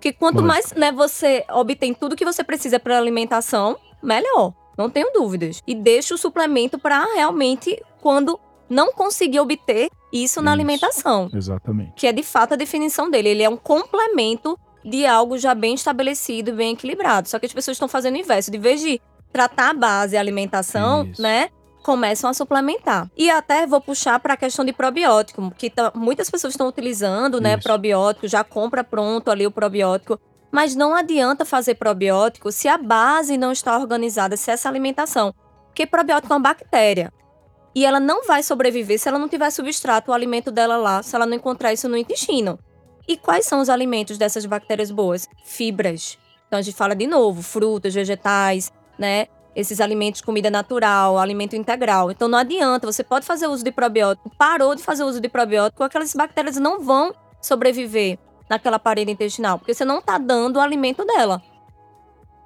Porque 0.00 0.14
quanto 0.14 0.42
mais 0.42 0.72
né, 0.72 0.90
você 0.90 1.44
obtém 1.50 1.92
tudo 1.92 2.16
que 2.16 2.24
você 2.24 2.42
precisa 2.42 2.80
para 2.80 2.96
alimentação, 2.96 3.76
melhor. 4.02 4.54
Não 4.78 4.88
tenho 4.88 5.12
dúvidas. 5.12 5.62
E 5.66 5.74
deixa 5.74 6.14
o 6.14 6.18
suplemento 6.18 6.78
para 6.78 7.04
realmente 7.14 7.78
quando 8.00 8.40
não 8.66 8.94
conseguir 8.94 9.40
obter 9.40 9.90
isso 10.10 10.40
na 10.40 10.52
Isso. 10.52 10.54
alimentação, 10.54 11.30
Exatamente. 11.34 11.92
que 11.96 12.06
é 12.06 12.12
de 12.12 12.22
fato 12.22 12.54
a 12.54 12.56
definição 12.56 13.10
dele. 13.10 13.28
Ele 13.28 13.42
é 13.42 13.48
um 13.48 13.58
complemento 13.58 14.58
de 14.82 15.04
algo 15.04 15.36
já 15.36 15.54
bem 15.54 15.74
estabelecido, 15.74 16.54
bem 16.54 16.72
equilibrado. 16.72 17.28
Só 17.28 17.38
que 17.38 17.44
as 17.44 17.52
pessoas 17.52 17.74
estão 17.74 17.86
fazendo 17.86 18.14
o 18.14 18.18
inverso. 18.18 18.50
De 18.50 18.56
vez 18.56 18.80
de 18.80 18.98
tratar 19.30 19.70
a 19.70 19.74
base 19.74 20.14
e 20.14 20.16
a 20.16 20.20
alimentação, 20.20 21.04
Isso. 21.04 21.20
né? 21.20 21.50
Começam 21.82 22.28
a 22.28 22.34
suplementar. 22.34 23.10
E 23.16 23.30
até 23.30 23.66
vou 23.66 23.80
puxar 23.80 24.20
para 24.20 24.34
a 24.34 24.36
questão 24.36 24.64
de 24.64 24.72
probiótico, 24.72 25.50
que 25.56 25.70
tá- 25.70 25.92
muitas 25.94 26.28
pessoas 26.30 26.52
estão 26.52 26.68
utilizando, 26.68 27.40
né? 27.40 27.54
Isso. 27.54 27.62
Probiótico, 27.62 28.28
já 28.28 28.44
compra 28.44 28.84
pronto 28.84 29.30
ali 29.30 29.46
o 29.46 29.50
probiótico. 29.50 30.18
Mas 30.52 30.74
não 30.74 30.94
adianta 30.94 31.44
fazer 31.44 31.76
probiótico 31.76 32.50
se 32.52 32.68
a 32.68 32.76
base 32.76 33.38
não 33.38 33.52
está 33.52 33.78
organizada, 33.78 34.36
se 34.36 34.50
essa 34.50 34.68
alimentação. 34.68 35.32
Porque 35.68 35.86
probiótico 35.86 36.32
é 36.32 36.36
uma 36.36 36.42
bactéria. 36.42 37.12
E 37.74 37.86
ela 37.86 38.00
não 38.00 38.26
vai 38.26 38.42
sobreviver 38.42 38.98
se 38.98 39.08
ela 39.08 39.18
não 39.18 39.28
tiver 39.28 39.48
substrato, 39.50 40.10
o 40.10 40.14
alimento 40.14 40.50
dela 40.50 40.76
lá, 40.76 41.02
se 41.02 41.14
ela 41.14 41.24
não 41.24 41.36
encontrar 41.36 41.72
isso 41.72 41.88
no 41.88 41.96
intestino. 41.96 42.58
E 43.06 43.16
quais 43.16 43.46
são 43.46 43.60
os 43.60 43.68
alimentos 43.68 44.18
dessas 44.18 44.44
bactérias 44.44 44.90
boas? 44.90 45.28
Fibras. 45.44 46.18
Então 46.48 46.58
a 46.58 46.62
gente 46.62 46.76
fala 46.76 46.96
de 46.96 47.06
novo, 47.06 47.42
frutas, 47.42 47.94
vegetais, 47.94 48.72
né? 48.98 49.28
Esses 49.54 49.80
alimentos, 49.80 50.20
comida 50.20 50.50
natural, 50.50 51.18
alimento 51.18 51.56
integral. 51.56 52.10
Então 52.10 52.28
não 52.28 52.38
adianta, 52.38 52.86
você 52.86 53.02
pode 53.02 53.26
fazer 53.26 53.46
uso 53.46 53.64
de 53.64 53.72
probiótico, 53.72 54.30
parou 54.36 54.74
de 54.74 54.82
fazer 54.82 55.04
uso 55.04 55.20
de 55.20 55.28
probiótico, 55.28 55.82
aquelas 55.82 56.14
bactérias 56.14 56.56
não 56.56 56.80
vão 56.80 57.12
sobreviver 57.40 58.18
naquela 58.48 58.78
parede 58.78 59.12
intestinal, 59.12 59.58
porque 59.58 59.74
você 59.74 59.84
não 59.84 59.98
está 59.98 60.18
dando 60.18 60.56
o 60.56 60.60
alimento 60.60 61.04
dela. 61.04 61.42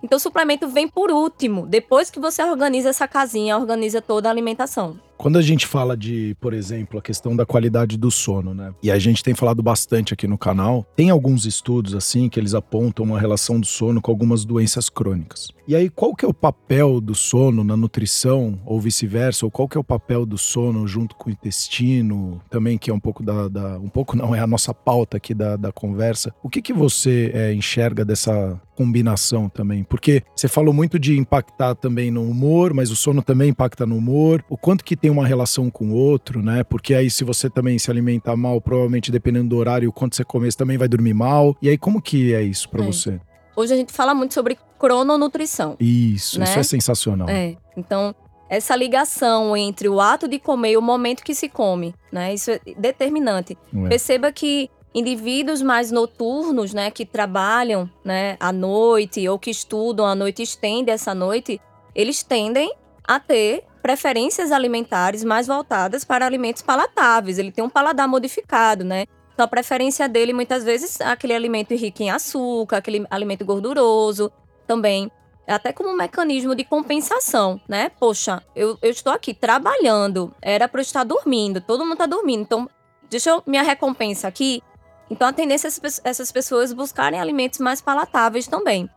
Então 0.03 0.17
o 0.17 0.21
suplemento 0.21 0.69
vem 0.69 0.87
por 0.87 1.11
último, 1.11 1.67
depois 1.67 2.11
que 2.11 2.21
você 2.21 2.43
organiza 2.43 2.91
essa 2.91 3.09
casinha, 3.09 3.57
organiza 3.57 4.03
toda 4.03 4.29
a 4.29 4.33
alimentação. 4.33 5.01
Quando 5.17 5.39
a 5.39 5.43
gente 5.43 5.67
fala 5.67 5.97
de, 5.97 6.37
por 6.41 6.53
exemplo, 6.53 6.99
a 6.99 7.03
questão 7.03 7.35
da 7.37 7.47
qualidade 7.47 7.97
do 7.97 8.11
sono, 8.11 8.53
né? 8.55 8.73
E 8.83 8.91
a 8.91 8.99
gente 8.99 9.23
tem 9.23 9.35
falado 9.35 9.63
bastante 9.63 10.13
aqui 10.13 10.27
no 10.27 10.37
canal, 10.37 10.87
tem 10.97 11.11
alguns 11.11 11.47
estudos 11.47 11.95
assim 11.95 12.29
que 12.29 12.39
eles 12.39 12.55
apontam 12.55 13.05
uma 13.05 13.19
relação 13.21 13.59
do 13.59 13.67
sono 13.67 14.01
com 14.03 14.11
algumas 14.11 14.45
doenças 14.45 14.89
crônicas. 14.89 15.49
E 15.67 15.75
aí, 15.75 15.89
qual 15.89 16.15
que 16.15 16.25
é 16.27 16.29
o 16.29 16.35
papel 16.35 17.01
do 17.01 17.15
sono 17.15 17.65
na 17.65 17.75
nutrição, 17.77 18.61
ou 18.67 18.79
vice-versa, 18.81 19.47
ou 19.47 19.51
qual 19.51 19.67
que 19.67 19.79
é 19.79 19.81
o 19.81 19.85
papel 19.85 20.27
do 20.27 20.37
sono 20.37 20.87
junto 20.87 21.17
com 21.17 21.31
o 21.31 21.33
intestino, 21.33 22.41
também 22.51 22.77
que 22.77 22.91
é 22.91 22.95
um 22.95 23.01
pouco 23.01 23.23
da, 23.23 23.49
da- 23.49 23.79
um 23.79 23.89
pouco 23.89 24.17
não 24.17 24.35
é 24.35 24.41
a 24.41 24.47
nossa 24.47 24.75
pauta 24.75 25.17
aqui 25.17 25.33
da, 25.33 25.57
da 25.57 25.73
conversa. 25.73 26.35
O 26.43 26.51
que 26.51 26.61
que 26.61 26.73
você 26.73 27.31
é, 27.35 27.55
enxerga 27.55 28.05
dessa 28.05 28.61
combinação 28.77 29.49
também? 29.49 29.85
Porque 29.85 30.23
você 30.37 30.49
falou 30.49 30.75
muito 30.75 30.99
de 30.99 31.19
impactar 31.19 31.75
também 31.75 32.11
no 32.11 32.23
humor, 32.29 32.75
mas 32.75 32.91
o 32.91 32.97
sono 32.97 33.23
também 33.23 33.49
impacta 33.51 33.87
no 33.87 33.97
humor. 33.97 34.45
O 34.51 34.57
quanto 34.59 34.85
que 34.85 34.97
tem 35.05 35.11
uma 35.11 35.27
relação 35.27 35.69
com 35.69 35.91
o 35.91 35.95
outro, 35.95 36.43
né? 36.43 36.65
Porque 36.65 36.95
aí 36.95 37.11
se 37.11 37.25
você 37.25 37.51
também 37.51 37.79
se 37.79 37.91
alimentar 37.91 38.35
mal, 38.37 38.59
provavelmente 38.59 39.13
dependendo 39.13 39.51
do 39.51 39.59
horário, 39.59 39.87
o 39.91 39.93
quanto 39.93 40.17
você 40.17 40.25
comer, 40.25 40.51
você 40.51 40.57
também 40.57 40.79
vai 40.79 40.89
dormir 40.89 41.13
mal. 41.13 41.55
E 41.61 41.69
aí 41.69 41.77
como 41.77 42.01
que 42.01 42.33
é 42.33 42.41
isso 42.41 42.71
pra 42.71 42.83
É. 42.83 42.87
você? 42.87 43.21
Hoje 43.55 43.75
a 43.75 43.77
gente 43.77 43.93
fala 43.93 44.15
muito 44.15 44.33
sobre 44.33 44.57
crononutrição. 44.79 45.77
Isso, 45.79 46.39
Né? 46.39 46.47
isso 46.47 46.59
é 46.59 46.63
sensacional. 46.63 47.29
É. 47.29 47.55
Então, 47.77 48.15
essa 48.49 48.75
ligação 48.75 49.55
entre 49.55 49.91
o 49.91 50.01
ato 50.01 50.27
de 50.27 50.39
comer 50.39 50.71
e 50.73 50.77
o 50.79 50.81
momento 50.83 51.23
que 51.23 51.35
se 51.35 51.51
come, 51.51 51.95
né? 52.11 52.33
Isso 52.33 52.51
é 52.53 52.61
determinante. 52.79 53.59
é? 53.85 53.89
Perceba 53.91 54.33
que 54.33 54.71
indivíduos 54.95 55.61
mais 55.61 55.91
noturnos, 55.93 56.73
né, 56.73 56.91
que 56.91 57.05
trabalham, 57.05 57.91
né, 58.03 58.39
à 58.41 58.51
noite 58.53 59.29
ou 59.29 59.39
que 59.39 59.51
estudam 59.51 60.07
à 60.07 60.15
noite, 60.15 60.41
estendem 60.43 60.95
essa 60.95 61.15
noite, 61.15 61.61
eles 61.95 62.23
tendem 62.23 62.73
a 63.07 63.21
ter 63.21 63.65
preferências 63.85 64.51
alimentares 64.51 65.23
mais 65.23 65.47
voltadas 65.47 66.07
para 66.07 66.25
alimentos 66.25 66.63
palatáveis. 66.63 67.39
Ele 67.39 67.53
tem 67.53 67.63
um 67.63 67.69
paladar 67.69 68.09
modificado, 68.09 68.83
né? 68.83 69.05
Então, 69.35 69.45
a 69.45 69.47
preferência 69.49 70.09
dele, 70.09 70.33
muitas 70.33 70.65
vezes, 70.65 70.99
é 71.01 71.05
aquele 71.05 71.35
alimento 71.35 71.75
rico 71.75 72.03
em 72.03 72.09
açúcar, 72.11 72.79
aquele 72.79 73.07
alimento 73.11 73.45
gorduroso 73.45 74.33
também. 74.67 75.13
Até 75.47 75.71
como 75.71 75.91
um 75.91 75.97
mecanismo 75.97 76.55
de 76.55 76.65
compensação, 76.65 77.61
né? 77.69 77.91
Poxa, 78.01 78.43
eu, 78.57 78.79
eu 78.81 78.91
estou 78.91 79.13
aqui 79.13 79.35
trabalhando, 79.35 80.35
era 80.41 80.67
para 80.67 80.81
eu 80.81 80.83
estar 80.83 81.05
dormindo, 81.05 81.61
todo 81.61 81.85
mundo 81.85 81.93
está 81.93 82.07
dormindo, 82.07 82.41
então 82.41 82.71
deixa 83.11 83.29
eu 83.29 83.43
minha 83.47 83.63
recompensa 83.63 84.27
aqui. 84.27 84.63
Então, 85.11 85.29
a 85.29 85.33
tendência 85.35 85.69
é 85.69 86.09
essas 86.09 86.33
pessoas 86.33 86.73
buscarem 86.73 87.21
alimentos 87.21 87.59
mais 87.59 87.83
palatáveis 87.83 88.47
também. 88.47 88.89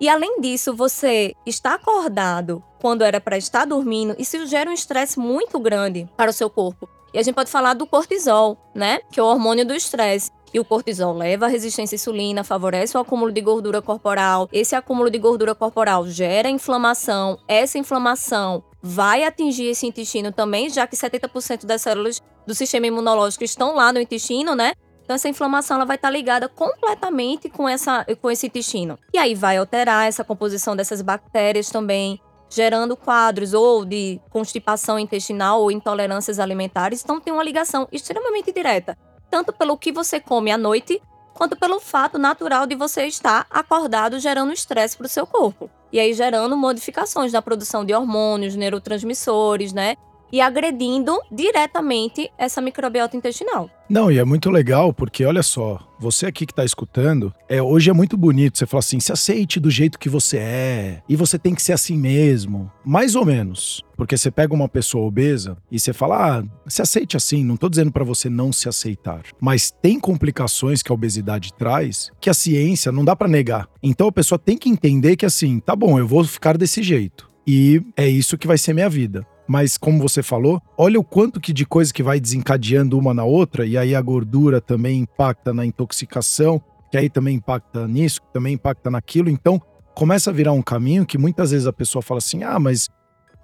E 0.00 0.08
além 0.08 0.40
disso, 0.40 0.74
você 0.74 1.34
está 1.46 1.74
acordado 1.74 2.62
quando 2.80 3.02
era 3.02 3.20
para 3.20 3.38
estar 3.38 3.64
dormindo, 3.64 4.14
isso 4.18 4.46
gera 4.46 4.70
um 4.70 4.74
estresse 4.74 5.18
muito 5.18 5.58
grande 5.58 6.06
para 6.16 6.30
o 6.30 6.34
seu 6.34 6.50
corpo. 6.50 6.88
E 7.14 7.18
a 7.18 7.22
gente 7.22 7.34
pode 7.34 7.50
falar 7.50 7.74
do 7.74 7.86
cortisol, 7.86 8.58
né? 8.74 9.00
Que 9.10 9.18
é 9.18 9.22
o 9.22 9.26
hormônio 9.26 9.64
do 9.64 9.74
estresse. 9.74 10.30
E 10.52 10.60
o 10.60 10.64
cortisol 10.64 11.14
leva 11.14 11.46
à 11.46 11.48
resistência 11.48 11.94
à 11.94 11.96
insulina, 11.96 12.44
favorece 12.44 12.96
o 12.96 13.00
acúmulo 13.00 13.32
de 13.32 13.40
gordura 13.40 13.80
corporal. 13.80 14.48
Esse 14.52 14.74
acúmulo 14.74 15.10
de 15.10 15.18
gordura 15.18 15.54
corporal 15.54 16.06
gera 16.06 16.48
inflamação. 16.48 17.38
Essa 17.48 17.78
inflamação 17.78 18.62
vai 18.82 19.24
atingir 19.24 19.66
esse 19.66 19.86
intestino 19.86 20.30
também, 20.30 20.70
já 20.70 20.86
que 20.86 20.96
70% 20.96 21.64
das 21.64 21.82
células 21.82 22.22
do 22.46 22.54
sistema 22.54 22.86
imunológico 22.86 23.44
estão 23.44 23.74
lá 23.74 23.92
no 23.92 24.00
intestino, 24.00 24.54
né? 24.54 24.72
Então 25.06 25.14
essa 25.14 25.28
inflamação 25.28 25.76
ela 25.76 25.84
vai 25.84 25.94
estar 25.94 26.10
ligada 26.10 26.48
completamente 26.48 27.48
com, 27.48 27.68
essa, 27.68 28.04
com 28.20 28.28
esse 28.28 28.48
intestino. 28.48 28.98
E 29.14 29.18
aí 29.18 29.36
vai 29.36 29.56
alterar 29.56 30.08
essa 30.08 30.24
composição 30.24 30.74
dessas 30.74 31.00
bactérias 31.00 31.70
também, 31.70 32.20
gerando 32.50 32.96
quadros 32.96 33.54
ou 33.54 33.84
de 33.84 34.20
constipação 34.30 34.98
intestinal 34.98 35.62
ou 35.62 35.70
intolerâncias 35.70 36.40
alimentares. 36.40 37.04
Então 37.04 37.20
tem 37.20 37.32
uma 37.32 37.44
ligação 37.44 37.86
extremamente 37.92 38.50
direta, 38.50 38.98
tanto 39.30 39.52
pelo 39.52 39.78
que 39.78 39.92
você 39.92 40.18
come 40.18 40.50
à 40.50 40.58
noite, 40.58 41.00
quanto 41.32 41.54
pelo 41.54 41.78
fato 41.78 42.18
natural 42.18 42.66
de 42.66 42.74
você 42.74 43.06
estar 43.06 43.46
acordado 43.48 44.18
gerando 44.18 44.52
estresse 44.52 44.96
para 44.96 45.06
o 45.06 45.08
seu 45.08 45.24
corpo. 45.24 45.70
E 45.92 46.00
aí 46.00 46.12
gerando 46.14 46.56
modificações 46.56 47.32
na 47.32 47.40
produção 47.40 47.84
de 47.84 47.94
hormônios, 47.94 48.56
neurotransmissores, 48.56 49.72
né? 49.72 49.94
E 50.32 50.40
agredindo 50.40 51.18
diretamente 51.30 52.30
essa 52.38 52.60
microbiota 52.60 53.16
intestinal. 53.16 53.70
Não, 53.88 54.10
e 54.10 54.18
é 54.18 54.24
muito 54.24 54.50
legal 54.50 54.92
porque 54.92 55.24
olha 55.24 55.44
só, 55.44 55.78
você 55.98 56.26
aqui 56.26 56.44
que 56.44 56.52
está 56.52 56.64
escutando, 56.64 57.32
é 57.48 57.62
hoje 57.62 57.88
é 57.88 57.92
muito 57.92 58.16
bonito 58.16 58.58
você 58.58 58.66
falar 58.66 58.80
assim, 58.80 58.98
se 58.98 59.12
aceite 59.12 59.60
do 59.60 59.70
jeito 59.70 59.98
que 59.98 60.08
você 60.08 60.38
é 60.38 61.02
e 61.08 61.14
você 61.14 61.38
tem 61.38 61.54
que 61.54 61.62
ser 61.62 61.72
assim 61.72 61.96
mesmo, 61.96 62.70
mais 62.84 63.14
ou 63.14 63.24
menos. 63.24 63.84
Porque 63.96 64.16
você 64.16 64.30
pega 64.30 64.52
uma 64.52 64.68
pessoa 64.68 65.06
obesa 65.06 65.56
e 65.70 65.78
você 65.78 65.92
fala, 65.92 66.40
ah, 66.40 66.44
se 66.68 66.82
aceite 66.82 67.16
assim, 67.16 67.44
não 67.44 67.54
estou 67.54 67.70
dizendo 67.70 67.92
para 67.92 68.04
você 68.04 68.28
não 68.28 68.52
se 68.52 68.68
aceitar, 68.68 69.22
mas 69.40 69.70
tem 69.70 70.00
complicações 70.00 70.82
que 70.82 70.90
a 70.90 70.94
obesidade 70.94 71.54
traz 71.54 72.10
que 72.20 72.28
a 72.28 72.34
ciência 72.34 72.90
não 72.90 73.04
dá 73.04 73.14
para 73.14 73.28
negar. 73.28 73.68
Então 73.82 74.08
a 74.08 74.12
pessoa 74.12 74.38
tem 74.38 74.58
que 74.58 74.68
entender 74.68 75.16
que 75.16 75.24
assim, 75.24 75.60
tá 75.60 75.76
bom, 75.76 75.98
eu 75.98 76.06
vou 76.06 76.24
ficar 76.24 76.58
desse 76.58 76.82
jeito. 76.82 77.30
E 77.46 77.80
é 77.96 78.08
isso 78.08 78.36
que 78.36 78.48
vai 78.48 78.58
ser 78.58 78.72
minha 78.72 78.88
vida. 78.88 79.24
Mas 79.48 79.76
como 79.76 80.00
você 80.00 80.22
falou, 80.22 80.60
olha 80.76 80.98
o 80.98 81.04
quanto 81.04 81.40
que 81.40 81.52
de 81.52 81.64
coisa 81.64 81.92
que 81.92 82.02
vai 82.02 82.18
desencadeando 82.18 82.98
uma 82.98 83.14
na 83.14 83.24
outra, 83.24 83.64
e 83.64 83.78
aí 83.78 83.94
a 83.94 84.00
gordura 84.00 84.60
também 84.60 85.00
impacta 85.00 85.54
na 85.54 85.64
intoxicação, 85.64 86.60
que 86.90 86.96
aí 86.96 87.08
também 87.08 87.36
impacta 87.36 87.86
nisso, 87.86 88.20
também 88.32 88.54
impacta 88.54 88.90
naquilo. 88.90 89.28
Então, 89.28 89.60
começa 89.94 90.30
a 90.30 90.32
virar 90.32 90.52
um 90.52 90.62
caminho 90.62 91.06
que 91.06 91.18
muitas 91.18 91.50
vezes 91.50 91.66
a 91.66 91.72
pessoa 91.72 92.02
fala 92.02 92.18
assim: 92.18 92.42
"Ah, 92.42 92.58
mas 92.58 92.88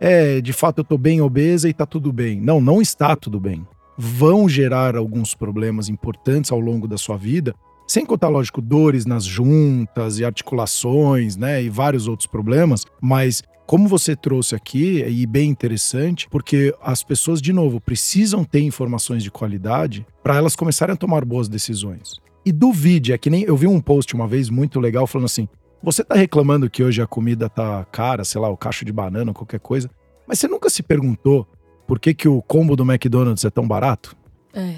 é, 0.01 0.41
de 0.41 0.53
fato 0.53 0.79
eu 0.79 0.85
tô 0.85 0.99
bem 0.99 1.21
obesa 1.21 1.69
e 1.69 1.73
tá 1.73 1.87
tudo 1.87 2.13
bem". 2.13 2.41
Não, 2.41 2.61
não 2.61 2.83
está 2.83 3.15
tudo 3.17 3.39
bem. 3.39 3.67
Vão 3.97 4.49
gerar 4.49 4.97
alguns 4.97 5.35
problemas 5.35 5.89
importantes 5.89 6.51
ao 6.51 6.59
longo 6.59 6.89
da 6.89 6.99
sua 6.99 7.17
vida, 7.17 7.55
sem 7.87 8.07
contar, 8.07 8.29
lógico, 8.29 8.63
dores 8.63 9.05
nas 9.05 9.25
juntas 9.25 10.19
e 10.19 10.25
articulações, 10.25 11.37
né, 11.37 11.63
e 11.63 11.69
vários 11.69 12.09
outros 12.09 12.27
problemas, 12.27 12.85
mas 13.01 13.43
como 13.67 13.89
você 13.89 14.15
trouxe 14.15 14.55
aqui, 14.55 15.03
e 15.03 15.27
bem 15.27 15.51
interessante, 15.51 16.29
porque 16.29 16.75
as 16.83 17.03
pessoas, 17.03 17.41
de 17.41 17.53
novo, 17.53 17.81
precisam 17.81 18.45
ter 18.45 18.61
informações 18.61 19.23
de 19.23 19.31
qualidade 19.31 20.07
para 20.23 20.37
elas 20.37 20.57
começarem 20.57 20.93
a 20.93 20.97
tomar 20.97 21.25
boas 21.25 21.49
decisões. 21.49 22.21
E 22.45 22.53
duvide, 22.53 23.13
é 23.13 23.19
que 23.19 23.31
nem 23.31 23.45
eu 23.45 23.57
vi 23.57 23.67
um 23.67 23.81
post 23.81 24.15
uma 24.15 24.27
vez 24.27 24.51
muito 24.51 24.81
legal 24.81 25.07
falando 25.07 25.27
assim: 25.27 25.49
você 25.83 26.05
tá 26.05 26.15
reclamando 26.15 26.69
que 26.69 26.83
hoje 26.83 27.01
a 27.01 27.07
comida 27.07 27.49
tá 27.49 27.85
cara, 27.87 28.25
sei 28.25 28.41
lá, 28.41 28.49
o 28.49 28.57
cacho 28.57 28.85
de 28.85 28.93
banana, 28.93 29.33
qualquer 29.33 29.61
coisa, 29.61 29.89
mas 30.27 30.39
você 30.39 30.49
nunca 30.49 30.69
se 30.69 30.83
perguntou 30.83 31.47
por 31.87 31.99
que, 31.99 32.15
que 32.15 32.29
o 32.29 32.41
combo 32.43 32.77
do 32.77 32.85
McDonald's 32.85 33.45
é 33.45 33.51
tão 33.51 33.67
barato? 33.67 34.17
É. 34.53 34.77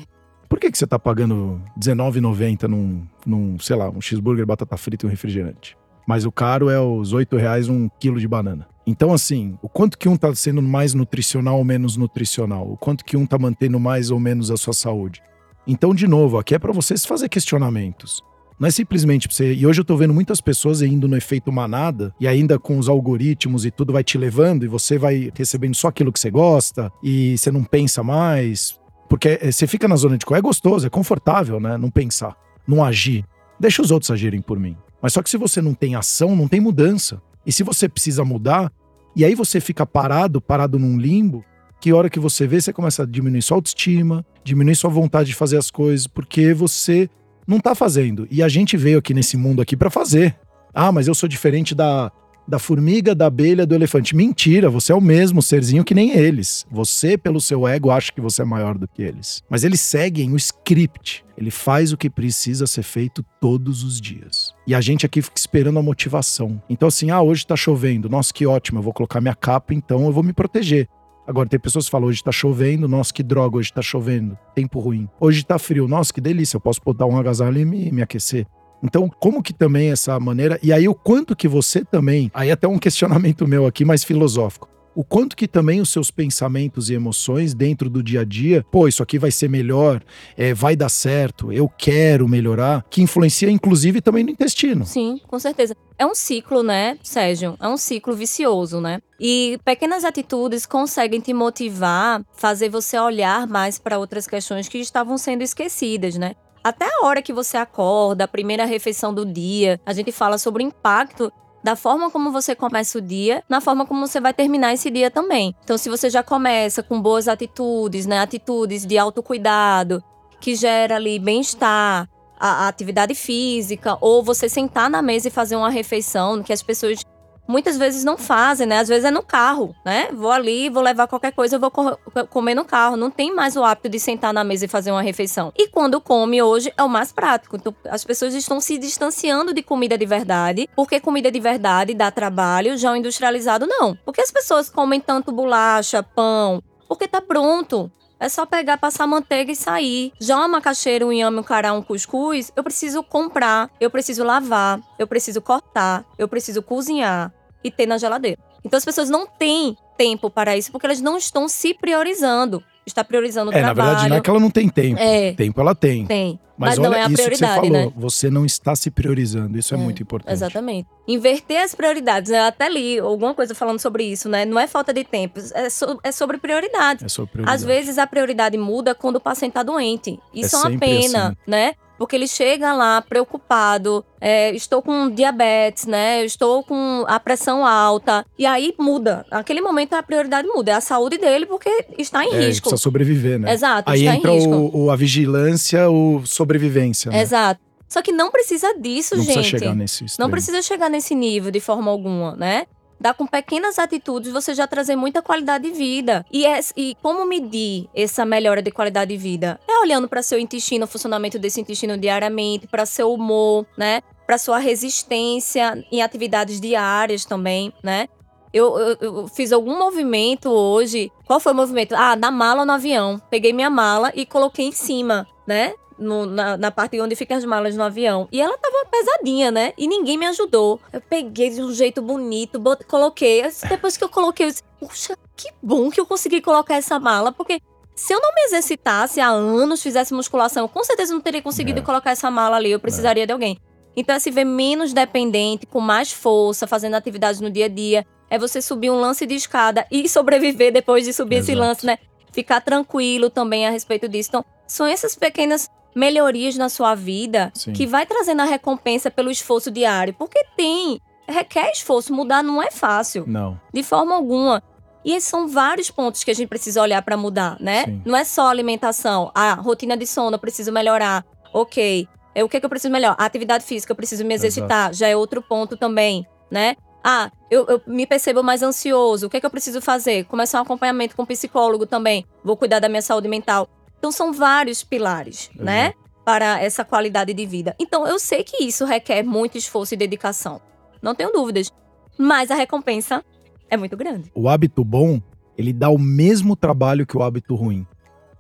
Por 0.49 0.59
que, 0.59 0.71
que 0.71 0.79
você 0.79 0.87
tá 0.87 0.99
pagando 0.99 1.61
R$19,90 1.77 2.69
num, 2.69 3.07
num, 3.27 3.59
sei 3.59 3.77
lá, 3.77 3.91
um 3.91 4.01
cheeseburger, 4.01 4.47
batata 4.47 4.77
frita 4.77 5.05
e 5.05 5.09
um 5.09 5.11
refrigerante? 5.11 5.77
Mas 6.07 6.25
o 6.25 6.33
caro 6.33 6.71
é 6.71 6.81
os 6.81 7.13
R$ 7.13 7.27
reais 7.33 7.69
um 7.69 7.89
quilo 7.99 8.21
de 8.21 8.29
banana. 8.29 8.67
Então, 8.87 9.13
assim, 9.13 9.59
o 9.63 9.69
quanto 9.69 9.99
que 9.99 10.09
um 10.09 10.17
tá 10.17 10.35
sendo 10.35 10.61
mais 10.61 10.93
nutricional 10.93 11.59
ou 11.59 11.65
menos 11.65 11.97
nutricional? 11.97 12.71
O 12.71 12.77
quanto 12.77 13.05
que 13.05 13.17
um 13.17 13.25
tá 13.25 13.39
mantendo 13.39 13.81
mais 13.81 14.11
ou 14.11 14.21
menos 14.21 14.51
a 14.51 14.57
sua 14.57 14.75
saúde? 14.75 15.23
Então, 15.67 15.95
de 15.95 16.07
novo, 16.07 16.39
aqui 16.39 16.55
é 16.55 16.59
para 16.59 16.73
você 16.73 16.97
se 16.97 17.09
fazer 17.09 17.29
questionamentos. 17.29 18.23
Não 18.59 18.69
é 18.69 18.71
simplesmente 18.71 19.27
pra 19.27 19.37
você. 19.37 19.53
E 19.53 19.67
hoje 19.67 19.81
eu 19.81 19.85
tô 19.85 19.97
vendo 19.97 20.15
muitas 20.15 20.41
pessoas 20.41 20.83
indo 20.83 21.09
no 21.09 21.17
efeito 21.17 21.51
manada 21.51 22.15
e 22.21 22.29
ainda 22.29 22.59
com 22.59 22.79
os 22.79 22.89
algoritmos 22.89 23.65
e 23.65 23.71
tudo 23.71 23.93
vai 23.93 24.05
te 24.05 24.17
levando 24.17 24.65
e 24.65 24.69
você 24.69 24.99
vai 24.99 25.33
recebendo 25.35 25.75
só 25.75 25.89
aquilo 25.89 26.13
que 26.13 26.21
você 26.21 26.31
gosta 26.31 26.93
e 27.03 27.37
você 27.37 27.51
não 27.51 27.65
pensa 27.65 28.03
mais. 28.03 28.79
Porque 29.09 29.39
eh, 29.41 29.51
você 29.51 29.67
fica 29.67 29.89
na 29.89 29.97
zona 29.97 30.17
de. 30.17 30.25
É 30.33 30.41
gostoso, 30.41 30.87
é 30.87 30.91
confortável, 30.91 31.59
né? 31.59 31.77
Não 31.77 31.91
pensar, 31.91 32.37
não 32.67 32.85
agir. 32.85 33.25
Deixa 33.59 33.83
os 33.83 33.91
outros 33.91 34.11
agirem 34.11 34.41
por 34.41 34.59
mim. 34.59 34.77
Mas 35.03 35.13
só 35.13 35.23
que 35.23 35.31
se 35.31 35.37
você 35.37 35.61
não 35.61 35.75
tem 35.75 35.95
ação, 35.95 36.37
não 36.37 36.49
tem 36.49 36.61
mudança. 36.61 37.21
E 37.47 37.53
se 37.53 37.63
você 37.63 37.89
precisa 37.89 38.25
mudar, 38.25 38.73
e 39.17 39.25
aí 39.25 39.35
você 39.35 39.61
fica 39.61 39.87
parado, 39.87 40.41
parado 40.41 40.79
num 40.79 40.99
limbo, 40.99 41.45
que 41.81 41.93
hora 41.93 42.09
que 42.09 42.19
você 42.19 42.47
vê, 42.47 42.61
você 42.61 42.73
começa 42.73 43.03
a 43.03 43.07
diminuir 43.07 43.43
sua 43.43 43.59
autoestima, 43.59 44.25
diminuir 44.43 44.75
sua 44.75 44.91
vontade 44.91 45.29
de 45.29 45.35
fazer 45.35 45.59
as 45.59 45.71
coisas, 45.71 46.07
porque 46.07 46.55
você 46.55 47.09
não 47.47 47.61
tá 47.61 47.75
fazendo. 47.75 48.27
E 48.31 48.43
a 48.43 48.49
gente 48.49 48.77
veio 48.77 48.99
aqui 48.99 49.13
nesse 49.13 49.37
mundo 49.37 49.61
aqui 49.61 49.77
para 49.77 49.91
fazer. 49.91 50.35
Ah, 50.73 50.91
mas 50.91 51.07
eu 51.07 51.15
sou 51.15 51.29
diferente 51.29 51.75
da 51.75 52.11
da 52.47 52.59
formiga, 52.59 53.15
da 53.15 53.27
abelha, 53.27 53.67
do 53.67 53.75
elefante. 53.75 54.15
Mentira, 54.15 54.69
você 54.69 54.93
é 54.93 54.95
o 54.95 55.01
mesmo 55.01 55.43
serzinho 55.43 55.85
que 55.85 55.95
nem 55.95 56.17
eles. 56.17 56.67
Você, 56.71 57.17
pelo 57.17 57.41
seu 57.41 57.67
ego, 57.67 57.91
acha 57.91 58.13
que 58.13 58.21
você 58.21 58.43
é 58.43 58.45
maior 58.45 58.77
do 58.77 58.87
que 58.87 59.03
eles. 59.03 59.43
Mas 59.49 59.65
eles 59.65 59.81
seguem 59.81 60.33
o 60.33 60.37
script. 60.37 61.25
Ele 61.37 61.51
faz 61.51 61.93
o 61.93 61.97
que 61.97 62.09
precisa 62.09 62.67
ser 62.67 62.83
feito 62.83 63.25
todos 63.41 63.83
os 63.83 64.01
dias. 64.01 64.55
E 64.67 64.75
a 64.75 64.81
gente 64.81 65.05
aqui 65.05 65.21
fica 65.21 65.39
esperando 65.39 65.79
a 65.79 65.83
motivação. 65.83 66.63
Então, 66.69 66.89
assim, 66.89 67.11
ah, 67.11 67.21
hoje 67.21 67.47
tá 67.47 67.57
chovendo. 67.57 68.09
Nossa, 68.09 68.33
que 68.33 68.47
ótimo, 68.47 68.79
eu 68.79 68.83
vou 68.83 68.93
colocar 68.93 69.21
minha 69.21 69.35
capa, 69.35 69.75
então 69.75 70.05
eu 70.05 70.13
vou 70.13 70.23
me 70.23 70.33
proteger. 70.33 70.89
Agora, 71.27 71.49
tem 71.49 71.59
pessoas 71.59 71.87
que 71.87 71.91
falam, 71.91 72.09
hoje 72.09 72.23
tá 72.23 72.31
chovendo, 72.31 72.87
nossa, 72.87 73.13
que 73.13 73.23
droga, 73.23 73.57
hoje 73.57 73.73
tá 73.73 73.81
chovendo, 73.81 74.39
tempo 74.55 74.79
ruim. 74.79 75.09
Hoje 75.19 75.43
tá 75.43 75.59
frio, 75.59 75.89
nossa, 75.89 76.13
que 76.13 76.21
delícia, 76.21 76.57
eu 76.57 76.61
posso 76.61 76.81
botar 76.85 77.07
um 77.07 77.17
agasalho 77.17 77.59
e 77.59 77.65
me, 77.65 77.91
me 77.91 78.03
aquecer. 78.03 78.47
Então, 78.85 79.09
como 79.09 79.43
que 79.43 79.55
também 79.55 79.91
essa 79.91 80.21
maneira. 80.21 80.59
E 80.63 80.73
aí, 80.73 80.87
o 80.87 80.95
quanto 80.95 81.35
que 81.35 81.49
você 81.49 81.83
também. 81.83 82.31
Aí, 82.35 82.51
até 82.51 82.69
um 82.69 82.79
questionamento 82.79 83.49
meu 83.49 83.67
aqui, 83.67 83.85
mais 83.85 84.05
filosófico 84.05 84.75
o 84.95 85.03
quanto 85.03 85.37
que 85.37 85.49
também 85.49 85.81
os 85.81 85.89
seus 85.89 86.11
pensamentos 86.11 86.89
e 86.89 86.95
emoções 86.95 87.53
dentro 87.53 87.91
do 87.91 88.03
dia 88.03 88.21
a 88.21 88.25
dia, 88.25 88.65
pô, 88.71 88.87
isso 88.87 89.03
aqui 89.03 89.19
vai 89.19 89.31
ser 89.31 89.49
melhor, 89.49 90.03
é, 90.37 90.55
vai 90.55 90.77
dar 90.77 90.89
certo, 90.89 91.53
eu 91.53 91.69
quero 91.69 92.29
melhorar, 92.29 92.85
que 92.89 93.03
influencia 93.03 93.51
inclusive 93.51 94.01
também 94.01 94.23
no 94.23 94.31
intestino. 94.31 94.85
Sim, 94.85 95.21
com 95.27 95.39
certeza. 95.39 95.77
É 95.99 96.07
um 96.07 96.15
ciclo, 96.15 96.63
né, 96.63 96.99
Sérgio? 97.03 97.57
É 97.61 97.69
um 97.69 97.77
ciclo 97.77 98.15
vicioso, 98.15 98.81
né? 98.81 99.01
E 99.19 99.59
pequenas 99.65 100.05
atitudes 100.05 100.67
conseguem 100.67 101.21
te 101.21 101.33
motivar, 101.33 102.25
fazer 102.37 102.69
você 102.69 102.99
olhar 102.99 103.47
mais 103.47 103.79
para 103.79 103.99
outras 103.99 104.27
questões 104.27 104.69
que 104.69 104.79
estavam 104.79 105.17
sendo 105.17 105.43
esquecidas, 105.43 106.17
né? 106.17 106.35
Até 106.65 106.87
a 106.87 107.05
hora 107.05 107.21
que 107.21 107.31
você 107.31 107.59
acorda, 107.59 108.25
a 108.25 108.29
primeira 108.29 108.65
refeição 108.65 109.13
do 109.13 109.27
dia, 109.27 109.79
a 109.85 109.93
gente 109.93 110.11
fala 110.11 110.39
sobre 110.39 110.65
o 110.65 110.67
impacto 110.67 111.31
da 111.63 111.77
forma 111.77 112.11
como 112.11 112.33
você 112.33 112.55
começa 112.55 112.97
o 112.97 113.03
dia, 113.03 113.45
na 113.47 113.61
forma 113.61 113.85
como 113.85 114.07
você 114.07 114.19
vai 114.19 114.33
terminar 114.33 114.73
esse 114.73 114.91
dia 114.91 115.11
também. 115.11 115.55
Então, 115.63 115.77
se 115.77 115.91
você 115.91 116.09
já 116.09 116.23
começa 116.23 116.83
com 116.83 117.01
boas 117.01 117.29
atitudes, 117.29 118.07
né, 118.07 118.19
atitudes 118.19 118.87
de 118.87 118.97
autocuidado, 118.97 120.03
que 120.41 120.55
gera 120.55 120.97
ali 120.97 121.19
bem-estar, 121.19 122.09
a, 122.41 122.65
a, 122.65 122.69
atividade 122.69 123.15
física, 123.15 123.99
ou 124.01 124.23
você 124.23 124.49
sentar 124.49 124.89
na 124.89 125.03
mesa 125.03 125.29
e 125.29 125.31
fazer 125.31 125.57
uma 125.57 125.71
refeição, 125.71 126.43
que 126.43 126.53
as 126.53 126.63
pessoas 126.63 127.05
muitas 127.47 127.77
vezes 127.77 128.05
não 128.05 128.17
fazem, 128.17 128.67
né? 128.67 128.79
Às 128.79 128.89
vezes 128.89 129.05
é 129.05 129.11
no 129.11 129.23
carro, 129.23 129.75
né? 129.85 130.09
Vou 130.13 130.31
ali, 130.31 130.69
vou 130.69 130.83
levar 130.83 131.07
qualquer 131.07 131.33
coisa, 131.33 131.57
eu 131.57 131.61
vou 131.61 131.71
co 131.71 131.97
comer 132.31 132.55
no 132.55 132.65
carro. 132.65 132.97
Não 132.97 133.11
tem 133.11 133.35
mais 133.35 133.57
o 133.57 133.65
hábito 133.65 133.89
de 133.89 134.01
sentar 134.01 134.33
na 134.33 134.45
mesa 134.45 134.65
e 134.65 134.69
fazer 134.69 134.91
uma 134.91 135.03
refeição. 135.03 135.53
E 135.57 135.69
quando 135.69 136.01
come 136.01 136.43
hoje 136.43 136.73
é 136.77 136.83
o 136.83 136.89
mais 136.89 137.13
prático. 137.13 137.57
Então, 137.57 137.75
as 137.89 138.05
pessoas 138.05 138.35
estão 138.35 138.61
se 138.61 138.79
distanciando 138.79 139.53
de 139.53 139.63
comida 139.63 139.97
de 139.97 140.07
verdade, 140.07 140.69
porque 140.75 141.01
comida 141.01 141.31
de 141.31 141.41
verdade 141.41 141.95
dá 141.95 142.11
trabalho, 142.11 142.77
já 142.77 142.93
o 142.93 142.97
industrializado 142.97 143.67
não. 143.67 143.97
Porque 144.05 144.21
as 144.21 144.31
pessoas 144.31 144.69
comem 144.69 145.01
tanto 145.01 145.33
bolacha, 145.33 146.03
pão, 146.03 146.63
porque 146.89 147.09
tá 147.09 147.21
pronto. 147.21 147.91
É 148.25 148.29
só 148.31 148.47
pegar, 148.47 148.79
passar 148.79 149.07
manteiga 149.07 149.53
e 149.53 149.55
sair. 149.55 150.11
Já 150.19 150.39
uma 150.39 150.49
macaxeira, 150.49 151.05
um 151.05 151.13
inhame, 151.13 151.41
um 151.41 151.43
cará, 151.43 151.75
um 151.75 151.83
cuscuz, 151.83 152.51
eu 152.57 152.65
preciso 152.65 153.03
comprar, 153.03 153.69
eu 153.79 153.91
preciso 153.91 154.25
lavar, 154.25 154.81
eu 154.99 155.07
preciso 155.07 155.43
cortar, 155.43 156.07
eu 156.17 156.27
preciso 156.27 156.63
cozinhar 156.63 157.31
e 157.63 157.71
ter 157.71 157.85
na 157.85 157.99
geladeira. 157.99 158.41
Então 158.65 158.79
as 158.79 158.85
pessoas 158.85 159.11
não 159.11 159.27
têm 159.27 159.77
tempo 159.99 160.31
para 160.31 160.57
isso 160.57 160.73
porque 160.73 160.87
elas 160.87 161.03
não 161.03 161.19
estão 161.19 161.47
se 161.47 161.75
priorizando 161.75 162.65
está 162.87 163.03
priorizando 163.05 163.51
o 163.51 163.55
é, 163.55 163.59
trabalho. 163.59 163.77
Na 163.77 163.85
verdade, 163.85 164.09
não 164.11 164.17
é 164.17 164.21
que 164.21 164.31
ela 164.31 164.41
não 164.41 164.51
tem 164.51 164.69
tempo. 164.69 165.01
É. 165.01 165.33
Tempo 165.33 165.61
ela 165.61 165.75
tem. 165.75 166.07
Tem. 166.07 166.39
Mas, 166.57 166.71
Mas 166.71 166.79
olha 166.79 166.89
não 166.91 166.97
é 166.97 167.03
a 167.03 167.09
isso 167.09 167.29
que 167.31 167.37
você 167.37 167.47
falou. 167.47 167.71
né? 167.71 167.93
Você 167.97 168.31
não 168.31 168.47
está 168.47 168.77
se 168.77 168.89
priorizando. 168.91 169.59
Isso 169.59 169.75
é, 169.75 169.79
É, 169.79 169.81
muito 169.81 170.01
importante. 170.03 170.33
Exatamente. 170.33 170.89
Inverter 171.09 171.61
as 171.63 171.75
prioridades. 171.75 172.31
né? 172.31 172.39
Eu 172.39 172.45
até 172.45 172.69
li 172.69 172.99
alguma 173.01 173.35
coisa 173.35 173.55
falando 173.57 173.81
sobre 173.81 174.05
isso, 174.05 174.29
né? 174.29 174.45
Não 174.45 174.59
é 174.59 174.67
falta 174.69 174.93
de 174.93 175.03
tempo, 175.03 175.41
é, 175.53 175.69
so- 175.69 175.99
é 176.05 176.13
sobre 176.13 176.39
prioridade. 176.39 177.05
É 177.05 177.09
sua 177.09 177.27
prioridade. 177.27 177.57
Às 177.57 177.65
vezes 177.65 177.99
a 177.99 178.07
prioridade 178.07 178.57
muda 178.57 178.95
quando 178.95 179.17
o 179.17 179.21
paciente 179.21 179.51
está 179.51 179.65
doente. 179.65 180.19
Isso 180.33 180.55
é, 180.55 180.59
uma 180.61 180.71
sempre 180.71 180.89
pena, 180.89 181.27
assim. 181.27 181.37
né? 181.47 181.75
Porque 182.05 182.17
ele 182.17 182.29
chega 182.29 182.75
lá 182.75 183.01
preocupado, 183.01 184.05
é, 184.21 184.55
estou 184.55 184.83
com 184.83 185.09
diabetes, 185.11 185.87
né? 185.87 186.23
Estou 186.25 186.63
com 186.63 187.03
a 187.09 187.19
pressão 187.19 187.65
alta. 187.67 188.25
E 188.39 188.45
aí 188.45 188.75
muda. 188.79 189.25
Naquele 189.31 189.63
momento 189.63 189.95
a 189.95 190.03
prioridade 190.03 190.47
muda. 190.47 190.73
É 190.73 190.75
a 190.75 190.81
saúde 190.83 191.17
dele 191.17 191.47
porque 191.47 191.71
está 191.99 192.23
em 192.23 192.29
É, 192.29 192.35
ele 192.37 192.47
risco. 192.49 192.69
precisa 192.69 192.83
sobreviver, 192.83 193.39
né? 193.39 193.53
Exato, 193.53 193.91
Aí 193.91 194.01
está 194.05 194.15
entra 194.17 194.31
em 194.33 194.35
risco. 194.37 194.53
o, 194.55 194.85
o- 194.85 194.91
a 194.91 194.97
vigilância, 194.97 195.89
o 195.91 196.23
sobrevivência. 196.27 197.11
né? 197.11 197.23
Exato. 197.23 197.61
Só 197.89 198.03
que 198.03 198.13
não 198.13 198.31
precisa 198.31 198.75
disso, 198.79 199.15
Não 199.17 199.23
gente. 199.25 199.35
precisa 199.35 199.59
chegar 199.59 199.75
nesse 199.75 200.05
extremo. 200.05 200.27
Não 200.27 200.31
precisa 200.31 200.63
chegar 200.63 200.91
nesse 200.91 201.15
nível 201.15 201.51
de 201.51 201.61
forma 201.61 201.91
alguma, 201.91 202.35
né? 202.37 202.67
Dá 203.01 203.13
com 203.13 203.27
pequenas 203.27 203.79
atitudes 203.79 204.33
você 204.33 204.55
já 204.55 204.67
trazer 204.67 204.97
muita 204.97 205.21
qualidade 205.21 205.65
de 205.71 205.77
vida. 205.77 206.25
E, 206.33 206.47
é- 206.47 206.61
e 206.77 206.97
como 207.03 207.27
medir 207.27 207.89
essa 207.95 208.25
melhora 208.25 208.63
de 208.63 208.71
qualidade 208.71 209.11
de 209.13 209.17
vida? 209.17 209.61
É 209.69 209.79
olhando 209.81 210.09
para 210.09 210.23
seu 210.23 210.39
intestino, 210.39 210.85
o 210.85 210.89
funcionamento 210.89 211.39
desse 211.39 211.61
intestino 211.61 211.99
diariamente, 211.99 212.67
para 212.67 212.87
seu 212.87 213.13
humor, 213.13 213.67
né? 213.77 214.01
Para 214.27 214.39
sua 214.39 214.59
resistência 214.59 215.85
em 215.93 216.03
atividades 216.03 216.61
diárias 216.61 217.25
também, 217.25 217.73
né? 217.83 218.09
Eu, 218.53 218.79
eu- 218.79 218.97
eu 219.01 219.29
fiz 219.29 219.51
algum 219.53 219.77
movimento 219.77 220.49
hoje. 220.49 221.11
Qual 221.27 221.41
foi 221.41 221.53
o 221.53 221.57
movimento? 221.57 221.95
Ah, 221.97 222.15
na 222.15 222.31
mala 222.31 222.61
ou 222.61 222.67
no 222.67 222.73
avião. 222.73 223.21
Peguei 223.29 223.53
minha 223.53 223.69
mala 223.69 224.13
e 224.15 224.25
coloquei 224.25 224.67
em 224.67 224.73
cima, 224.73 225.27
né? 225.47 225.75
No- 225.97 226.27
na, 226.27 226.57
na 226.57 226.71
parte 226.73 227.01
onde 227.01 227.15
ficam 227.15 227.37
as 227.37 227.45
malas 227.45 227.77
no 227.77 227.83
avião. 227.85 228.29
E 228.33 228.41
ela 228.41 228.59
tava 228.59 228.85
pesadinha, 228.91 229.51
né? 229.53 229.73
E 229.79 229.87
ninguém 229.87 230.19
me 230.19 230.27
ajudou. 230.27 230.81
Eu 230.93 231.01
peguei 231.01 231.51
de 231.51 231.63
um 231.63 231.73
jeito 231.73 232.03
bonito, 232.03 232.59
bot- 232.59 232.85
coloquei. 232.85 233.43
Depois 233.69 233.97
que 233.97 234.03
eu 234.03 234.09
coloquei, 234.09 234.47
eu 234.47 234.51
disse, 234.51 234.63
puxa, 234.81 235.17
que 235.37 235.49
bom 235.63 235.91
que 235.91 236.01
eu 236.01 236.07
consegui 236.07 236.41
colocar 236.41 236.75
essa 236.75 236.99
mala, 236.99 237.31
porque 237.31 237.61
se 237.95 238.13
eu 238.13 238.21
não 238.21 238.35
me 238.35 238.43
exercitasse 238.43 239.21
há 239.21 239.29
anos, 239.29 239.81
fizesse 239.83 240.13
musculação, 240.13 240.67
com 240.67 240.83
certeza 240.83 241.13
não 241.15 241.21
teria 241.21 241.41
conseguido 241.41 241.79
É. 241.79 241.83
colocar 241.83 242.11
essa 242.11 242.29
mala 242.29 242.57
ali. 242.57 242.73
Eu 242.73 242.81
precisaria 242.81 243.25
de 243.25 243.33
alguém. 243.33 243.57
Então 243.97 244.17
é 244.17 244.19
se 244.19 244.33
ver 244.33 244.45
menos 244.45 244.93
dependente, 244.93 245.65
com 245.65 245.79
mais 245.79 246.11
força, 246.11 246.67
fazendo 246.67 246.95
atividades 246.95 247.41
no 247.41 247.49
dia 247.49 247.67
a 247.67 247.69
dia. 247.69 248.05
É 248.29 248.37
você 248.37 248.61
subir 248.61 248.91
um 248.91 248.99
lance 249.01 249.25
de 249.27 249.35
escada 249.37 249.87
e 249.93 250.09
sobreviver 250.09 250.73
depois 250.73 251.05
de 251.05 251.13
subir 251.13 251.37
esse 251.37 251.53
Exato. 251.53 251.69
lance, 251.69 251.87
né? 251.87 251.99
Ficar 252.35 252.61
tranquilo 252.61 253.31
também 253.31 253.65
a 253.65 253.71
respeito 253.71 254.09
disso. 254.09 254.31
Então, 254.31 254.45
são 254.67 254.85
essas 254.87 255.15
pequenas 255.15 255.71
melhorias 255.95 256.57
na 256.57 256.69
sua 256.69 256.97
vida 256.97 257.53
Sim. 257.55 257.73
que 257.73 257.87
vai 257.87 258.05
trazendo 258.05 258.43
a 258.43 258.45
recompensa 258.45 259.09
pelo 259.09 259.31
esforço 259.31 259.71
diário. 259.71 260.13
Porque 260.15 260.45
tem, 260.57 261.01
requer 261.29 261.71
esforço, 261.71 262.13
mudar 262.13 262.43
não 262.43 262.61
é 262.61 262.73
fácil, 262.73 263.23
Não. 263.25 263.61
de 263.73 263.85
forma 263.85 264.17
alguma. 264.17 264.61
E 265.05 265.13
esses 265.13 265.29
são 265.29 265.47
vários 265.47 265.93
pontos 265.93 266.25
que 266.25 266.31
a 266.33 266.35
gente 266.35 266.49
precisa 266.49 266.83
olhar 266.83 267.01
para 267.03 267.17
mudar, 267.17 267.57
né? 267.61 267.85
Sim. 267.85 268.03
Não 268.05 268.17
é 268.17 268.25
só 268.25 268.49
alimentação, 268.49 269.31
a 269.33 269.55
rotina 269.55 269.97
de 269.97 270.07
sono 270.07 270.35
eu 270.35 270.41
preciso 270.41 270.73
melhorar. 270.73 271.25
OK. 271.53 272.09
É 272.35 272.43
o 272.43 272.49
que, 272.49 272.59
que 272.59 272.67
eu 272.67 272.71
preciso 272.71 272.93
melhorar? 272.93 273.15
A 273.17 273.25
atividade 273.27 273.65
física 273.65 273.93
eu 273.93 273.97
preciso 273.97 274.25
me 274.25 274.35
exercitar, 274.35 274.93
já 274.93 275.07
é 275.07 275.15
outro 275.15 275.41
ponto 275.41 275.77
também, 275.77 276.27
né? 276.51 276.75
Ah, 277.07 277.31
eu, 277.51 277.67
eu 277.67 277.83
me 277.87 278.07
percebo 278.07 278.43
mais 278.43 278.63
ansioso. 278.63 279.27
O 279.27 279.31
que, 279.31 279.39
que 279.39 279.45
eu 279.45 279.51
preciso 279.51 279.83
fazer? 279.83 280.25
Começar 280.25 280.59
um 280.59 280.63
acompanhamento 280.63 281.15
com 281.15 281.23
um 281.23 281.27
psicólogo 281.27 281.85
também. 281.85 282.25
Vou 282.43 282.57
cuidar 282.57 282.81
da 282.81 282.89
minha 282.89 283.03
saúde 283.03 283.29
mental. 283.29 283.69
Então, 283.99 284.11
são 284.11 284.33
vários 284.33 284.83
pilares, 284.83 285.51
né? 285.55 285.93
Para 286.25 286.63
essa 286.63 286.83
qualidade 286.83 287.35
de 287.35 287.45
vida. 287.45 287.77
Então, 287.79 288.07
eu 288.07 288.19
sei 288.19 288.43
que 288.43 288.65
isso 288.65 288.87
requer 288.87 289.23
muito 289.23 289.59
esforço 289.59 289.93
e 289.93 289.97
dedicação. 289.99 290.63
Não 291.03 291.15
tenho 291.15 291.31
dúvidas. 291.31 291.71
Mas 292.17 292.51
a 292.51 292.55
recompensa 292.55 293.23
é 293.69 293.77
muito 293.77 293.97
grande. 293.97 294.33
O 294.35 294.49
hábito 294.49 294.83
bom, 294.83 295.21
ele 295.59 295.75
dá 295.75 295.91
o 295.91 295.99
mesmo 295.99 296.57
trabalho 296.57 297.07
que 297.07 297.17
o 297.17 297.23
hábito 297.23 297.55
ruim. 297.55 297.87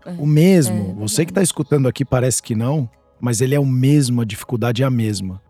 É. 0.06 0.12
O 0.12 0.26
mesmo. 0.26 0.92
É, 0.92 0.94
Você 1.00 1.26
que 1.26 1.30
está 1.30 1.42
escutando 1.42 1.86
aqui 1.86 2.04
parece 2.04 2.42
que 2.42 2.54
não, 2.54 2.88
mas 3.20 3.40
ele 3.40 3.54
é 3.54 3.60
o 3.60 3.66
mesmo, 3.66 4.22
a 4.22 4.24
dificuldade 4.24 4.82
é 4.82 4.86
a 4.86 4.90
mesma. 4.90 5.42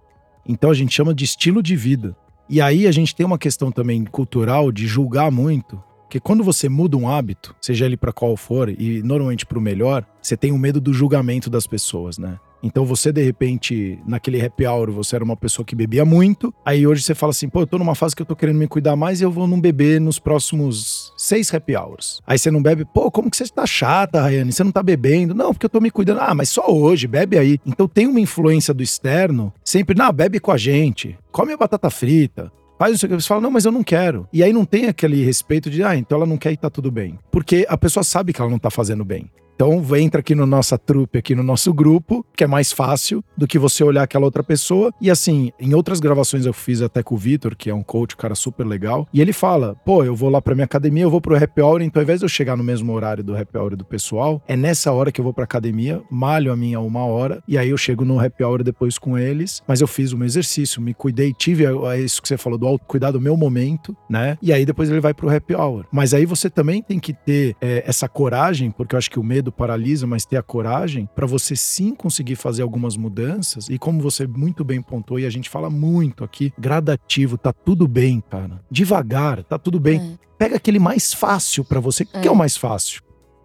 Então 0.47 0.71
a 0.71 0.75
gente 0.75 0.93
chama 0.93 1.15
de 1.15 1.25
estilo 1.25 1.63
de 1.63 1.77
vida. 1.77 2.17
E 2.49 2.61
aí 2.61 2.87
a 2.87 2.93
gente 2.93 3.15
tem 3.15 3.25
uma 3.25 3.39
questão 3.39 3.73
também 3.73 4.05
cultural 4.05 4.71
de 4.71 4.87
julgar 4.87 5.31
muito, 5.31 5.83
porque 6.03 6.21
quando 6.21 6.45
você 6.45 6.69
muda 6.69 6.97
um 6.97 7.09
hábito, 7.09 7.57
seja 7.61 7.87
ele 7.87 7.97
para 7.97 8.13
qual 8.13 8.37
for 8.37 8.69
e 8.69 9.03
normalmente 9.03 9.47
para 9.47 9.59
o 9.59 9.63
melhor, 9.63 10.07
você 10.21 10.37
tem 10.37 10.53
o 10.53 10.59
medo 10.59 10.81
do 10.81 10.93
julgamento 10.93 11.51
das 11.51 11.67
pessoas, 11.67 12.19
né? 12.19 12.39
Então 12.65 12.87
você 12.87 13.13
de 13.13 13.23
repente, 13.23 13.99
naquele 14.07 14.41
happy 14.41 14.67
hour, 14.67 14.91
você 14.91 15.15
era 15.15 15.25
uma 15.25 15.37
pessoa 15.37 15.67
que 15.67 15.77
bebia 15.77 16.03
muito, 16.03 16.53
aí 16.65 16.87
hoje 16.87 17.03
você 17.03 17.15
fala 17.15 17.31
assim, 17.31 17.47
pô, 17.47 17.61
eu 17.61 17.67
tô 17.67 17.77
numa 17.77 17.95
fase 17.95 18.17
que 18.17 18.23
eu 18.23 18.27
tô 18.27 18.35
querendo 18.35 18.57
me 18.57 18.67
cuidar 18.67 18.97
mais 18.97 19.21
e 19.21 19.25
eu 19.25 19.31
vou 19.31 19.47
não 19.47 19.61
beber 19.61 20.01
nos 20.01 20.19
próximos 20.19 21.13
seis 21.15 21.53
happy 21.53 21.77
hours. 21.77 22.23
Aí 22.27 22.39
você 22.39 22.51
não 22.51 22.63
bebe, 22.63 22.87
pô, 22.87 23.11
como 23.11 23.31
que 23.31 23.37
você 23.37 23.47
tá 23.49 23.67
chata, 23.67 24.23
Rayane? 24.23 24.51
Você 24.51 24.65
não 24.65 24.73
tá 24.73 24.83
bebendo? 24.83 25.35
Não, 25.35 25.53
porque 25.53 25.67
eu 25.67 25.71
tô 25.71 25.79
me 25.79 25.91
cuidando. 25.91 26.21
Ah, 26.23 26.35
mas 26.35 26.49
só 26.49 26.67
hoje, 26.71 27.07
bebe 27.07 27.37
aí. 27.37 27.59
Então 27.67 27.87
tem 27.87 28.07
uma 28.07 28.19
influência 28.19 28.73
do 28.73 28.83
externo, 28.83 29.53
sempre, 29.63 29.95
não, 29.95 30.11
bebe 30.11 30.41
com 30.41 30.51
a 30.51 30.57
gente, 30.57 31.19
come 31.31 31.53
a 31.53 31.59
batata 31.59 31.91
frita. 31.91 32.51
Faz 32.79 32.93
não 32.93 32.99
sei 32.99 33.07
o 33.07 33.11
que, 33.11 33.23
você 33.23 33.29
fala, 33.29 33.41
não, 33.41 33.51
mas 33.51 33.67
eu 33.67 33.73
não 33.73 33.85
quero. 33.85 34.27
E 34.33 34.43
aí 34.43 34.53
não 34.53 34.65
tem 34.65 34.87
aquele 34.87 35.23
respeito 35.23 35.71
de, 35.71 35.85
ah, 35.85 35.95
então 35.95 36.17
ela 36.17 36.27
não 36.27 36.39
quer 36.39 36.53
e 36.53 36.57
tá 36.57 36.71
tudo 36.71 36.91
bem. 36.91 37.19
Porque 37.31 37.67
a 37.69 37.77
pessoa 37.77 38.03
sabe 38.03 38.33
que 38.33 38.41
ela 38.41 38.51
não 38.51 38.59
tá 38.59 38.71
fazendo 38.71 39.05
bem. 39.05 39.31
Então 39.55 39.83
entra 39.97 40.21
aqui 40.21 40.35
no 40.35 40.47
nossa 40.47 40.77
trupe, 40.77 41.19
aqui 41.19 41.35
no 41.35 41.43
nosso 41.43 41.73
grupo, 41.73 42.25
que 42.37 42.45
é 42.45 42.47
mais 42.47 42.73
fácil 42.73 43.25
do 43.37 43.47
que 43.47 43.59
você 43.59 43.85
olhar 43.85 44.03
aquela 44.03 44.25
outra 44.25 44.43
pessoa. 44.43 44.93
E 45.01 45.11
assim, 45.11 45.53
em 45.59 45.75
outras 45.75 46.01
gravações 46.01 46.47
eu 46.47 46.53
fiz 46.53 46.83
até 46.83 47.03
com 47.03 47.15
o 47.15 47.19
Vitor, 47.19 47.57
que 47.57 47.71
é 47.71 47.75
um 47.75 47.83
coach, 47.83 48.15
um 48.15 48.19
cara 48.19 48.35
super 48.35 48.67
legal, 48.67 49.09
e 49.13 49.21
ele 49.21 49.33
fala: 49.33 49.75
pô, 49.85 50.05
eu 50.05 50.15
vou 50.15 50.29
lá 50.29 50.43
pra 50.43 50.55
minha 50.55 50.65
academia, 50.65 51.05
eu 51.05 51.11
vou 51.11 51.21
pro 51.21 51.37
happy 51.37 51.61
hour, 51.61 51.83
então 51.83 52.01
ao 52.01 52.05
invés 52.05 52.21
de 52.21 52.25
eu 52.25 52.29
chegar 52.29 52.57
no 52.57 52.65
mesmo 52.65 52.93
horário 52.93 53.23
do 53.23 53.37
happy 53.37 53.57
hour 53.57 53.77
do 53.77 53.85
pessoal, 53.85 54.43
é 54.47 54.57
nessa 54.57 54.93
hora 54.93 55.13
que 55.13 55.21
eu 55.21 55.25
vou 55.25 55.33
pra 55.33 55.45
academia, 55.45 56.03
malho 56.11 56.53
a 56.53 56.57
minha 56.57 56.81
uma 56.81 57.05
hora, 57.05 57.43
e 57.47 57.57
aí 57.57 57.71
eu 57.71 57.77
chego 57.77 58.05
no 58.05 58.19
happy 58.19 58.43
hour 58.43 58.63
depois 58.63 58.99
com 58.99 59.17
eles, 59.17 59.63
mas 59.67 59.81
eu 59.81 59.87
fiz 59.87 60.13
o 60.13 60.19
meu 60.19 60.27
exercício, 60.27 60.83
me 60.83 60.95
cuidei, 60.95 61.33
tive 61.33 61.65
isso 62.03 62.21
que 62.21 62.29
você 62.29 62.37
falou 62.37 62.59
do 62.59 62.67
autocuidar 62.67 63.13
do 63.13 63.21
meu 63.21 63.37
momento, 63.37 63.97
né? 64.09 64.37
E 64.43 64.53
aí 64.53 64.65
depois 64.65 64.91
ele 64.91 65.01
vai 65.01 65.15
pro 65.15 65.35
happy 65.35 65.55
hour. 65.55 65.87
Mas 65.93 66.13
aí 66.13 66.27
você 66.27 66.51
também 66.51 66.83
tem 66.83 66.99
que 66.99 67.13
ter 67.13 67.57
é, 67.61 67.85
essa 67.87 68.09
coragem, 68.09 68.71
porque 68.71 68.95
eu 68.95 68.99
acho 68.99 69.11
que 69.11 69.19
o 69.19 69.25
medo 69.25 69.44
paralisa, 69.53 70.07
mas 70.07 70.25
ter 70.25 70.37
a 70.37 70.43
coragem 70.43 71.09
pra 71.15 71.27
você 71.27 71.55
sim 71.57 71.95
conseguir 71.95 72.37
fazer 72.37 72.63
algumas 72.63 72.97
mudanças. 72.97 73.69
E 73.69 73.79
como 73.79 74.01
você 74.01 74.27
muito 74.27 74.65
bem 74.65 74.81
pontuou, 74.83 75.19
e 75.21 75.27
a 75.27 75.31
gente 75.31 75.49
fala 75.51 75.69
muito 75.71 76.23
aqui, 76.25 76.53
gradativo, 76.59 77.37
tá 77.39 77.53
tudo 77.53 77.87
bem, 77.89 78.23
cara. 78.31 78.61
Devagar, 78.71 79.43
tá 79.45 79.59
tudo 79.59 79.79
bem. 79.81 80.01
É. 80.01 80.25
Pega 80.39 80.57
aquele 80.57 80.79
mais 80.79 81.13
fácil 81.15 81.65
pra 81.65 81.81
você. 81.81 82.03
O 82.03 82.07
que 82.07 82.19
É. 82.19 82.27
é 82.27 82.31
o 82.31 82.37
mais 82.37 82.57
fácil? 82.57 83.03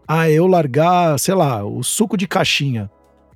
Ah, 0.07 0.29
eu 0.29 0.47
largar, 0.47 1.19
sei 1.19 1.35
lá, 1.35 1.63
o 1.63 1.83
suco 1.83 2.17
de 2.17 2.27
caixinha. 2.27 2.89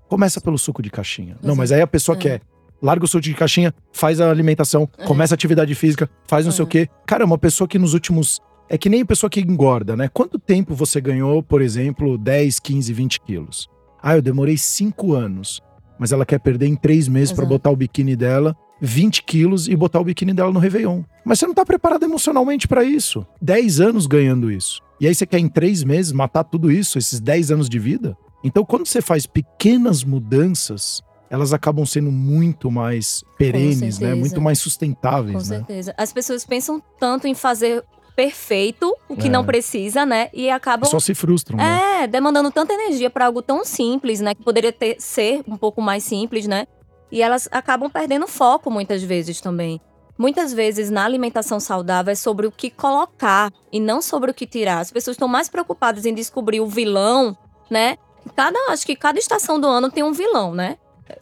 Começa 0.08 0.42
pelo 0.42 0.58
suco 0.58 0.82
de 0.82 0.90
caixinha. 0.90 1.38
Não, 1.42 1.56
mas 1.56 1.72
aí 1.72 1.82
a 1.82 1.88
pessoa 1.88 2.16
É. 2.18 2.20
quer. 2.20 2.42
Larga 2.82 3.06
o 3.06 3.08
suco 3.08 3.22
de 3.22 3.34
caixinha, 3.34 3.74
faz 3.94 4.20
a 4.20 4.30
alimentação, 4.30 4.90
É. 4.98 5.06
começa 5.06 5.34
a 5.34 5.36
atividade 5.36 5.74
física, 5.76 6.10
faz 6.28 6.46
não 6.46 6.52
sei 6.52 6.64
É. 6.64 6.66
o 6.66 6.68
quê. 6.68 6.90
Cara, 7.06 7.24
é 7.24 7.26
uma 7.26 7.38
pessoa 7.38 7.68
que 7.68 7.80
nos 7.80 7.94
últimos. 7.94 8.42
É 8.70 8.78
que 8.78 8.90
nem 8.90 9.06
pessoa 9.06 9.30
que 9.30 9.40
engorda, 9.42 9.96
né? 9.96 10.08
Quanto 10.08 10.40
tempo 10.40 10.74
você 10.74 11.00
ganhou, 11.02 11.44
por 11.44 11.62
exemplo, 11.62 12.18
10, 12.18 12.60
15, 12.60 12.94
20 12.94 13.22
quilos? 13.22 13.70
Ah, 14.02 14.16
eu 14.16 14.22
demorei 14.22 14.58
5 14.58 15.14
anos. 15.14 15.62
Mas 16.00 16.12
ela 16.12 16.26
quer 16.26 16.40
perder 16.40 16.68
em 16.68 16.76
3 16.76 17.08
meses 17.08 17.32
pra 17.32 17.44
Exato. 17.44 17.56
botar 17.56 17.70
o 17.70 17.76
biquíni 17.76 18.16
dela, 18.16 18.56
20 18.82 19.24
quilos 19.24 19.68
e 19.68 19.76
botar 19.76 20.00
o 20.00 20.04
biquíni 20.04 20.34
dela 20.34 20.52
no 20.52 20.60
Réveillon. 20.60 21.04
Mas 21.24 21.40
você 21.40 21.48
não 21.48 21.54
tá 21.54 21.66
preparado 21.66 22.04
emocionalmente 22.04 22.68
pra 22.68 22.84
isso. 22.84 23.26
10 23.42 23.80
anos 23.80 24.08
ganhando 24.08 24.52
isso. 24.52 24.82
E 25.00 25.08
aí 25.08 25.14
você 25.14 25.26
quer 25.26 25.40
em 25.40 25.48
3 25.48 25.84
meses 25.84 26.12
matar 26.12 26.44
tudo 26.44 26.72
isso, 26.72 26.98
esses 26.98 27.20
10 27.20 27.52
anos 27.52 27.70
de 27.70 27.78
vida? 27.80 28.18
Então, 28.44 28.66
quando 28.66 28.86
você 28.86 29.02
faz 29.02 29.26
pequenas 29.26 30.04
mudanças, 30.04 31.02
elas 31.30 31.54
acabam 31.54 31.86
sendo 31.86 32.12
muito 32.12 32.70
mais 32.70 33.24
perenes, 33.38 34.00
né? 34.00 34.14
Muito 34.14 34.42
mais 34.42 34.60
sustentáveis, 34.60 35.32
Com 35.44 35.50
né? 35.50 35.58
certeza. 35.58 35.94
As 35.98 36.12
pessoas 36.12 36.46
pensam 36.46 36.82
tanto 37.00 37.28
em 37.28 37.34
fazer 37.36 37.84
perfeito 38.16 38.96
o 39.08 39.16
que 39.16 39.28
É. 39.28 39.30
não 39.30 39.46
precisa, 39.46 40.06
né? 40.06 40.30
E 40.34 40.50
acabam 40.50 40.90
Só 40.90 41.00
se 41.00 41.14
frustram, 41.14 41.58
né? 41.58 42.04
É, 42.04 42.08
demandando 42.08 42.52
tanta 42.52 42.74
energia 42.74 43.10
para 43.10 43.26
algo 43.26 43.42
tão 43.42 43.64
simples, 43.66 44.22
né? 44.22 44.34
Que 44.36 44.44
poderia 44.44 44.72
ter, 44.72 44.96
ser 45.00 45.44
um 45.48 45.58
pouco 45.58 45.82
mais 45.82 46.04
simples, 46.04 46.48
né? 46.48 46.68
E 47.12 47.22
elas 47.22 47.48
acabam 47.52 47.90
perdendo 47.90 48.28
foco 48.28 48.72
muitas 48.72 49.04
vezes 49.04 49.40
também. 49.40 49.80
Muitas 50.18 50.54
vezes 50.54 50.90
na 50.90 51.04
alimentação 51.06 51.60
saudável 51.60 52.12
é 52.12 52.16
sobre 52.16 52.46
o 52.46 52.52
que 52.52 52.70
colocar 52.70 53.52
e 53.72 53.80
não 53.80 54.02
sobre 54.02 54.32
o 54.32 54.34
que 54.34 54.46
tirar. 54.46 54.80
As 54.80 54.92
pessoas 54.92 55.16
estão 55.16 55.28
mais 55.28 55.50
preocupadas 55.50 56.06
em 56.06 56.14
descobrir 56.14 56.60
o 56.60 56.68
vilão, 56.68 57.36
né? 57.70 57.98
Cada, 58.36 58.58
acho 58.70 58.86
que 58.86 58.96
cada 58.96 59.20
estação 59.20 59.60
do 59.60 59.68
ano 59.68 59.92
tem 59.92 60.04
um 60.04 60.14
vilão, 60.14 60.54
né? 60.54 60.78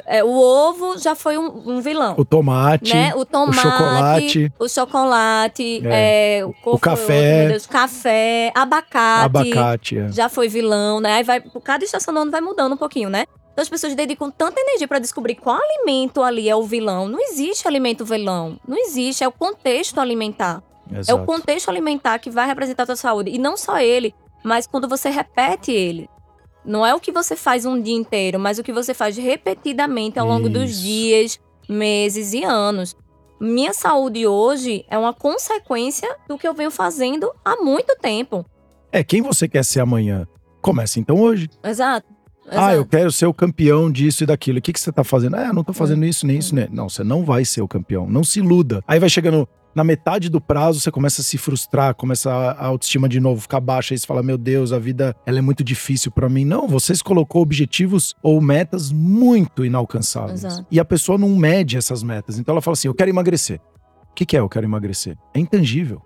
É, 0.06 0.24
o 0.24 0.30
ovo 0.30 0.98
já 0.98 1.16
foi 1.16 1.38
um, 1.38 1.78
um 1.78 1.82
vilão. 1.82 2.16
O 2.18 2.26
tomate, 2.26 2.94
né? 2.94 3.14
O 3.16 3.26
tomate, 3.26 3.62
chocolate. 3.62 4.54
o 4.60 4.68
chocolate, 4.68 5.82
é, 5.86 6.42
o, 6.46 6.54
qual 6.54 6.78
foi 6.78 6.92
café. 6.92 7.48
Deus? 7.50 7.66
café, 7.66 8.52
abacate, 8.56 9.26
abacate. 9.26 9.98
é. 9.98 10.12
já 10.12 10.30
foi 10.30 10.48
vilão, 10.48 11.00
né? 11.00 11.14
Aí 11.14 11.24
vai, 11.24 11.42
cada 11.64 11.84
estação 11.84 12.14
do 12.14 12.20
ano 12.20 12.32
vai 12.32 12.42
mudando 12.42 12.74
um 12.74 12.78
pouquinho, 12.78 13.10
né? 13.10 13.26
Então 13.52 13.62
as 13.62 13.70
pessoas 13.70 13.96
dedicam 13.96 14.32
tanta 14.32 14.60
energia 14.60 14.88
para 14.88 15.00
descobrir 15.00 15.36
qual 15.36 15.60
alimento 15.62 16.24
ali 16.24 16.50
é 16.50 16.56
o 16.56 16.64
vilão. 16.64 17.08
Não 17.08 17.20
existe 17.20 17.68
alimento 17.68 18.06
vilão. 18.06 18.58
Não 18.68 18.78
existe, 18.78 19.24
é 19.24 19.28
o 19.28 19.32
contexto 19.32 20.00
alimentar. 20.00 20.64
É 20.92 20.96
o 20.96 21.00
Exato. 21.00 21.26
contexto 21.26 21.70
alimentar 21.70 22.20
que 22.20 22.30
vai 22.30 22.48
representar 22.48 22.84
a 22.84 22.86
tua 22.88 22.96
saúde. 22.96 23.32
E 23.32 23.38
não 23.38 23.58
só 23.58 23.80
ele, 23.80 24.14
mas 24.44 24.68
quando 24.68 24.88
você 24.88 25.10
repete 25.10 25.72
ele. 25.72 26.10
Não 26.64 26.86
é 26.86 26.94
o 26.94 27.00
que 27.00 27.12
você 27.12 27.36
faz 27.36 27.66
um 27.66 27.82
dia 27.82 27.96
inteiro, 27.96 28.40
mas 28.40 28.60
o 28.60 28.64
que 28.64 28.72
você 28.72 28.94
faz 28.94 29.18
repetidamente 29.18 30.20
ao 30.20 30.28
longo 30.28 30.48
dos 30.50 30.72
Isso. 30.72 30.82
dias, 30.82 31.40
meses 31.68 32.34
e 32.34 32.44
anos. 32.44 32.96
Minha 33.40 33.74
saúde 33.74 34.28
hoje 34.28 34.86
é 34.88 34.98
uma 34.98 35.14
consequência 35.14 36.08
do 36.28 36.38
que 36.38 36.48
eu 36.48 36.54
venho 36.54 36.70
fazendo 36.70 37.32
há 37.44 37.56
muito 37.56 37.96
tempo. 38.00 38.46
É, 38.92 39.04
quem 39.04 39.22
você 39.22 39.48
quer 39.48 39.66
ser 39.66 39.80
amanhã? 39.80 40.28
Começa 40.62 41.00
então 41.00 41.20
hoje. 41.20 41.50
Exato. 41.64 42.08
Ah, 42.52 42.74
eu 42.74 42.82
exato. 42.82 42.90
quero 42.90 43.12
ser 43.12 43.26
o 43.26 43.34
campeão 43.34 43.92
disso 43.92 44.24
e 44.24 44.28
daquilo. 44.28 44.60
O 44.60 44.62
que, 44.62 44.74
que 44.74 44.80
você 44.80 44.92
tá 44.92 45.04
fazendo? 45.04 45.36
Ah, 45.36 45.48
eu 45.48 45.54
não 45.54 45.64
tô 45.64 45.74
fazendo 45.74 46.06
isso, 46.06 46.28
nem 46.28 46.38
isso, 46.38 46.54
nem. 46.54 46.68
Não, 46.70 46.90
você 46.90 47.04
não 47.04 47.24
vai 47.24 47.46
ser 47.46 47.62
o 47.62 47.68
campeão. 47.68 48.08
Não 48.10 48.24
se 48.24 48.40
iluda. 48.40 48.84
Aí 48.88 49.00
vai 49.00 49.10
chegando 49.10 49.48
na 49.74 49.84
metade 49.84 50.30
do 50.30 50.42
prazo, 50.42 50.80
você 50.80 50.92
começa 50.92 51.22
a 51.22 51.24
se 51.24 51.38
frustrar, 51.38 51.96
começa 51.96 52.30
a 52.30 52.66
autoestima 52.66 53.08
de 53.08 53.20
novo 53.20 53.42
ficar 53.42 53.60
baixa. 53.60 53.94
Aí 53.94 53.98
você 53.98 54.06
fala: 54.06 54.22
Meu 54.22 54.38
Deus, 54.38 54.72
a 54.74 54.80
vida 54.80 55.16
ela 55.26 55.40
é 55.40 55.42
muito 55.42 55.64
difícil 55.64 56.12
pra 56.12 56.28
mim. 56.30 56.46
Não, 56.46 56.68
você 56.68 56.96
se 56.96 57.04
colocou 57.04 57.42
objetivos 57.42 58.14
ou 58.22 58.42
metas 58.42 58.92
muito 58.92 59.66
inalcançáveis. 59.66 60.44
Exato. 60.44 60.66
E 60.70 60.80
a 60.80 60.86
pessoa 60.86 61.18
não 61.18 61.30
mede 61.30 61.78
essas 61.78 62.04
metas. 62.04 62.38
Então 62.38 62.54
ela 62.54 62.62
fala 62.62 62.74
assim: 62.74 62.88
Eu 62.88 62.94
quero 62.94 63.10
emagrecer. 63.10 63.60
O 64.10 64.14
que, 64.14 64.26
que 64.26 64.36
é 64.36 64.42
eu 64.42 64.50
quero 64.50 64.66
emagrecer? 64.66 65.18
É 65.34 65.40
intangível. 65.40 66.02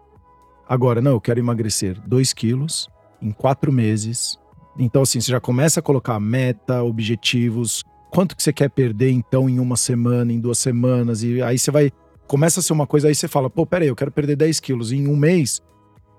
Agora, 0.69 1.01
não, 1.01 1.11
eu 1.11 1.21
quero 1.21 1.39
emagrecer 1.39 1.99
2 2.07 2.33
quilos 2.33 2.87
em 3.21 3.31
quatro 3.31 3.71
meses. 3.71 4.37
Então, 4.77 5.01
assim, 5.01 5.21
você 5.21 5.31
já 5.31 5.39
começa 5.39 5.79
a 5.79 5.83
colocar 5.83 6.19
meta, 6.19 6.83
objetivos, 6.83 7.83
quanto 8.09 8.35
que 8.35 8.43
você 8.43 8.53
quer 8.53 8.69
perder, 8.69 9.11
então, 9.11 9.49
em 9.49 9.59
uma 9.59 9.77
semana, 9.77 10.31
em 10.31 10.39
duas 10.39 10.57
semanas, 10.57 11.23
e 11.23 11.41
aí 11.41 11.57
você 11.57 11.71
vai. 11.71 11.91
Começa 12.27 12.59
a 12.59 12.63
ser 12.63 12.73
uma 12.73 12.87
coisa, 12.87 13.07
aí 13.07 13.15
você 13.15 13.27
fala, 13.27 13.49
pô, 13.49 13.65
peraí, 13.65 13.87
eu 13.87 13.95
quero 13.95 14.11
perder 14.11 14.35
10 14.35 14.59
quilos 14.59 14.91
em 14.91 15.07
um 15.07 15.15
mês. 15.15 15.61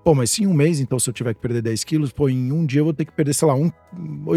Pô, 0.03 0.15
mas 0.15 0.31
se 0.31 0.43
em 0.43 0.47
um 0.47 0.53
mês, 0.53 0.79
então, 0.79 0.97
se 0.97 1.09
eu 1.09 1.13
tiver 1.13 1.33
que 1.33 1.41
perder 1.41 1.61
10 1.61 1.83
quilos, 1.83 2.11
pô, 2.13 2.29
em 2.29 2.51
um 2.51 2.65
dia 2.65 2.79
eu 2.79 2.85
vou 2.85 2.93
ter 2.93 3.03
que 3.03 3.11
perder, 3.11 3.33
sei 3.33 3.47
lá, 3.47 3.55
um, 3.55 3.69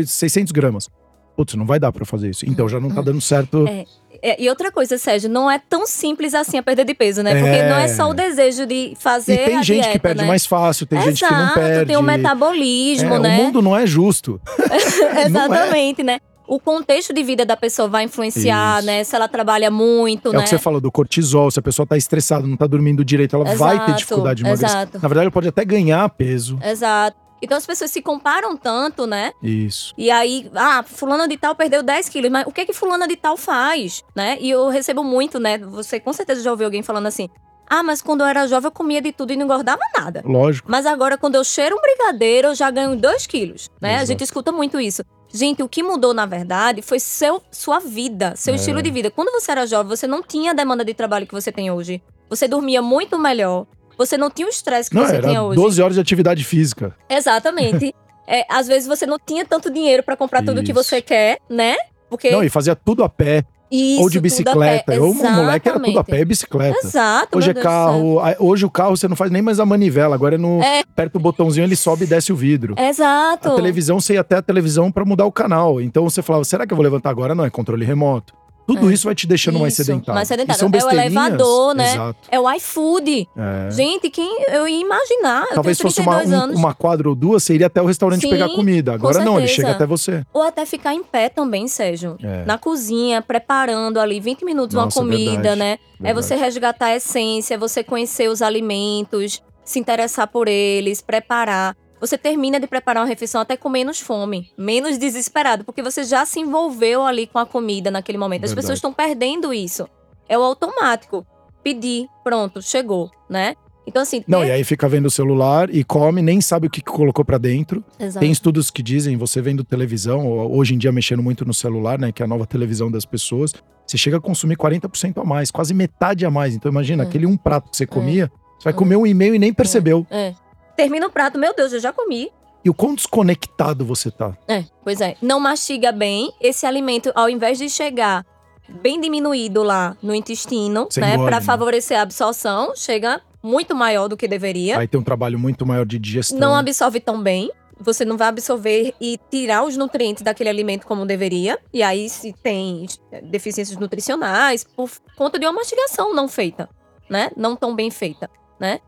600 0.04 0.50
gramas. 0.52 0.88
Putz, 1.36 1.54
não 1.54 1.64
vai 1.64 1.78
dar 1.78 1.90
pra 1.92 2.04
fazer 2.04 2.30
isso. 2.30 2.44
Então 2.48 2.68
já 2.68 2.78
não 2.80 2.90
tá 2.90 3.00
dando 3.00 3.20
certo. 3.20 3.66
É, 3.68 3.84
É, 4.22 4.42
e 4.42 4.50
outra 4.50 4.70
coisa, 4.70 4.98
Sérgio, 4.98 5.30
não 5.30 5.50
é 5.50 5.58
tão 5.58 5.86
simples 5.86 6.34
assim 6.34 6.58
a 6.58 6.62
perda 6.62 6.84
de 6.84 6.92
peso, 6.92 7.22
né? 7.22 7.32
Porque 7.40 7.56
É. 7.56 7.68
não 7.70 7.76
é 7.78 7.88
só 7.88 8.10
o 8.10 8.12
desejo 8.12 8.66
de 8.66 8.92
fazer 8.98 9.32
E 9.34 9.44
tem 9.46 9.62
gente 9.62 9.76
dieta, 9.80 9.92
que 9.92 9.98
perde 9.98 10.20
né? 10.20 10.26
mais 10.28 10.44
fácil, 10.44 10.84
tem 10.84 11.00
gente 11.00 11.24
que 11.24 11.32
não 11.32 11.40
Exato, 11.40 11.54
perde. 11.58 11.86
tem 11.86 11.96
o 11.96 12.02
metabolismo, 12.02 13.14
É, 13.14 13.18
né? 13.18 13.38
O 13.40 13.44
mundo 13.44 13.62
não 13.62 13.74
é 13.74 13.86
justo. 13.86 14.38
É. 15.16 15.26
Exatamente, 15.26 16.02
né? 16.02 16.18
O 16.46 16.58
contexto 16.58 17.14
de 17.14 17.22
vida 17.22 17.46
da 17.46 17.56
pessoa 17.56 17.88
vai 17.88 18.04
influenciar, 18.04 18.78
Isso. 18.78 18.86
né? 18.86 19.04
Se 19.04 19.14
ela 19.16 19.28
trabalha 19.28 19.70
muito, 19.70 20.30
É 20.30 20.32
né? 20.32 20.38
o 20.40 20.42
que 20.42 20.48
você 20.48 20.58
falou 20.58 20.80
do 20.80 20.90
cortisol. 20.90 21.48
Se 21.50 21.58
a 21.60 21.62
pessoa 21.62 21.86
tá 21.86 21.96
estressada, 21.96 22.44
não 22.46 22.56
tá 22.56 22.66
dormindo 22.66 23.04
direito, 23.04 23.36
ela 23.36 23.44
vai 23.44 23.76
ter 23.76 23.84
Exato, 23.84 23.92
dificuldade 23.98 24.42
de 24.42 24.48
emagrecer. 24.48 24.68
exato. 24.76 24.92
Na 25.00 25.08
verdade, 25.08 25.24
ela 25.26 25.30
pode 25.30 25.48
até 25.48 25.64
ganhar 25.64 26.06
peso. 26.10 26.58
Exato. 26.62 27.16
Então 27.42 27.56
as 27.56 27.66
pessoas 27.66 27.90
se 27.90 28.02
comparam 28.02 28.56
tanto, 28.56 29.06
né? 29.06 29.32
Isso. 29.42 29.94
E 29.96 30.10
aí, 30.10 30.50
ah, 30.54 30.82
fulana 30.82 31.26
de 31.26 31.36
tal 31.36 31.54
perdeu 31.54 31.82
10 31.82 32.08
quilos, 32.08 32.30
mas 32.30 32.46
o 32.46 32.52
que 32.52 32.66
que 32.66 32.72
fulana 32.72 33.06
de 33.08 33.16
tal 33.16 33.36
faz, 33.36 34.04
né? 34.14 34.36
E 34.40 34.50
eu 34.50 34.68
recebo 34.68 35.02
muito, 35.02 35.38
né? 35.40 35.58
Você 35.58 35.98
com 35.98 36.12
certeza 36.12 36.42
já 36.42 36.50
ouviu 36.50 36.66
alguém 36.66 36.82
falando 36.82 37.06
assim, 37.06 37.28
ah, 37.68 37.82
mas 37.82 38.02
quando 38.02 38.22
eu 38.22 38.26
era 38.26 38.46
jovem 38.48 38.66
eu 38.66 38.72
comia 38.72 39.00
de 39.00 39.12
tudo 39.12 39.32
e 39.32 39.36
não 39.36 39.44
engordava 39.44 39.80
nada. 39.96 40.22
Lógico. 40.24 40.68
Mas 40.70 40.84
agora, 40.86 41.16
quando 41.16 41.36
eu 41.36 41.44
cheiro 41.44 41.76
um 41.76 41.80
brigadeiro, 41.80 42.48
eu 42.48 42.54
já 42.54 42.70
ganho 42.70 42.96
2 42.96 43.26
quilos, 43.26 43.70
né? 43.80 43.90
A 43.90 43.94
Exato. 43.98 44.06
gente 44.08 44.24
escuta 44.24 44.50
muito 44.52 44.80
isso. 44.80 45.02
Gente, 45.32 45.62
o 45.62 45.68
que 45.68 45.80
mudou, 45.80 46.12
na 46.12 46.26
verdade, 46.26 46.82
foi 46.82 46.98
seu, 46.98 47.40
sua 47.52 47.78
vida, 47.78 48.34
seu 48.34 48.54
É. 48.54 48.56
estilo 48.56 48.82
de 48.82 48.90
vida. 48.90 49.10
Quando 49.12 49.30
você 49.30 49.52
era 49.52 49.64
jovem, 49.64 49.88
você 49.96 50.06
não 50.08 50.20
tinha 50.22 50.50
a 50.50 50.54
demanda 50.54 50.84
de 50.84 50.92
trabalho 50.92 51.26
que 51.28 51.32
você 51.32 51.52
tem 51.52 51.70
hoje. 51.70 52.02
Você 52.28 52.48
dormia 52.48 52.82
muito 52.82 53.16
melhor. 53.16 53.66
Você 54.00 54.16
não 54.16 54.30
tinha 54.30 54.46
o 54.46 54.50
estresse 54.50 54.88
que 54.88 54.96
Não, 54.96 55.04
você 55.04 55.16
era 55.16 55.28
tinha 55.28 55.42
hoje. 55.42 55.60
12 55.60 55.82
horas 55.82 55.94
de 55.94 56.00
atividade 56.00 56.42
física. 56.42 56.96
Exatamente. 57.08 57.94
É, 58.32 58.46
às 58.48 58.68
vezes 58.68 58.86
você 58.86 59.06
não 59.06 59.16
tinha 59.18 59.44
tanto 59.44 59.72
dinheiro 59.72 60.04
pra 60.04 60.16
comprar 60.16 60.44
tudo 60.44 60.62
que 60.62 60.70
Isso. 60.70 60.84
você 60.84 61.02
quer, 61.02 61.38
né? 61.50 61.74
Porque 62.08 62.30
Não, 62.30 62.44
e 62.44 62.48
fazia 62.48 62.76
tudo 62.76 63.02
a 63.02 63.08
pé. 63.08 63.44
isso, 63.68 64.00
ou 64.00 64.08
de 64.08 64.20
bicicleta. 64.20 64.94
Eu, 64.94 65.10
o 65.10 65.14
moleque 65.14 65.68
era 65.68 65.80
tudo 65.80 65.98
a 65.98 66.04
pé 66.04 66.20
e 66.20 66.24
bicicleta. 66.24 66.78
Exato. 66.84 67.36
Hoje 67.36 67.50
é 67.50 67.54
Deus 67.54 67.64
carro. 67.64 68.20
Hoje 68.38 68.64
o 68.64 68.70
carro 68.70 68.96
você 68.96 69.08
não 69.08 69.16
faz 69.16 69.32
nem 69.32 69.42
mais 69.42 69.58
a 69.58 69.66
manivela. 69.66 70.14
Agora 70.14 70.36
é 70.36 70.38
no. 70.38 70.62
É. 70.62 70.78
Aperta 70.78 71.18
o 71.18 71.20
botãozinho, 71.20 71.64
ele 71.64 71.74
sobe 71.74 72.04
e 72.04 72.06
desce 72.06 72.32
o 72.32 72.36
vidro. 72.36 72.76
Exato. 72.78 73.48
A 73.48 73.56
televisão, 73.56 73.98
você 74.00 74.14
ia 74.14 74.20
até 74.20 74.36
a 74.36 74.42
televisão 74.42 74.92
pra 74.92 75.04
mudar 75.04 75.26
o 75.26 75.32
canal. 75.32 75.80
Então 75.80 76.04
você 76.08 76.22
falava, 76.22 76.44
será 76.44 76.64
que 76.68 76.72
eu 76.72 76.76
vou 76.76 76.84
levantar 76.84 77.10
agora? 77.10 77.34
Não, 77.34 77.44
é 77.44 77.50
controle 77.50 77.84
remoto. 77.84 78.32
Tudo 78.74 78.90
É. 78.90 78.94
isso 78.94 79.04
vai 79.04 79.14
te 79.14 79.26
deixando 79.26 79.58
mais 79.58 79.72
Isso, 79.74 79.84
sedentário. 79.84 80.14
mais 80.14 80.28
sedentário. 80.28 80.56
E 80.56 80.60
são 80.60 80.70
É 80.72 80.84
o 80.84 80.90
elevador, 81.00 81.74
né? 81.74 81.92
Exato. 81.94 82.18
É 82.30 82.38
o 82.40 82.50
iFood. 82.54 83.28
É. 83.36 83.70
Gente, 83.70 84.10
quem 84.10 84.44
eu 84.48 84.68
ia 84.68 84.80
imaginar? 84.80 85.46
Talvez 85.54 85.78
eu 85.78 85.82
tenho 85.84 85.94
fosse 85.94 86.00
uma, 86.00 86.16
32 86.18 86.54
um- 86.54 86.58
uma 86.58 86.74
quadra 86.74 87.08
ou 87.08 87.14
duas, 87.14 87.42
você 87.42 87.54
iria 87.54 87.66
até 87.66 87.82
o 87.82 87.86
restaurante 87.86 88.22
Sim, 88.22 88.30
pegar 88.30 88.48
comida. 88.50 88.92
com 88.92 88.96
Agora 88.96 89.24
não, 89.24 89.38
ele 89.38 89.48
chega 89.48 89.72
até 89.72 89.86
você. 89.86 90.24
Ou 90.32 90.42
até 90.42 90.64
ficar 90.66 90.94
em 90.94 91.02
pé 91.02 91.28
também, 91.28 91.66
Sérgio. 91.68 92.16
É. 92.22 92.44
Na 92.44 92.58
cozinha, 92.58 93.20
preparando 93.22 93.98
ali 93.98 94.20
20 94.20 94.44
minutos 94.44 94.74
Nossa, 94.74 95.00
uma 95.00 95.06
comida, 95.10 95.30
verdade, 95.32 95.58
né? 95.58 95.72
É 95.72 96.02
verdade. 96.04 96.26
você 96.26 96.34
resgatar 96.36 96.86
a 96.86 96.96
essência, 96.96 97.54
é 97.54 97.58
você 97.58 97.82
conhecer 97.84 98.28
os 98.28 98.40
alimentos, 98.42 99.42
se 99.64 99.78
interessar 99.78 100.26
por 100.28 100.48
eles, 100.48 101.00
preparar. 101.00 101.76
Você 102.00 102.16
termina 102.16 102.58
de 102.58 102.66
preparar 102.66 103.02
uma 103.02 103.08
refeição 103.08 103.40
até 103.40 103.56
com 103.56 103.68
menos 103.68 104.00
fome, 104.00 104.50
menos 104.56 104.96
desesperado, 104.98 105.64
porque 105.64 105.82
você 105.82 106.02
já 106.04 106.24
se 106.24 106.40
envolveu 106.40 107.04
ali 107.04 107.26
com 107.26 107.38
a 107.38 107.44
comida 107.46 107.90
naquele 107.90 108.16
momento. 108.18 108.44
As 108.44 108.50
Verdade. 108.50 108.62
pessoas 108.62 108.78
estão 108.78 108.92
perdendo 108.92 109.52
isso. 109.52 109.86
É 110.28 110.38
o 110.38 110.42
automático. 110.42 111.26
Pedir, 111.62 112.08
pronto, 112.24 112.62
chegou, 112.62 113.10
né? 113.28 113.54
Então, 113.86 114.02
assim. 114.02 114.22
Não, 114.26 114.40
ter- 114.40 114.46
e 114.48 114.50
aí 114.52 114.64
fica 114.64 114.88
vendo 114.88 115.06
o 115.06 115.10
celular 115.10 115.68
e 115.74 115.82
come, 115.84 116.22
nem 116.22 116.40
sabe 116.40 116.68
o 116.68 116.70
que 116.70 116.80
colocou 116.80 117.24
pra 117.24 117.36
dentro. 117.38 117.84
Exato. 117.98 118.20
Tem 118.20 118.30
estudos 118.30 118.70
que 118.70 118.82
dizem, 118.82 119.16
você 119.16 119.42
vendo 119.42 119.62
televisão, 119.64 120.26
hoje 120.50 120.74
em 120.74 120.78
dia 120.78 120.92
mexendo 120.92 121.22
muito 121.22 121.44
no 121.44 121.52
celular, 121.52 121.98
né, 121.98 122.12
que 122.12 122.22
é 122.22 122.24
a 122.24 122.28
nova 122.28 122.46
televisão 122.46 122.90
das 122.90 123.04
pessoas, 123.04 123.52
você 123.86 123.98
chega 123.98 124.16
a 124.18 124.20
consumir 124.20 124.56
40% 124.56 125.18
a 125.20 125.24
mais, 125.24 125.50
quase 125.50 125.74
metade 125.74 126.24
a 126.24 126.30
mais. 126.30 126.54
Então 126.54 126.70
imagina, 126.70 127.02
É. 127.02 127.06
aquele 127.06 127.26
um 127.26 127.36
prato 127.36 127.70
que 127.70 127.76
você 127.76 127.86
comia, 127.86 128.30
você 128.58 128.64
vai 128.64 128.72
É. 128.72 128.76
comer 128.76 128.96
um 128.96 129.06
e 129.06 129.12
meio 129.12 129.34
e 129.34 129.38
nem 129.38 129.52
percebeu. 129.52 130.06
É. 130.10 130.34
Termina 130.76 131.06
o 131.06 131.10
prato, 131.10 131.38
meu 131.38 131.54
Deus, 131.54 131.72
eu 131.72 131.80
já 131.80 131.92
comi. 131.92 132.30
E 132.64 132.68
o 132.68 132.74
quão 132.74 132.94
desconectado 132.94 133.84
você 133.84 134.10
tá. 134.10 134.36
É, 134.46 134.64
pois 134.84 135.00
é. 135.00 135.16
Não 135.22 135.40
mastiga 135.40 135.92
bem. 135.92 136.32
Esse 136.40 136.66
alimento, 136.66 137.10
ao 137.14 137.28
invés 137.28 137.58
de 137.58 137.68
chegar 137.70 138.24
bem 138.68 139.00
diminuído 139.00 139.62
lá 139.62 139.96
no 140.02 140.14
intestino, 140.14 140.86
Você 140.90 141.00
né, 141.00 141.16
para 141.16 141.40
né? 141.40 141.40
favorecer 141.40 141.98
a 141.98 142.02
absorção, 142.02 142.74
chega 142.76 143.20
muito 143.42 143.74
maior 143.74 144.08
do 144.08 144.16
que 144.16 144.28
deveria. 144.28 144.78
Aí 144.78 144.86
tem 144.86 145.00
um 145.00 145.04
trabalho 145.04 145.38
muito 145.38 145.64
maior 145.66 145.86
de 145.86 145.98
digestão. 145.98 146.38
Não 146.38 146.54
absorve 146.54 147.00
tão 147.00 147.22
bem. 147.22 147.50
Você 147.82 148.04
não 148.04 148.18
vai 148.18 148.28
absorver 148.28 148.94
e 149.00 149.18
tirar 149.30 149.64
os 149.64 149.74
nutrientes 149.74 150.22
daquele 150.22 150.50
alimento 150.50 150.86
como 150.86 151.06
deveria. 151.06 151.58
E 151.72 151.82
aí, 151.82 152.10
se 152.10 152.34
tem 152.42 152.86
deficiências 153.22 153.78
nutricionais, 153.78 154.64
por 154.76 154.90
conta 155.16 155.38
de 155.38 155.46
uma 155.46 155.52
mastigação 155.52 156.14
não 156.14 156.28
feita, 156.28 156.68
né? 157.08 157.30
Não 157.34 157.56
tão 157.56 157.74
bem 157.74 157.90
feita, 157.90 158.28
né? 158.60 158.80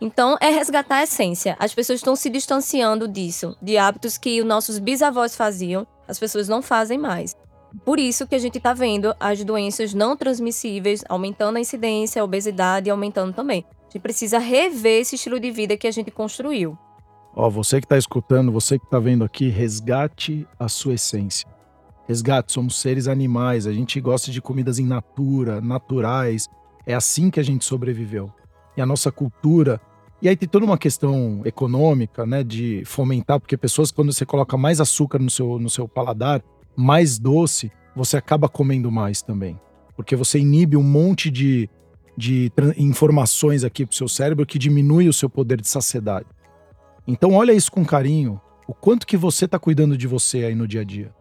Então, 0.00 0.38
é 0.40 0.48
resgatar 0.48 0.96
a 0.96 1.02
essência. 1.02 1.56
As 1.58 1.74
pessoas 1.74 1.98
estão 1.98 2.16
se 2.16 2.30
distanciando 2.30 3.06
disso, 3.06 3.56
de 3.60 3.76
hábitos 3.76 4.16
que 4.16 4.40
os 4.40 4.46
nossos 4.46 4.78
bisavós 4.78 5.36
faziam, 5.36 5.86
as 6.08 6.18
pessoas 6.18 6.48
não 6.48 6.62
fazem 6.62 6.96
mais. 6.96 7.36
Por 7.84 7.98
isso 7.98 8.26
que 8.26 8.34
a 8.34 8.38
gente 8.38 8.58
está 8.58 8.72
vendo 8.72 9.14
as 9.20 9.44
doenças 9.44 9.94
não 9.94 10.16
transmissíveis 10.16 11.04
aumentando 11.08 11.56
a 11.56 11.60
incidência, 11.60 12.20
a 12.20 12.24
obesidade 12.24 12.90
aumentando 12.90 13.32
também. 13.32 13.64
A 13.88 13.92
gente 13.92 14.02
precisa 14.02 14.38
rever 14.38 15.02
esse 15.02 15.16
estilo 15.16 15.38
de 15.38 15.50
vida 15.50 15.76
que 15.76 15.86
a 15.86 15.90
gente 15.90 16.10
construiu. 16.10 16.78
Ó, 17.34 17.48
você 17.48 17.80
que 17.80 17.86
tá 17.86 17.96
escutando, 17.96 18.50
você 18.50 18.78
que 18.78 18.88
tá 18.88 18.98
vendo 18.98 19.24
aqui, 19.24 19.48
resgate 19.48 20.46
a 20.58 20.68
sua 20.68 20.94
essência. 20.94 21.48
Resgate, 22.08 22.52
somos 22.52 22.80
seres 22.80 23.06
animais, 23.06 23.66
a 23.66 23.72
gente 23.72 24.00
gosta 24.00 24.32
de 24.32 24.42
comidas 24.42 24.78
em 24.80 24.86
natura, 24.86 25.60
naturais. 25.60 26.48
É 26.84 26.94
assim 26.94 27.30
que 27.30 27.38
a 27.38 27.42
gente 27.42 27.64
sobreviveu. 27.64 28.32
E 28.76 28.80
a 28.80 28.86
nossa 28.86 29.12
cultura. 29.12 29.80
E 30.22 30.28
aí 30.28 30.36
tem 30.36 30.48
toda 30.48 30.66
uma 30.66 30.76
questão 30.76 31.40
econômica, 31.44 32.26
né? 32.26 32.44
De 32.44 32.82
fomentar, 32.84 33.40
porque 33.40 33.56
pessoas, 33.56 33.90
quando 33.90 34.12
você 34.12 34.26
coloca 34.26 34.56
mais 34.56 34.80
açúcar 34.80 35.18
no 35.18 35.30
seu, 35.30 35.58
no 35.58 35.70
seu 35.70 35.88
paladar, 35.88 36.42
mais 36.76 37.18
doce, 37.18 37.72
você 37.94 38.16
acaba 38.16 38.48
comendo 38.48 38.90
mais 38.90 39.22
também. 39.22 39.58
Porque 39.96 40.14
você 40.14 40.38
inibe 40.38 40.76
um 40.76 40.82
monte 40.82 41.30
de, 41.30 41.68
de 42.16 42.52
informações 42.76 43.64
aqui 43.64 43.86
pro 43.86 43.96
seu 43.96 44.08
cérebro 44.08 44.46
que 44.46 44.58
diminui 44.58 45.08
o 45.08 45.12
seu 45.12 45.28
poder 45.28 45.60
de 45.60 45.68
saciedade. 45.68 46.26
Então 47.06 47.32
olha 47.32 47.52
isso 47.52 47.72
com 47.72 47.84
carinho, 47.84 48.40
o 48.68 48.74
quanto 48.74 49.06
que 49.06 49.16
você 49.16 49.46
está 49.46 49.58
cuidando 49.58 49.96
de 49.96 50.06
você 50.06 50.44
aí 50.44 50.54
no 50.54 50.68
dia 50.68 50.82
a 50.82 50.84
dia. 50.84 51.12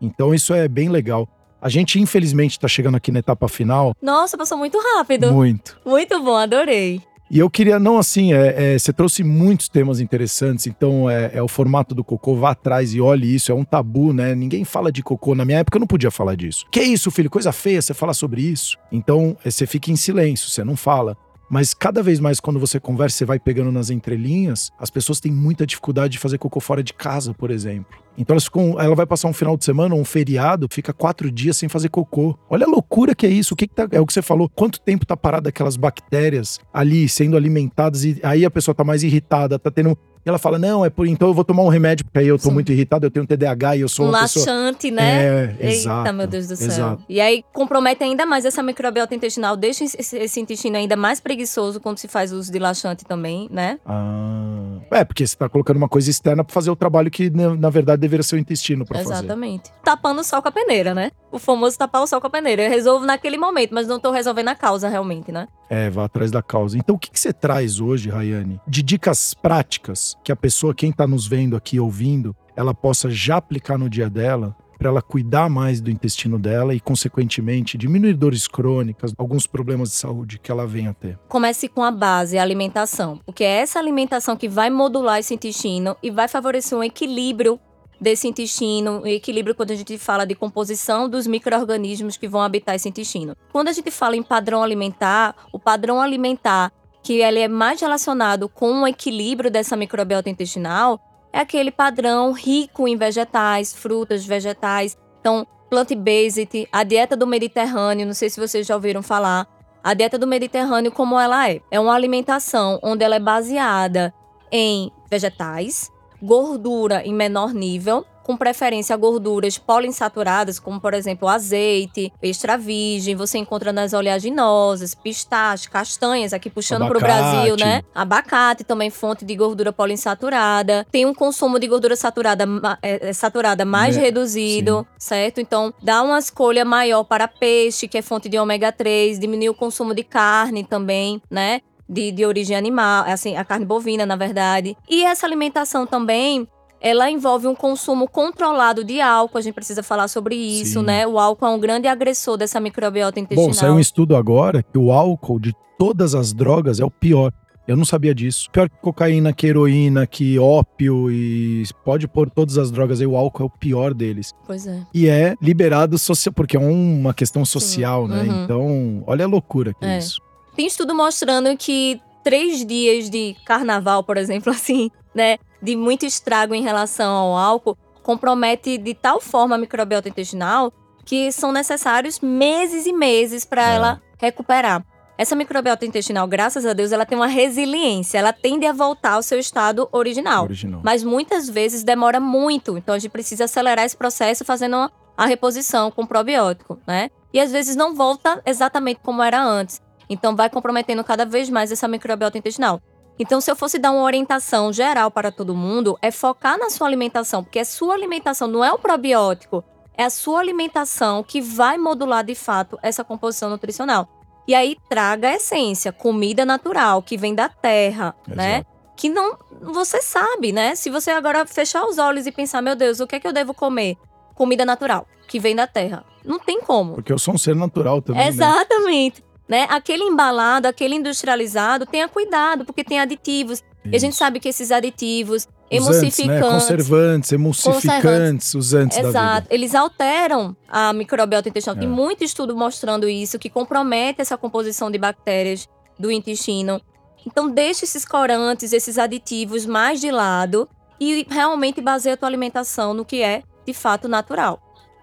Então 0.00 0.34
isso 0.34 0.52
é 0.52 0.68
bem 0.68 0.88
legal. 0.88 1.28
A 1.60 1.68
gente, 1.70 1.98
infelizmente, 1.98 2.52
está 2.52 2.68
chegando 2.68 2.96
aqui 2.96 3.10
na 3.10 3.20
etapa 3.20 3.48
final. 3.48 3.94
Nossa, 4.02 4.36
passou 4.36 4.58
muito 4.58 4.78
rápido. 4.78 5.32
Muito. 5.32 5.78
Muito 5.84 6.22
bom, 6.22 6.36
adorei. 6.36 7.00
E 7.30 7.38
eu 7.38 7.48
queria, 7.48 7.78
não 7.78 7.98
assim, 7.98 8.32
é, 8.32 8.74
é, 8.74 8.78
você 8.78 8.92
trouxe 8.92 9.24
muitos 9.24 9.68
temas 9.68 9.98
interessantes, 9.98 10.66
então 10.66 11.08
é, 11.08 11.30
é, 11.34 11.42
o 11.42 11.48
formato 11.48 11.94
do 11.94 12.04
cocô, 12.04 12.36
vá 12.36 12.50
atrás 12.50 12.94
e 12.94 13.00
olhe 13.00 13.34
isso, 13.34 13.50
é 13.50 13.54
um 13.54 13.64
tabu, 13.64 14.12
né? 14.12 14.34
Ninguém 14.34 14.64
fala 14.64 14.92
de 14.92 15.02
cocô. 15.02 15.34
Na 15.34 15.44
minha 15.44 15.58
época 15.58 15.76
eu 15.76 15.80
não 15.80 15.86
podia 15.86 16.10
falar 16.10 16.34
disso. 16.34 16.66
Que 16.70 16.82
isso, 16.82 17.10
filho? 17.10 17.30
Coisa 17.30 17.50
feia, 17.50 17.80
você 17.80 17.94
fala 17.94 18.12
sobre 18.12 18.42
isso. 18.42 18.76
Então 18.92 19.36
é, 19.44 19.50
você 19.50 19.66
fica 19.66 19.90
em 19.90 19.96
silêncio, 19.96 20.50
você 20.50 20.62
não 20.62 20.76
fala. 20.76 21.16
Mas 21.48 21.74
cada 21.74 22.02
vez 22.02 22.20
mais, 22.20 22.40
quando 22.40 22.58
você 22.58 22.80
conversa, 22.80 23.18
você 23.18 23.24
vai 23.24 23.38
pegando 23.38 23.70
nas 23.70 23.90
entrelinhas, 23.90 24.70
as 24.78 24.90
pessoas 24.90 25.20
têm 25.20 25.32
muita 25.32 25.66
dificuldade 25.66 26.12
de 26.12 26.18
fazer 26.18 26.38
cocô 26.38 26.60
fora 26.60 26.82
de 26.82 26.92
casa, 26.92 27.34
por 27.34 27.50
exemplo. 27.50 27.98
Então 28.16 28.34
elas 28.34 28.44
ficam, 28.44 28.80
ela 28.80 28.94
vai 28.94 29.06
passar 29.06 29.28
um 29.28 29.32
final 29.32 29.56
de 29.56 29.64
semana, 29.64 29.94
um 29.94 30.04
feriado, 30.04 30.68
fica 30.70 30.92
quatro 30.92 31.30
dias 31.30 31.56
sem 31.56 31.68
fazer 31.68 31.88
cocô. 31.88 32.38
Olha 32.48 32.66
a 32.66 32.68
loucura 32.68 33.14
que 33.14 33.26
é 33.26 33.30
isso. 33.30 33.54
O 33.54 33.56
que, 33.56 33.66
que 33.66 33.74
tá, 33.74 33.88
é 33.90 34.00
o 34.00 34.06
que 34.06 34.12
você 34.12 34.22
falou? 34.22 34.48
Quanto 34.48 34.80
tempo 34.80 35.04
tá 35.04 35.16
parado 35.16 35.48
aquelas 35.48 35.76
bactérias 35.76 36.60
ali 36.72 37.08
sendo 37.08 37.36
alimentadas 37.36 38.04
e 38.04 38.20
aí 38.22 38.44
a 38.44 38.50
pessoa 38.50 38.74
tá 38.74 38.84
mais 38.84 39.02
irritada, 39.02 39.58
tá 39.58 39.70
tendo 39.70 39.98
e 40.24 40.28
ela 40.28 40.38
fala: 40.38 40.58
Não, 40.58 40.84
é 40.84 40.90
por 40.90 41.06
então 41.06 41.28
eu 41.28 41.34
vou 41.34 41.44
tomar 41.44 41.62
um 41.62 41.68
remédio, 41.68 42.04
porque 42.04 42.18
aí 42.18 42.28
eu 42.28 42.38
tô 42.38 42.48
Sim. 42.48 42.54
muito 42.54 42.72
irritado, 42.72 43.06
eu 43.06 43.10
tenho 43.10 43.26
TDAH 43.26 43.76
e 43.76 43.80
eu 43.80 43.88
sou 43.88 44.06
um 44.06 44.08
uma 44.08 44.22
laxante, 44.22 44.90
pessoa... 44.90 45.02
né? 45.02 45.24
É, 45.24 45.56
Eita, 45.60 45.66
exato, 45.66 46.12
meu 46.12 46.26
Deus 46.26 46.46
do 46.48 46.56
céu. 46.56 46.66
Exato. 46.66 47.04
E 47.08 47.20
aí 47.20 47.44
compromete 47.52 48.02
ainda 48.02 48.24
mais 48.24 48.44
essa 48.44 48.62
microbiota 48.62 49.14
intestinal, 49.14 49.56
deixa 49.56 49.84
esse 49.84 50.40
intestino 50.40 50.76
ainda 50.76 50.96
mais 50.96 51.20
preguiçoso 51.20 51.80
quando 51.80 51.98
se 51.98 52.08
faz 52.08 52.32
uso 52.32 52.50
de 52.50 52.58
laxante 52.58 53.04
também, 53.04 53.48
né? 53.50 53.78
Ah. 53.84 54.78
É, 54.90 55.04
porque 55.04 55.26
você 55.26 55.36
tá 55.36 55.48
colocando 55.48 55.76
uma 55.76 55.88
coisa 55.88 56.10
externa 56.10 56.44
para 56.44 56.52
fazer 56.52 56.70
o 56.70 56.76
trabalho 56.76 57.10
que 57.10 57.30
na 57.30 57.70
verdade 57.70 58.00
deveria 58.00 58.22
ser 58.22 58.36
o 58.36 58.38
intestino 58.38 58.84
para 58.84 58.98
fazer. 58.98 59.14
Exatamente. 59.14 59.70
Tapando 59.82 60.20
o 60.20 60.24
sol 60.24 60.40
com 60.40 60.48
a 60.48 60.52
peneira, 60.52 60.94
né? 60.94 61.10
O 61.34 61.38
famoso 61.40 61.76
tapar 61.76 62.00
o 62.00 62.06
sol 62.06 62.20
com 62.20 62.28
a 62.28 62.30
peneira. 62.30 62.62
Eu 62.62 62.70
resolvo 62.70 63.04
naquele 63.04 63.36
momento, 63.36 63.74
mas 63.74 63.88
não 63.88 63.98
tô 63.98 64.12
resolvendo 64.12 64.50
a 64.50 64.54
causa 64.54 64.88
realmente, 64.88 65.32
né? 65.32 65.48
É, 65.68 65.90
vá 65.90 66.04
atrás 66.04 66.30
da 66.30 66.40
causa. 66.40 66.78
Então, 66.78 66.94
o 66.94 66.98
que, 66.98 67.10
que 67.10 67.18
você 67.18 67.32
traz 67.32 67.80
hoje, 67.80 68.08
Rayane, 68.08 68.60
de 68.68 68.84
dicas 68.84 69.34
práticas 69.34 70.16
que 70.22 70.30
a 70.30 70.36
pessoa, 70.36 70.72
quem 70.72 70.90
está 70.90 71.08
nos 71.08 71.26
vendo 71.26 71.56
aqui, 71.56 71.80
ouvindo, 71.80 72.36
ela 72.54 72.72
possa 72.72 73.10
já 73.10 73.38
aplicar 73.38 73.76
no 73.76 73.90
dia 73.90 74.08
dela 74.08 74.54
para 74.78 74.90
ela 74.90 75.02
cuidar 75.02 75.48
mais 75.50 75.80
do 75.80 75.90
intestino 75.90 76.38
dela 76.38 76.72
e, 76.72 76.78
consequentemente, 76.78 77.76
diminuir 77.76 78.14
dores 78.14 78.46
crônicas, 78.46 79.12
alguns 79.18 79.44
problemas 79.44 79.88
de 79.88 79.96
saúde 79.96 80.38
que 80.38 80.52
ela 80.52 80.68
venha 80.68 80.90
a 80.90 80.94
ter? 80.94 81.18
Comece 81.28 81.68
com 81.68 81.82
a 81.82 81.90
base, 81.90 82.38
a 82.38 82.42
alimentação, 82.42 83.18
porque 83.26 83.42
é 83.42 83.60
essa 83.60 83.80
alimentação 83.80 84.36
que 84.36 84.48
vai 84.48 84.70
modular 84.70 85.18
esse 85.18 85.34
intestino 85.34 85.96
e 86.00 86.12
vai 86.12 86.28
favorecer 86.28 86.78
um 86.78 86.84
equilíbrio 86.84 87.58
desse 88.00 88.28
intestino, 88.28 89.06
equilíbrio 89.06 89.54
quando 89.54 89.70
a 89.70 89.76
gente 89.76 89.96
fala 89.98 90.26
de 90.26 90.34
composição 90.34 91.08
dos 91.08 91.26
micro-organismos 91.26 92.16
que 92.16 92.28
vão 92.28 92.42
habitar 92.42 92.74
esse 92.74 92.88
intestino. 92.88 93.36
Quando 93.52 93.68
a 93.68 93.72
gente 93.72 93.90
fala 93.90 94.16
em 94.16 94.22
padrão 94.22 94.62
alimentar, 94.62 95.34
o 95.52 95.58
padrão 95.58 96.00
alimentar 96.00 96.72
que 97.02 97.20
ele 97.20 97.40
é 97.40 97.48
mais 97.48 97.80
relacionado 97.80 98.48
com 98.48 98.82
o 98.82 98.88
equilíbrio 98.88 99.50
dessa 99.50 99.76
microbiota 99.76 100.30
intestinal 100.30 101.00
é 101.32 101.40
aquele 101.40 101.70
padrão 101.70 102.32
rico 102.32 102.88
em 102.88 102.96
vegetais, 102.96 103.74
frutas, 103.74 104.24
vegetais. 104.24 104.96
Então, 105.20 105.46
plant-based, 105.68 106.68
a 106.70 106.84
dieta 106.84 107.16
do 107.16 107.26
Mediterrâneo, 107.26 108.06
não 108.06 108.14
sei 108.14 108.30
se 108.30 108.40
vocês 108.40 108.66
já 108.66 108.74
ouviram 108.74 109.02
falar. 109.02 109.46
A 109.82 109.92
dieta 109.92 110.16
do 110.16 110.26
Mediterrâneo, 110.26 110.92
como 110.92 111.18
ela 111.18 111.50
é? 111.50 111.60
É 111.70 111.78
uma 111.78 111.92
alimentação 111.92 112.78
onde 112.82 113.04
ela 113.04 113.16
é 113.16 113.20
baseada 113.20 114.14
em 114.50 114.90
vegetais, 115.10 115.90
gordura 116.24 117.02
em 117.04 117.12
menor 117.12 117.52
nível, 117.52 118.04
com 118.24 118.36
preferência 118.36 118.94
a 118.94 118.96
gorduras 118.96 119.58
poliinsaturadas, 119.58 120.58
como 120.58 120.80
por 120.80 120.94
exemplo 120.94 121.28
azeite, 121.28 122.10
extra 122.22 122.56
virgem, 122.56 123.14
você 123.14 123.36
encontra 123.36 123.70
nas 123.70 123.92
oleaginosas, 123.92 124.94
pistache, 124.94 125.68
castanhas, 125.68 126.32
aqui 126.32 126.48
puxando 126.48 126.88
para 126.88 126.96
o 126.96 127.00
Brasil, 127.00 127.54
né? 127.56 127.82
Abacate 127.94 128.64
também 128.64 128.88
fonte 128.88 129.24
de 129.26 129.36
gordura 129.36 129.72
poliinsaturada. 129.72 130.86
Tem 130.90 131.04
um 131.04 131.14
consumo 131.14 131.58
de 131.58 131.68
gordura 131.68 131.94
saturada, 131.94 132.46
é, 132.82 133.10
é, 133.10 133.12
saturada 133.12 133.66
mais 133.66 133.96
é, 133.96 134.00
reduzido, 134.00 134.86
sim. 134.92 135.06
certo? 135.06 135.40
Então 135.40 135.72
dá 135.82 136.02
uma 136.02 136.18
escolha 136.18 136.64
maior 136.64 137.04
para 137.04 137.28
peixe, 137.28 137.86
que 137.86 137.98
é 137.98 138.02
fonte 138.02 138.30
de 138.30 138.38
ômega 138.38 138.72
3, 138.72 139.18
diminui 139.18 139.50
o 139.50 139.54
consumo 139.54 139.94
de 139.94 140.02
carne 140.02 140.64
também, 140.64 141.20
né? 141.30 141.60
De, 141.88 142.12
de 142.12 142.24
origem 142.24 142.56
animal, 142.56 143.04
assim, 143.06 143.36
a 143.36 143.44
carne 143.44 143.64
bovina, 143.64 144.04
na 144.06 144.16
verdade. 144.16 144.76
E 144.88 145.04
essa 145.04 145.26
alimentação 145.26 145.86
também 145.86 146.48
ela 146.80 147.10
envolve 147.10 147.46
um 147.46 147.54
consumo 147.54 148.06
controlado 148.06 148.84
de 148.84 149.00
álcool. 149.00 149.38
A 149.38 149.40
gente 149.40 149.54
precisa 149.54 149.82
falar 149.82 150.06
sobre 150.06 150.34
isso, 150.34 150.80
Sim. 150.80 150.84
né? 150.86 151.06
O 151.06 151.18
álcool 151.18 151.46
é 151.46 151.48
um 151.48 151.58
grande 151.58 151.88
agressor 151.88 152.36
dessa 152.36 152.60
microbiota 152.60 153.18
intestinal. 153.18 153.48
Bom, 153.48 153.54
saiu 153.54 153.72
um 153.72 153.80
estudo 153.80 154.14
agora 154.14 154.62
que 154.62 154.76
o 154.76 154.92
álcool 154.92 155.40
de 155.40 155.54
todas 155.78 156.14
as 156.14 156.34
drogas 156.34 156.80
é 156.80 156.84
o 156.84 156.90
pior. 156.90 157.32
Eu 157.66 157.76
não 157.76 157.86
sabia 157.86 158.14
disso. 158.14 158.50
Pior 158.52 158.68
que 158.68 158.76
cocaína, 158.82 159.32
que 159.32 159.46
heroína, 159.46 160.06
que 160.06 160.38
ópio 160.38 161.10
e 161.10 161.64
pode 161.82 162.06
pôr 162.06 162.28
todas 162.28 162.58
as 162.58 162.70
drogas 162.70 163.00
aí, 163.00 163.06
o 163.06 163.16
álcool 163.16 163.44
é 163.44 163.46
o 163.46 163.50
pior 163.50 163.94
deles. 163.94 164.34
Pois 164.46 164.66
é. 164.66 164.82
E 164.92 165.08
é 165.08 165.34
liberado 165.40 165.96
social, 165.96 166.34
porque 166.34 166.58
é 166.58 166.60
uma 166.60 167.14
questão 167.14 167.46
social, 167.46 168.06
Sim. 168.06 168.12
né? 168.12 168.22
Uhum. 168.24 168.44
Então, 168.44 169.04
olha 169.06 169.24
a 169.24 169.28
loucura 169.28 169.72
que 169.72 169.84
é, 169.86 169.94
é 169.94 169.98
isso. 169.98 170.20
Tem 170.54 170.66
estudo 170.66 170.94
mostrando 170.94 171.56
que 171.56 172.00
três 172.22 172.64
dias 172.64 173.10
de 173.10 173.36
carnaval, 173.44 174.02
por 174.02 174.16
exemplo, 174.16 174.50
assim, 174.52 174.90
né, 175.14 175.38
de 175.62 175.76
muito 175.76 176.06
estrago 176.06 176.54
em 176.54 176.62
relação 176.62 177.14
ao 177.14 177.36
álcool, 177.36 177.76
compromete 178.02 178.78
de 178.78 178.94
tal 178.94 179.20
forma 179.20 179.54
a 179.54 179.58
microbiota 179.58 180.08
intestinal 180.08 180.72
que 181.04 181.30
são 181.30 181.52
necessários 181.52 182.18
meses 182.20 182.86
e 182.86 182.92
meses 182.92 183.44
para 183.44 183.70
é. 183.70 183.74
ela 183.74 184.02
recuperar. 184.18 184.84
Essa 185.16 185.36
microbiota 185.36 185.86
intestinal, 185.86 186.26
graças 186.26 186.66
a 186.66 186.72
Deus, 186.72 186.90
ela 186.90 187.06
tem 187.06 187.16
uma 187.16 187.28
resiliência, 187.28 188.18
ela 188.18 188.32
tende 188.32 188.66
a 188.66 188.72
voltar 188.72 189.12
ao 189.12 189.22
seu 189.22 189.38
estado 189.38 189.88
original. 189.92 190.44
original. 190.44 190.80
Mas 190.82 191.04
muitas 191.04 191.48
vezes 191.48 191.84
demora 191.84 192.18
muito, 192.18 192.76
então 192.76 192.94
a 192.94 192.98
gente 192.98 193.12
precisa 193.12 193.44
acelerar 193.44 193.84
esse 193.84 193.96
processo 193.96 194.44
fazendo 194.44 194.90
a 195.16 195.26
reposição 195.26 195.90
com 195.90 196.04
probiótico, 196.04 196.80
né? 196.84 197.10
E 197.32 197.40
às 197.40 197.52
vezes 197.52 197.76
não 197.76 197.94
volta 197.94 198.42
exatamente 198.44 199.00
como 199.04 199.22
era 199.22 199.40
antes. 199.40 199.80
Então, 200.08 200.36
vai 200.36 200.50
comprometendo 200.50 201.02
cada 201.04 201.24
vez 201.24 201.48
mais 201.48 201.72
essa 201.72 201.88
microbiota 201.88 202.38
intestinal. 202.38 202.80
Então, 203.18 203.40
se 203.40 203.50
eu 203.50 203.56
fosse 203.56 203.78
dar 203.78 203.92
uma 203.92 204.02
orientação 204.02 204.72
geral 204.72 205.10
para 205.10 205.30
todo 205.30 205.54
mundo, 205.54 205.96
é 206.02 206.10
focar 206.10 206.58
na 206.58 206.68
sua 206.70 206.86
alimentação, 206.86 207.44
porque 207.44 207.60
a 207.60 207.64
sua 207.64 207.94
alimentação 207.94 208.48
não 208.48 208.64
é 208.64 208.72
o 208.72 208.78
probiótico, 208.78 209.62
é 209.96 210.04
a 210.04 210.10
sua 210.10 210.40
alimentação 210.40 211.22
que 211.22 211.40
vai 211.40 211.78
modular 211.78 212.24
de 212.24 212.34
fato 212.34 212.78
essa 212.82 213.04
composição 213.04 213.48
nutricional. 213.48 214.08
E 214.46 214.54
aí 214.54 214.76
traga 214.88 215.28
a 215.28 215.34
essência, 215.34 215.92
comida 215.92 216.44
natural, 216.44 217.02
que 217.02 217.16
vem 217.16 217.34
da 217.34 217.48
terra, 217.48 218.14
Exato. 218.26 218.36
né? 218.36 218.64
Que 218.96 219.08
não. 219.08 219.38
Você 219.62 220.02
sabe, 220.02 220.52
né? 220.52 220.74
Se 220.74 220.90
você 220.90 221.10
agora 221.10 221.46
fechar 221.46 221.84
os 221.86 221.98
olhos 221.98 222.26
e 222.26 222.32
pensar, 222.32 222.60
meu 222.60 222.76
Deus, 222.76 223.00
o 223.00 223.06
que 223.06 223.16
é 223.16 223.20
que 223.20 223.26
eu 223.26 223.32
devo 223.32 223.54
comer? 223.54 223.96
Comida 224.34 224.64
natural, 224.64 225.06
que 225.26 225.40
vem 225.40 225.56
da 225.56 225.66
terra. 225.66 226.04
Não 226.24 226.38
tem 226.38 226.60
como. 226.60 226.94
Porque 226.94 227.12
eu 227.12 227.18
sou 227.18 227.34
um 227.34 227.38
ser 227.38 227.56
natural 227.56 228.02
também. 228.02 228.22
Né? 228.22 228.28
Exatamente. 228.28 229.20
Né? 229.20 229.23
Né? 229.48 229.66
Aquele 229.68 230.04
embalado, 230.04 230.66
aquele 230.66 230.94
industrializado, 230.94 231.86
tenha 231.86 232.08
cuidado, 232.08 232.64
porque 232.64 232.82
tem 232.82 232.98
aditivos. 232.98 233.58
Isso. 233.58 233.92
E 233.92 233.96
a 233.96 233.98
gente 233.98 234.16
sabe 234.16 234.40
que 234.40 234.48
esses 234.48 234.70
aditivos, 234.70 235.46
emulsificantes, 235.70 236.26
né? 236.26 236.40
conservantes, 236.40 237.32
emulsificantes, 237.32 238.54
os 238.54 238.72
antes 238.72 238.98
Exato. 238.98 239.46
Eles 239.50 239.74
alteram 239.74 240.56
a 240.68 240.92
microbiota 240.92 241.48
intestinal. 241.48 241.76
É. 241.76 241.80
Tem 241.80 241.88
muito 241.88 242.24
estudo 242.24 242.56
mostrando 242.56 243.08
isso, 243.08 243.38
que 243.38 243.50
compromete 243.50 244.20
essa 244.20 244.36
composição 244.38 244.90
de 244.90 244.98
bactérias 244.98 245.68
do 245.98 246.10
intestino. 246.10 246.80
Então, 247.26 247.50
deixe 247.50 247.84
esses 247.84 248.04
corantes, 248.04 248.72
esses 248.72 248.98
aditivos 248.98 249.66
mais 249.66 250.00
de 250.00 250.10
lado 250.10 250.68
e 251.00 251.26
realmente 251.28 251.80
baseie 251.80 252.14
a 252.14 252.16
tua 252.16 252.28
alimentação 252.28 252.94
no 252.94 253.04
que 253.04 253.22
é 253.22 253.42
de 253.66 253.72
fato 253.72 254.08
natural, 254.08 254.60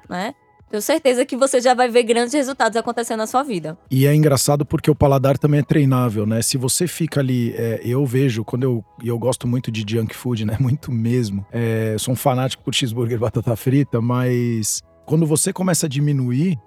né? 0.10 0.34
Tenho 0.72 0.82
certeza 0.82 1.26
que 1.26 1.36
você 1.38 1.60
já 1.62 1.74
vai 1.74 1.90
ver 1.90 2.04
grandes 2.04 2.34
resultados 2.34 2.78
acontecendo 2.78 3.18
na 3.20 3.28
sua 3.28 3.44
vida. 3.44 3.78
E 3.92 4.08
é 4.08 4.16
engraçado 4.16 4.66
porque 4.66 4.90
o 4.90 4.96
paladar 4.96 5.38
também 5.38 5.60
é 5.60 5.64
treinável, 5.64 6.26
né? 6.26 6.42
Se 6.42 6.58
você 6.58 6.88
fica 6.88 7.20
ali, 7.20 7.54
é, 7.58 7.82
eu 7.84 8.06
vejo, 8.06 8.44
quando 8.46 8.64
eu. 8.64 8.86
E 9.04 9.08
eu 9.10 9.20
gosto 9.20 9.48
muito 9.48 9.70
de 9.72 9.84
junk 9.88 10.16
food, 10.16 10.46
né? 10.46 10.58
Muito 10.62 10.92
mesmo. 10.92 11.46
É, 11.52 11.96
sou 12.00 12.14
um 12.14 12.16
fanático 12.18 12.64
por 12.64 12.74
cheeseburger 12.74 13.18
e 13.18 13.20
batata 13.20 13.56
frita, 13.56 14.00
mas 14.02 14.82
Quando 15.06 15.26
você 15.26 15.52
começa 15.52 15.88
a 15.88 15.90
diminuir, 15.90 16.58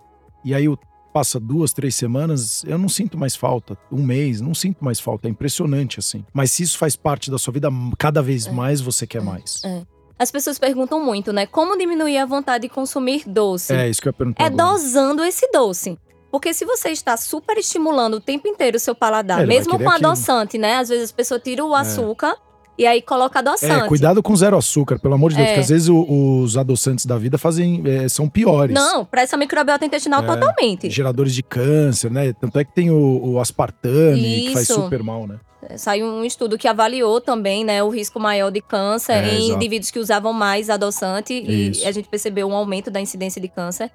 e 0.45 0.53
aí 0.55 0.69
o- 0.69 0.79
passa 1.15 1.39
duas, 1.41 1.73
três 1.73 1.95
semanas, 1.95 2.63
eu 2.67 2.77
não 2.77 2.89
sinto 2.89 3.17
mais 3.17 3.35
falta. 3.37 3.79
Um 3.91 4.03
mês, 4.05 4.41
não 4.41 4.53
sinto 4.53 4.85
mais 4.85 4.99
falta. 5.01 5.29
É 5.29 5.31
impressionante, 5.31 5.99
assim. 6.01 6.25
Mas 6.35 6.51
se 6.51 6.65
isso 6.65 6.77
faz 6.77 6.97
parte 6.97 7.31
da 7.31 7.39
sua 7.39 7.53
vida, 7.53 7.69
cada 7.97 8.21
vez 8.21 8.47
É. 8.49 8.51
mais 8.53 8.81
você 8.81 9.07
quer 9.07 9.23
mais. 9.23 9.63
é. 9.65 9.83
As 10.19 10.31
pessoas 10.31 10.59
perguntam 10.59 11.01
muito, 11.05 11.33
né? 11.33 11.47
Como 11.47 11.77
diminuir 11.77 12.19
a 12.19 12.27
vontade 12.27 12.63
de 12.63 12.69
consumir 12.69 13.23
doce? 13.27 13.75
É, 13.75 13.89
isso 13.89 14.01
que 14.01 14.09
eu 14.09 14.11
ia 14.11 14.15
perguntar. 14.15 14.43
É 14.43 14.47
agora. 14.47 14.71
dosando 14.73 15.25
esse 15.25 15.51
doce. 15.51 15.99
Porque 16.31 16.53
se 16.53 16.65
você 16.65 16.91
está 16.91 17.17
super 17.17 17.57
estimulando 17.59 18.15
o 18.15 18.21
tempo 18.21 18.49
inteiro 18.49 18.77
o 18.77 18.81
seu 18.81 18.95
paladar, 18.95 19.43
É, 19.43 19.47
mesmo 19.47 19.79
com 19.79 19.89
aquilo. 19.91 20.09
adoçante, 20.09 20.59
né? 20.59 20.77
Às 20.77 20.89
vezes 20.89 21.11
a 21.11 21.15
pessoa 21.15 21.39
tira 21.41 21.65
o 21.65 21.75
açúcar 21.75 22.37
e 22.79 22.87
aí 22.87 23.01
coloca 23.03 23.39
adoçante. 23.39 23.85
É, 23.85 23.89
cuidado 23.89 24.23
com 24.23 24.35
zero 24.37 24.57
açúcar, 24.57 24.99
pelo 24.99 25.15
amor 25.15 25.31
de 25.31 25.37
Deus, 25.37 25.47
É. 25.49 25.51
porque 25.53 25.61
às 25.63 25.69
vezes 25.69 25.89
o- 25.89 26.41
os 26.43 26.57
adoçantes 26.57 27.07
da 27.07 27.17
vida 27.17 27.39
fazem, 27.39 27.83
é, 27.87 28.09
são 28.09 28.29
piores. 28.29 28.75
Não, 28.75 29.05
para 29.05 29.23
essa 29.23 29.37
microbiota 29.37 29.85
intestinal 29.87 30.23
É. 30.23 30.27
totalmente. 30.27 30.91
Geradores 30.91 31.35
de 31.35 31.43
câncer, 31.43 32.11
né? 32.11 32.33
Tanto 32.33 32.59
é 32.59 32.65
que 32.65 32.73
tem 32.75 32.91
o, 32.91 33.21
o 33.35 33.41
aspartame, 33.41 34.47
que 34.47 34.53
faz 34.53 34.69
Isso. 34.69 34.83
super 34.83 35.03
mal, 35.03 35.27
né? 35.27 35.37
Saiu 35.79 36.07
um 36.07 36.25
estudo 36.25 36.59
que 36.59 36.69
avaliou 36.69 37.23
também, 37.23 37.65
né, 37.65 37.83
o 37.83 37.89
risco 37.89 38.21
maior 38.21 38.51
de 38.51 38.61
câncer 38.61 39.15
É, 39.25 39.33
em 39.35 39.45
exato. 39.47 39.53
indivíduos 39.55 39.91
que 39.91 39.99
usavam 39.99 40.31
mais 40.33 40.69
adoçante 40.69 41.33
Isso. 41.33 41.83
e 41.85 41.87
a 41.87 41.93
gente 41.93 42.07
percebeu 42.07 42.47
um 42.47 42.55
aumento 42.55 42.91
da 42.91 43.01
incidência 43.01 43.41
de 43.41 43.49
câncer. 43.49 43.91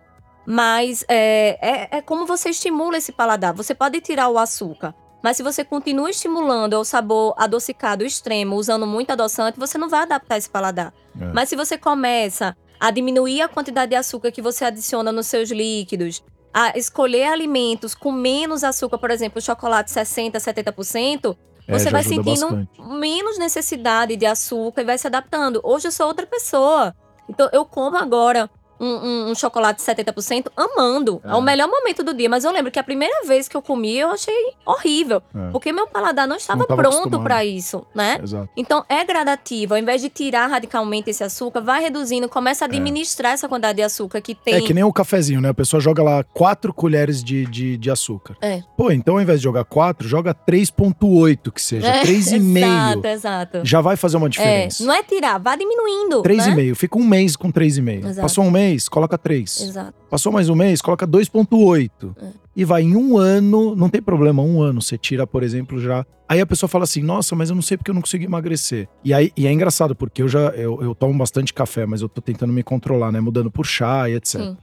Mas 0.48 1.06
é, 1.08 1.60
é, 1.62 1.98
é 1.98 2.02
como 2.02 2.26
você 2.26 2.50
estimula 2.50 2.98
esse 2.98 3.12
paladar. 3.12 3.54
Você 3.54 3.76
pode 3.76 4.02
tirar 4.02 4.30
o 4.30 4.40
açúcar, 4.40 4.96
mas 5.24 5.38
se 5.38 5.44
você 5.44 5.64
continua 5.64 6.10
estimulando 6.10 6.74
o 6.76 6.84
sabor 6.86 7.34
adocicado 7.38 8.06
extremo, 8.06 8.56
usando 8.56 8.88
muito 8.88 9.12
adoçante, 9.12 9.60
você 9.60 9.78
não 9.78 9.90
vai 9.90 10.02
adaptar 10.04 10.38
esse 10.38 10.50
paladar. 10.50 10.94
É. 11.20 11.26
Mas 11.34 11.50
se 11.50 11.56
você 11.56 11.78
começa 11.78 12.56
a 12.80 12.92
diminuir 12.92 13.42
a 13.42 13.48
quantidade 13.50 13.90
de 13.90 13.96
açúcar 13.96 14.32
que 14.32 14.42
você 14.42 14.64
adiciona 14.66 15.12
nos 15.12 15.28
seus 15.28 15.50
líquidos, 15.50 16.24
a 16.54 16.78
escolher 16.78 17.26
alimentos 17.26 17.94
com 17.94 18.12
menos 18.12 18.64
açúcar, 18.64 18.98
por 18.98 19.12
exemplo, 19.12 19.42
chocolate 19.42 19.92
60, 19.92 20.40
70%, 20.40 21.38
É, 21.68 21.78
você 21.78 21.86
já 21.86 21.92
vai 21.92 22.04
sentindo 22.04 22.48
bastante. 22.48 22.82
menos 22.82 23.38
necessidade 23.38 24.16
de 24.16 24.26
açúcar 24.26 24.82
e 24.82 24.86
vai 24.86 24.98
se 24.98 25.06
adaptando. 25.06 25.60
Hoje 25.64 25.88
eu 25.88 25.92
sou 25.92 26.08
outra 26.08 26.26
pessoa. 26.26 26.96
Então 27.30 27.48
eu 27.54 27.64
como 27.64 27.96
agora 27.98 28.50
um, 28.80 28.86
um- 28.88 29.32
um 29.32 29.36
chocolate 29.36 29.82
70% 29.82 30.52
amando. 30.56 31.22
É. 31.24 31.30
É. 31.30 31.34
o 31.36 31.42
melhor 31.42 31.68
momento 31.68 32.04
do 32.04 32.14
dia. 32.14 32.30
Mas 32.30 32.44
eu 32.44 32.52
lembro 32.52 32.72
que 32.72 32.80
a 32.80 32.84
primeira 32.84 33.26
vez 33.26 33.48
que 33.48 33.56
eu 33.56 33.62
comi, 33.62 33.98
eu 33.98 34.10
achei 34.10 34.34
horrível. 34.66 35.22
É. 35.36 35.50
Porque 35.52 35.72
meu 35.72 35.88
paladar 35.88 36.28
não 36.28 36.36
estava 36.36 36.66
Não 36.68 36.76
pronto 36.78 37.20
para 37.22 37.44
isso, 37.46 37.86
né? 37.94 38.20
Exato. 38.22 38.50
Então 38.56 38.84
é 38.90 39.04
gradativo. 39.04 39.74
Ao 39.74 39.80
invés 39.80 40.02
de 40.02 40.10
tirar 40.10 40.48
radicalmente 40.48 41.10
esse 41.10 41.24
açúcar, 41.24 41.62
vai 41.62 41.82
reduzindo, 41.82 42.28
começa 42.30 42.66
a 42.66 42.68
administrar 42.68 43.34
essa 43.34 43.48
quantidade 43.48 43.78
de 43.78 43.84
açúcar 43.84 44.22
que 44.22 44.34
tem. 44.36 44.56
É 44.56 44.62
que 44.62 44.74
nem 44.74 44.84
o 44.84 44.92
cafezinho, 44.94 45.42
né? 45.42 45.50
A 45.50 45.54
pessoa 45.54 45.80
joga 45.80 46.02
lá 46.04 46.24
quatro 46.24 46.74
colheres 46.74 47.24
de, 47.24 47.46
de, 47.46 47.78
de 47.78 47.92
açúcar. 47.92 48.36
É. 48.42 48.62
Pô, 48.78 48.92
então 48.92 49.16
ao 49.16 49.22
invés 49.22 49.40
de 49.40 49.44
jogar 49.44 49.64
quatro, 49.66 50.08
joga 50.08 50.34
3,8 50.34 51.52
que 51.52 51.62
seja. 51.62 51.88
É, 51.88 52.04
3,5. 52.04 52.60
Exato, 52.60 53.08
exato. 53.08 53.62
Já 53.64 53.82
vai 53.82 53.96
fazer 53.96 54.18
uma 54.18 54.28
É, 54.28 54.30
diferença. 54.30 54.84
não 54.86 54.94
é 54.94 55.04
tirar, 55.04 55.38
vai 55.40 55.58
diminuindo. 55.58 56.22
3,5. 56.24 56.70
né? 56.70 56.76
Fica 56.76 56.98
um 56.98 57.04
mês 57.06 57.36
com 57.36 57.52
3,5. 57.52 58.06
Exato. 58.06 58.22
Passou 58.22 58.44
um 58.44 58.52
mês, 58.52 58.69
coloca 58.90 59.18
3. 59.18 59.62
Exato. 59.62 59.94
Passou 60.10 60.32
mais 60.32 60.50
um 60.50 60.56
mês, 60.56 60.82
coloca 60.82 61.08
2,8. 61.08 62.16
É. 62.22 62.28
E 62.56 62.66
vai 62.66 62.82
em 62.84 62.96
um 62.96 63.18
ano, 63.18 63.76
não 63.76 63.90
tem 63.90 64.02
problema, 64.02 64.42
um 64.42 64.62
ano 64.62 64.82
você 64.82 64.98
tira, 64.98 65.26
por 65.26 65.44
exemplo, 65.44 65.80
já. 65.80 66.06
Aí 66.28 66.42
a 66.42 66.46
pessoa 66.46 66.68
fala 66.68 66.84
assim: 66.84 67.02
nossa, 67.02 67.36
mas 67.36 67.50
eu 67.50 67.56
não 67.56 67.62
sei 67.62 67.78
porque 67.78 67.90
eu 67.90 67.96
não 67.96 68.02
consigo 68.02 68.24
emagrecer. 68.24 68.88
E 69.04 69.14
aí 69.14 69.32
e 69.38 69.48
é 69.48 69.52
engraçado, 69.52 69.96
porque 69.96 70.22
eu 70.22 70.28
já 70.28 70.50
eu, 70.50 70.82
eu 70.82 70.94
tomo 70.94 71.18
bastante 71.18 71.54
café, 71.54 71.86
mas 71.86 72.02
eu 72.02 72.10
tô 72.10 72.22
tentando 72.22 72.52
me 72.52 72.62
controlar, 72.64 73.12
né? 73.12 73.20
Mudando 73.20 73.50
por 73.50 73.66
chá 73.66 74.10
e 74.10 74.16
etc. 74.16 74.42
Sim. 74.42 74.58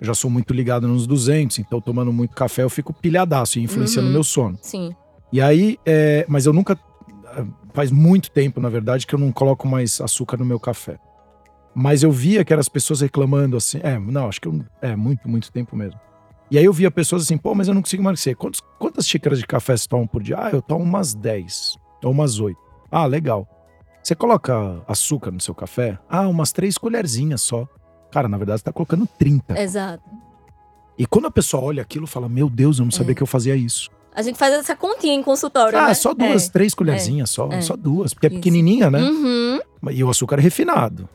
Eu 0.00 0.06
já 0.06 0.14
sou 0.14 0.30
muito 0.30 0.52
ligado 0.52 0.86
nos 0.86 1.06
200, 1.06 1.58
então 1.60 1.80
tomando 1.80 2.12
muito 2.12 2.34
café 2.34 2.62
eu 2.62 2.68
fico 2.70 2.92
pilhadaço 2.92 3.58
e 3.58 3.62
influencia 3.62 4.02
no 4.02 4.08
Uhum. 4.08 4.12
meu 4.14 4.24
sono. 4.24 4.58
Sim. 4.60 4.94
E 5.32 5.40
aí, 5.40 5.78
é, 5.86 6.24
mas 6.28 6.46
eu 6.46 6.52
nunca. 6.52 6.78
Faz 7.74 7.90
muito 7.90 8.30
tempo, 8.30 8.58
na 8.60 8.70
verdade, 8.70 9.06
que 9.06 9.14
eu 9.14 9.18
não 9.18 9.30
coloco 9.30 9.68
mais 9.68 10.00
açúcar 10.00 10.38
no 10.38 10.44
meu 10.46 10.58
café. 10.58 10.98
Mas 11.78 12.02
eu 12.02 12.10
via 12.10 12.42
que 12.42 12.52
eram 12.54 12.60
as 12.60 12.70
pessoas 12.70 13.02
reclamando 13.02 13.54
assim. 13.56 13.78
É, 13.82 13.98
não, 13.98 14.28
acho 14.28 14.40
que 14.40 14.48
eu, 14.48 14.64
é 14.80 14.96
muito, 14.96 15.28
muito 15.28 15.52
tempo 15.52 15.76
mesmo. 15.76 16.00
E 16.50 16.56
aí 16.58 16.64
eu 16.64 16.72
via 16.72 16.90
pessoas 16.90 17.22
assim, 17.22 17.36
pô, 17.36 17.54
mas 17.54 17.68
eu 17.68 17.74
não 17.74 17.82
consigo 17.82 18.02
emagrecer. 18.02 18.34
Quantos, 18.34 18.60
quantas 18.78 19.06
xícaras 19.06 19.38
de 19.38 19.46
café 19.46 19.76
você 19.76 19.86
toma 19.86 20.06
por 20.06 20.22
dia? 20.22 20.36
Ah, 20.38 20.50
eu 20.50 20.62
tomo 20.62 20.82
umas 20.82 21.12
10, 21.12 21.76
ou 22.02 22.12
umas 22.12 22.38
8. 22.40 22.56
Ah, 22.90 23.04
legal. 23.04 23.46
Você 24.02 24.14
coloca 24.14 24.80
açúcar 24.88 25.30
no 25.32 25.40
seu 25.40 25.54
café? 25.54 25.98
Ah, 26.08 26.26
umas 26.28 26.50
três 26.52 26.78
colherzinhas 26.78 27.42
só. 27.42 27.68
Cara, 28.10 28.26
na 28.28 28.38
verdade, 28.38 28.60
você 28.60 28.64
tá 28.64 28.72
colocando 28.72 29.06
30. 29.18 29.60
Exato. 29.60 30.02
E 30.96 31.04
quando 31.04 31.26
a 31.26 31.30
pessoa 31.30 31.62
olha 31.62 31.82
aquilo, 31.82 32.06
fala: 32.06 32.26
Meu 32.28 32.48
Deus, 32.48 32.78
eu 32.78 32.84
não 32.86 32.92
sabia 32.92 33.12
É. 33.12 33.14
que 33.16 33.22
eu 33.22 33.26
fazia 33.26 33.54
isso. 33.56 33.90
A 34.14 34.22
gente 34.22 34.38
faz 34.38 34.54
essa 34.54 34.74
continha 34.74 35.12
em 35.12 35.22
consultório, 35.22 35.76
Ah, 35.78 35.88
né? 35.88 35.94
só 35.94 36.14
duas, 36.14 36.46
É. 36.48 36.50
três 36.52 36.72
colherzinhas 36.72 37.28
só. 37.28 37.48
é. 37.52 37.60
Só 37.60 37.76
duas, 37.76 38.14
porque 38.14 38.28
é 38.28 38.30
Isso. 38.30 38.38
pequenininha, 38.38 38.90
né? 38.90 39.00
Uhum. 39.02 39.60
E 39.90 40.02
o 40.02 40.08
açúcar 40.08 40.38
é 40.38 40.40
refinado. 40.40 41.06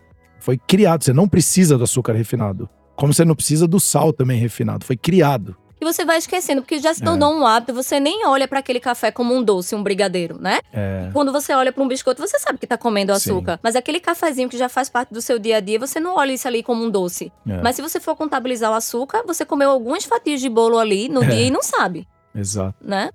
Foi 0.42 0.58
criado. 0.58 1.04
Você 1.06 1.14
não 1.14 1.28
precisa 1.30 1.78
do 1.78 1.86
açúcar 1.86 2.12
refinado. 2.14 2.70
Como 2.96 3.14
você 3.14 3.24
não 3.24 3.36
precisa 3.36 3.66
do 3.68 3.80
sal 3.80 4.12
também 4.12 4.38
refinado. 4.38 4.84
Foi 4.86 4.98
criado. 4.98 5.56
E 5.80 5.84
você 5.86 6.06
vai 6.06 6.18
esquecendo, 6.20 6.62
porque 6.62 6.78
já 6.78 6.94
se 6.94 7.02
É. 7.02 7.06
tornou 7.06 7.34
um 7.34 7.44
hábito, 7.44 7.74
você 7.74 8.00
nem 8.00 8.28
olha 8.28 8.48
para 8.48 8.60
aquele 8.60 8.80
café 8.80 9.10
como 9.12 9.34
um 9.36 9.42
doce, 9.42 9.74
um 9.74 9.82
brigadeiro, 9.82 10.40
né? 10.40 10.60
É. 10.72 11.10
Quando 11.12 11.32
você 11.32 11.54
olha 11.54 11.72
para 11.72 11.82
um 11.84 11.88
biscoito, 11.88 12.22
você 12.22 12.38
sabe 12.38 12.60
que 12.60 12.68
tá 12.68 12.78
comendo 12.78 13.12
Sim. 13.18 13.32
açúcar. 13.32 13.60
Mas 13.64 13.76
aquele 13.76 14.00
cafezinho 14.00 14.48
que 14.48 14.60
já 14.60 14.70
faz 14.70 14.90
parte 14.90 15.12
do 15.12 15.20
seu 15.24 15.40
dia 15.40 15.58
a 15.58 15.60
dia, 15.60 15.80
você 15.80 16.00
não 16.00 16.16
olha 16.18 16.34
isso 16.34 16.48
ali 16.48 16.62
como 16.62 16.84
um 16.86 16.90
doce. 16.92 17.32
é. 17.48 17.62
Mas 17.64 17.76
se 17.78 17.82
você 17.82 18.00
for 18.00 18.16
contabilizar 18.16 18.70
o 18.70 18.76
açúcar, 18.76 19.24
você 19.26 19.44
comeu 19.44 19.72
algumas 19.72 20.04
fatias 20.06 20.40
de 20.40 20.50
bolo 20.50 20.78
ali 20.78 21.10
no 21.10 21.24
É. 21.24 21.28
dia 21.30 21.46
e 21.48 21.50
não 21.50 21.64
sabe, 21.64 22.08
Exato. 22.36 22.76
né? 22.80 23.10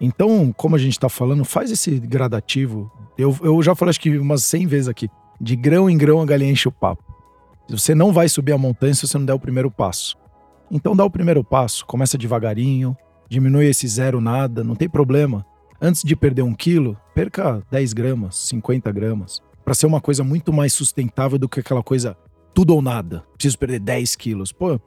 Então, 0.00 0.52
como 0.56 0.76
a 0.76 0.78
gente 0.78 1.00
tá 1.00 1.08
falando, 1.08 1.44
faz 1.44 1.70
esse 1.72 1.90
gradativo. 1.98 2.88
Eu, 3.18 3.36
eu 3.42 3.60
já 3.62 3.74
falei 3.74 3.90
acho 3.90 4.00
que 4.00 4.16
umas 4.16 4.44
100 4.44 4.66
vezes 4.66 4.88
aqui. 4.88 5.08
De 5.40 5.54
grão 5.56 5.88
em 5.88 5.96
grão 5.96 6.20
a 6.20 6.26
galinha 6.26 6.52
enche 6.52 6.68
o 6.68 6.72
papo. 6.72 7.04
Você 7.68 7.94
não 7.94 8.12
vai 8.12 8.28
subir 8.28 8.52
a 8.52 8.58
montanha 8.58 8.94
se 8.94 9.06
você 9.06 9.18
não 9.18 9.26
der 9.26 9.34
o 9.34 9.40
primeiro 9.40 9.70
passo. 9.70 10.16
Então 10.70 10.96
dá 10.96 11.04
o 11.04 11.10
primeiro 11.10 11.44
passo, 11.44 11.84
começa 11.84 12.18
devagarinho, 12.18 12.96
diminui 13.28 13.66
esse 13.66 13.86
zero 13.86 14.20
nada, 14.20 14.64
não 14.64 14.74
tem 14.74 14.88
problema. 14.88 15.44
Antes 15.80 16.02
de 16.02 16.16
perder 16.16 16.42
um 16.42 16.54
quilo, 16.54 16.96
perca 17.14 17.62
10 17.70 17.92
gramas, 17.92 18.36
50 18.48 18.90
gramas. 18.92 19.40
Pra 19.64 19.74
ser 19.74 19.86
uma 19.86 20.00
coisa 20.00 20.24
muito 20.24 20.52
mais 20.52 20.72
sustentável 20.72 21.38
do 21.38 21.48
que 21.48 21.60
aquela 21.60 21.82
coisa 21.82 22.16
tudo 22.54 22.74
ou 22.74 22.80
nada. 22.80 23.24
Preciso 23.34 23.58
perder 23.58 23.80
10 23.80 24.16
quilos. 24.16 24.52
Pô, 24.52 24.80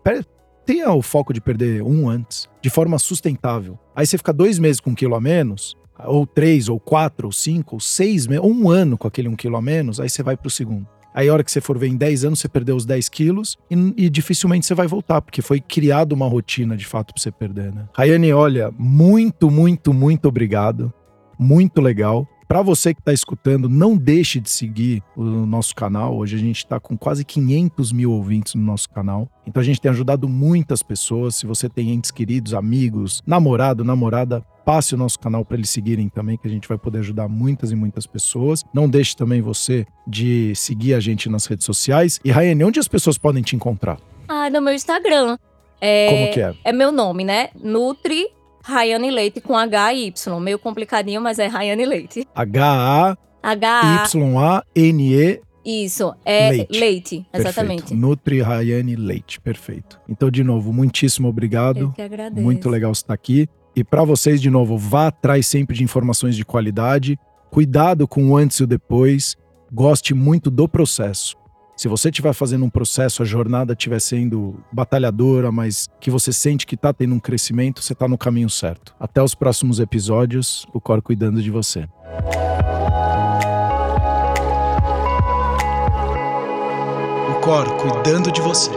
tenha 0.66 0.92
o 0.92 1.02
foco 1.02 1.34
de 1.34 1.42
perder 1.42 1.84
um 1.84 2.10
antes, 2.10 2.50
de 2.62 2.70
forma 2.70 2.98
sustentável. 2.98 3.78
Aí 3.96 4.06
você 4.06 4.18
fica 4.18 4.34
dois 4.34 4.58
meses 4.58 4.80
com 4.80 4.92
um 4.92 4.96
quilo 4.96 5.16
a 5.16 5.22
menos, 5.22 5.76
ou 6.06 6.26
três, 6.26 6.70
ou 6.70 6.80
quatro, 6.80 7.28
ou 7.28 7.32
cinco, 7.32 7.76
ou 7.76 7.80
seis 7.80 8.28
ou 8.28 8.52
um 8.52 8.70
ano 8.70 8.98
com 8.98 9.08
aquele 9.08 9.28
um 9.28 9.36
quilo 9.36 9.58
a 9.58 9.62
menos, 9.62 10.00
aí 10.00 10.10
você 10.10 10.24
vai 10.24 10.38
pro 10.38 10.50
segundo. 10.50 10.88
Aí 11.14 11.28
a 11.28 11.34
hora 11.34 11.44
que 11.44 11.52
você 11.52 11.60
for 11.60 11.78
ver 11.78 11.88
em 11.88 11.98
10 11.98 12.26
anos, 12.26 12.40
você 12.40 12.48
perdeu 12.48 12.76
os 12.76 12.86
10 12.86 13.10
quilos 13.10 13.58
e, 13.70 13.76
e 14.06 14.10
dificilmente 14.10 14.66
você 14.66 14.76
vai 14.76 14.88
voltar, 14.88 15.22
porque 15.22 15.42
foi 15.42 15.60
criada 15.60 16.14
uma 16.14 16.28
rotina 16.28 16.78
de 16.78 16.86
fato 16.86 17.14
pra 17.14 17.22
você 17.22 17.32
perder, 17.32 17.74
né? 17.74 17.88
Rayane, 17.94 18.32
olha, 18.32 18.72
muito, 18.78 19.50
muito, 19.50 19.94
muito 19.94 20.28
obrigado. 20.28 20.94
Muito 21.38 21.82
legal. 21.82 22.28
Pra 22.50 22.64
você 22.64 22.96
que 22.96 23.02
tá 23.02 23.14
escutando, 23.14 23.70
não 23.70 23.96
deixe 23.96 24.40
de 24.40 24.50
seguir 24.50 25.04
o 25.16 25.24
nosso 25.24 25.76
canal. 25.76 26.18
Hoje 26.18 26.36
a 26.36 26.40
gente 26.40 26.66
tá 26.66 26.80
com 26.80 26.98
quase 26.98 27.24
500 27.24 27.92
mil 27.92 28.12
ouvintes 28.12 28.56
no 28.56 28.64
nosso 28.64 28.90
canal. 28.90 29.30
Então 29.46 29.62
a 29.62 29.64
gente 29.64 29.80
tem 29.80 29.92
ajudado 29.92 30.28
muitas 30.28 30.82
pessoas. 30.82 31.36
Se 31.36 31.46
você 31.46 31.70
tem 31.70 31.92
entes 31.92 32.10
queridos, 32.10 32.56
amigos, 32.56 33.22
namorado, 33.26 33.84
namorada, 33.84 34.44
passe 34.70 34.94
o 34.94 34.98
nosso 35.00 35.18
canal 35.20 35.44
para 35.44 35.58
eles 35.58 35.72
seguirem 35.72 36.08
também, 36.10 36.38
que 36.38 36.46
a 36.48 36.50
gente 36.50 36.68
vai 36.68 36.78
poder 36.78 37.00
ajudar 37.00 37.28
muitas 37.28 37.72
e 37.72 37.76
muitas 37.76 38.06
pessoas. 38.06 38.64
Não 38.72 38.88
deixe 38.88 39.16
também 39.16 39.42
você 39.42 39.84
de 40.06 40.54
seguir 40.56 40.94
a 40.94 41.00
gente 41.00 41.28
nas 41.28 41.48
redes 41.48 41.66
sociais. 41.66 42.20
E 42.24 42.30
Rayane, 42.30 42.64
onde 42.64 42.80
as 42.80 42.88
pessoas 42.88 43.18
podem 43.18 43.42
te 43.42 43.56
encontrar? 43.56 43.98
Ah, 44.28 44.48
no 44.48 44.62
meu 44.62 44.72
Instagram. 44.72 45.40
É, 45.82 46.10
Como 46.12 46.34
que 46.34 46.42
é? 46.42 46.54
É 46.66 46.72
meu 46.72 46.92
nome, 46.92 47.24
né? 47.26 47.50
Nutri 47.60 48.28
Rayane 48.64 49.10
Leite 49.10 49.42
com 49.42 49.58
H 49.58 49.92
e 49.96 50.06
Y. 50.06 50.40
Meio 50.40 50.60
complicadinho, 50.60 51.20
mas 51.20 51.40
é 51.40 51.48
Rayane 51.48 51.86
Leite. 51.86 52.28
H-A-Y-A-N-E 52.36 53.02
H 55.32 55.42
Isso, 55.66 56.14
é 56.24 56.50
Leite. 56.52 56.80
leite, 56.80 57.26
exatamente. 57.34 57.82
Perfeito. 57.82 58.00
Nutri 58.00 58.40
Rayane 58.42 58.96
Leite, 58.96 59.42
perfeito. 59.42 60.00
Então, 60.08 60.30
de 60.30 60.44
novo, 60.44 60.72
muitíssimo 60.72 61.26
Eu 61.26 61.32
obrigado. 61.32 61.92
que 61.96 62.04
agradeço. 62.04 62.44
Muito 62.44 62.70
legal 62.70 62.94
você 62.94 63.02
estar 63.02 63.16
aqui. 63.16 63.50
E 63.80 63.84
para 63.84 64.04
vocês, 64.04 64.42
de 64.42 64.50
novo, 64.50 64.78
vá 64.78 65.08
atrás 65.08 65.48
sempre 65.48 65.78
de 65.78 65.86
informações 65.86 66.36
de 66.36 66.44
qualidade. 66.44 67.18
Cuidado 67.50 68.06
com 68.06 68.32
o 68.32 68.36
antes 68.36 68.58
e 68.58 68.64
o 68.66 68.68
depois. 68.68 69.38
Goste 69.72 70.14
muito 70.14 70.52
do 70.52 70.68
processo. 70.68 71.38
Se 71.78 71.88
você 71.88 72.10
estiver 72.10 72.34
fazendo 72.34 72.66
um 72.66 72.70
processo, 72.70 73.24
a 73.24 73.26
jornada 73.26 73.72
estiver 73.72 74.02
sendo 74.02 74.60
batalhadora, 74.70 75.50
mas 75.50 75.88
que 76.02 76.12
você 76.12 76.34
sente 76.34 76.68
que 76.68 76.76
está 76.76 76.92
tendo 76.92 77.16
um 77.16 77.22
crescimento, 77.22 77.82
você 77.82 77.94
está 77.94 78.06
no 78.06 78.18
caminho 78.18 78.50
certo. 78.50 78.94
Até 79.00 79.24
os 79.24 79.34
próximos 79.34 79.80
episódios, 79.80 80.68
o 80.74 80.82
Cor 80.82 81.02
cuidando 81.02 81.42
de 81.42 81.50
você. 81.50 81.88
O 87.30 87.40
Cor 87.40 87.78
cuidando 87.78 88.30
de 88.30 88.42
você. 88.42 88.72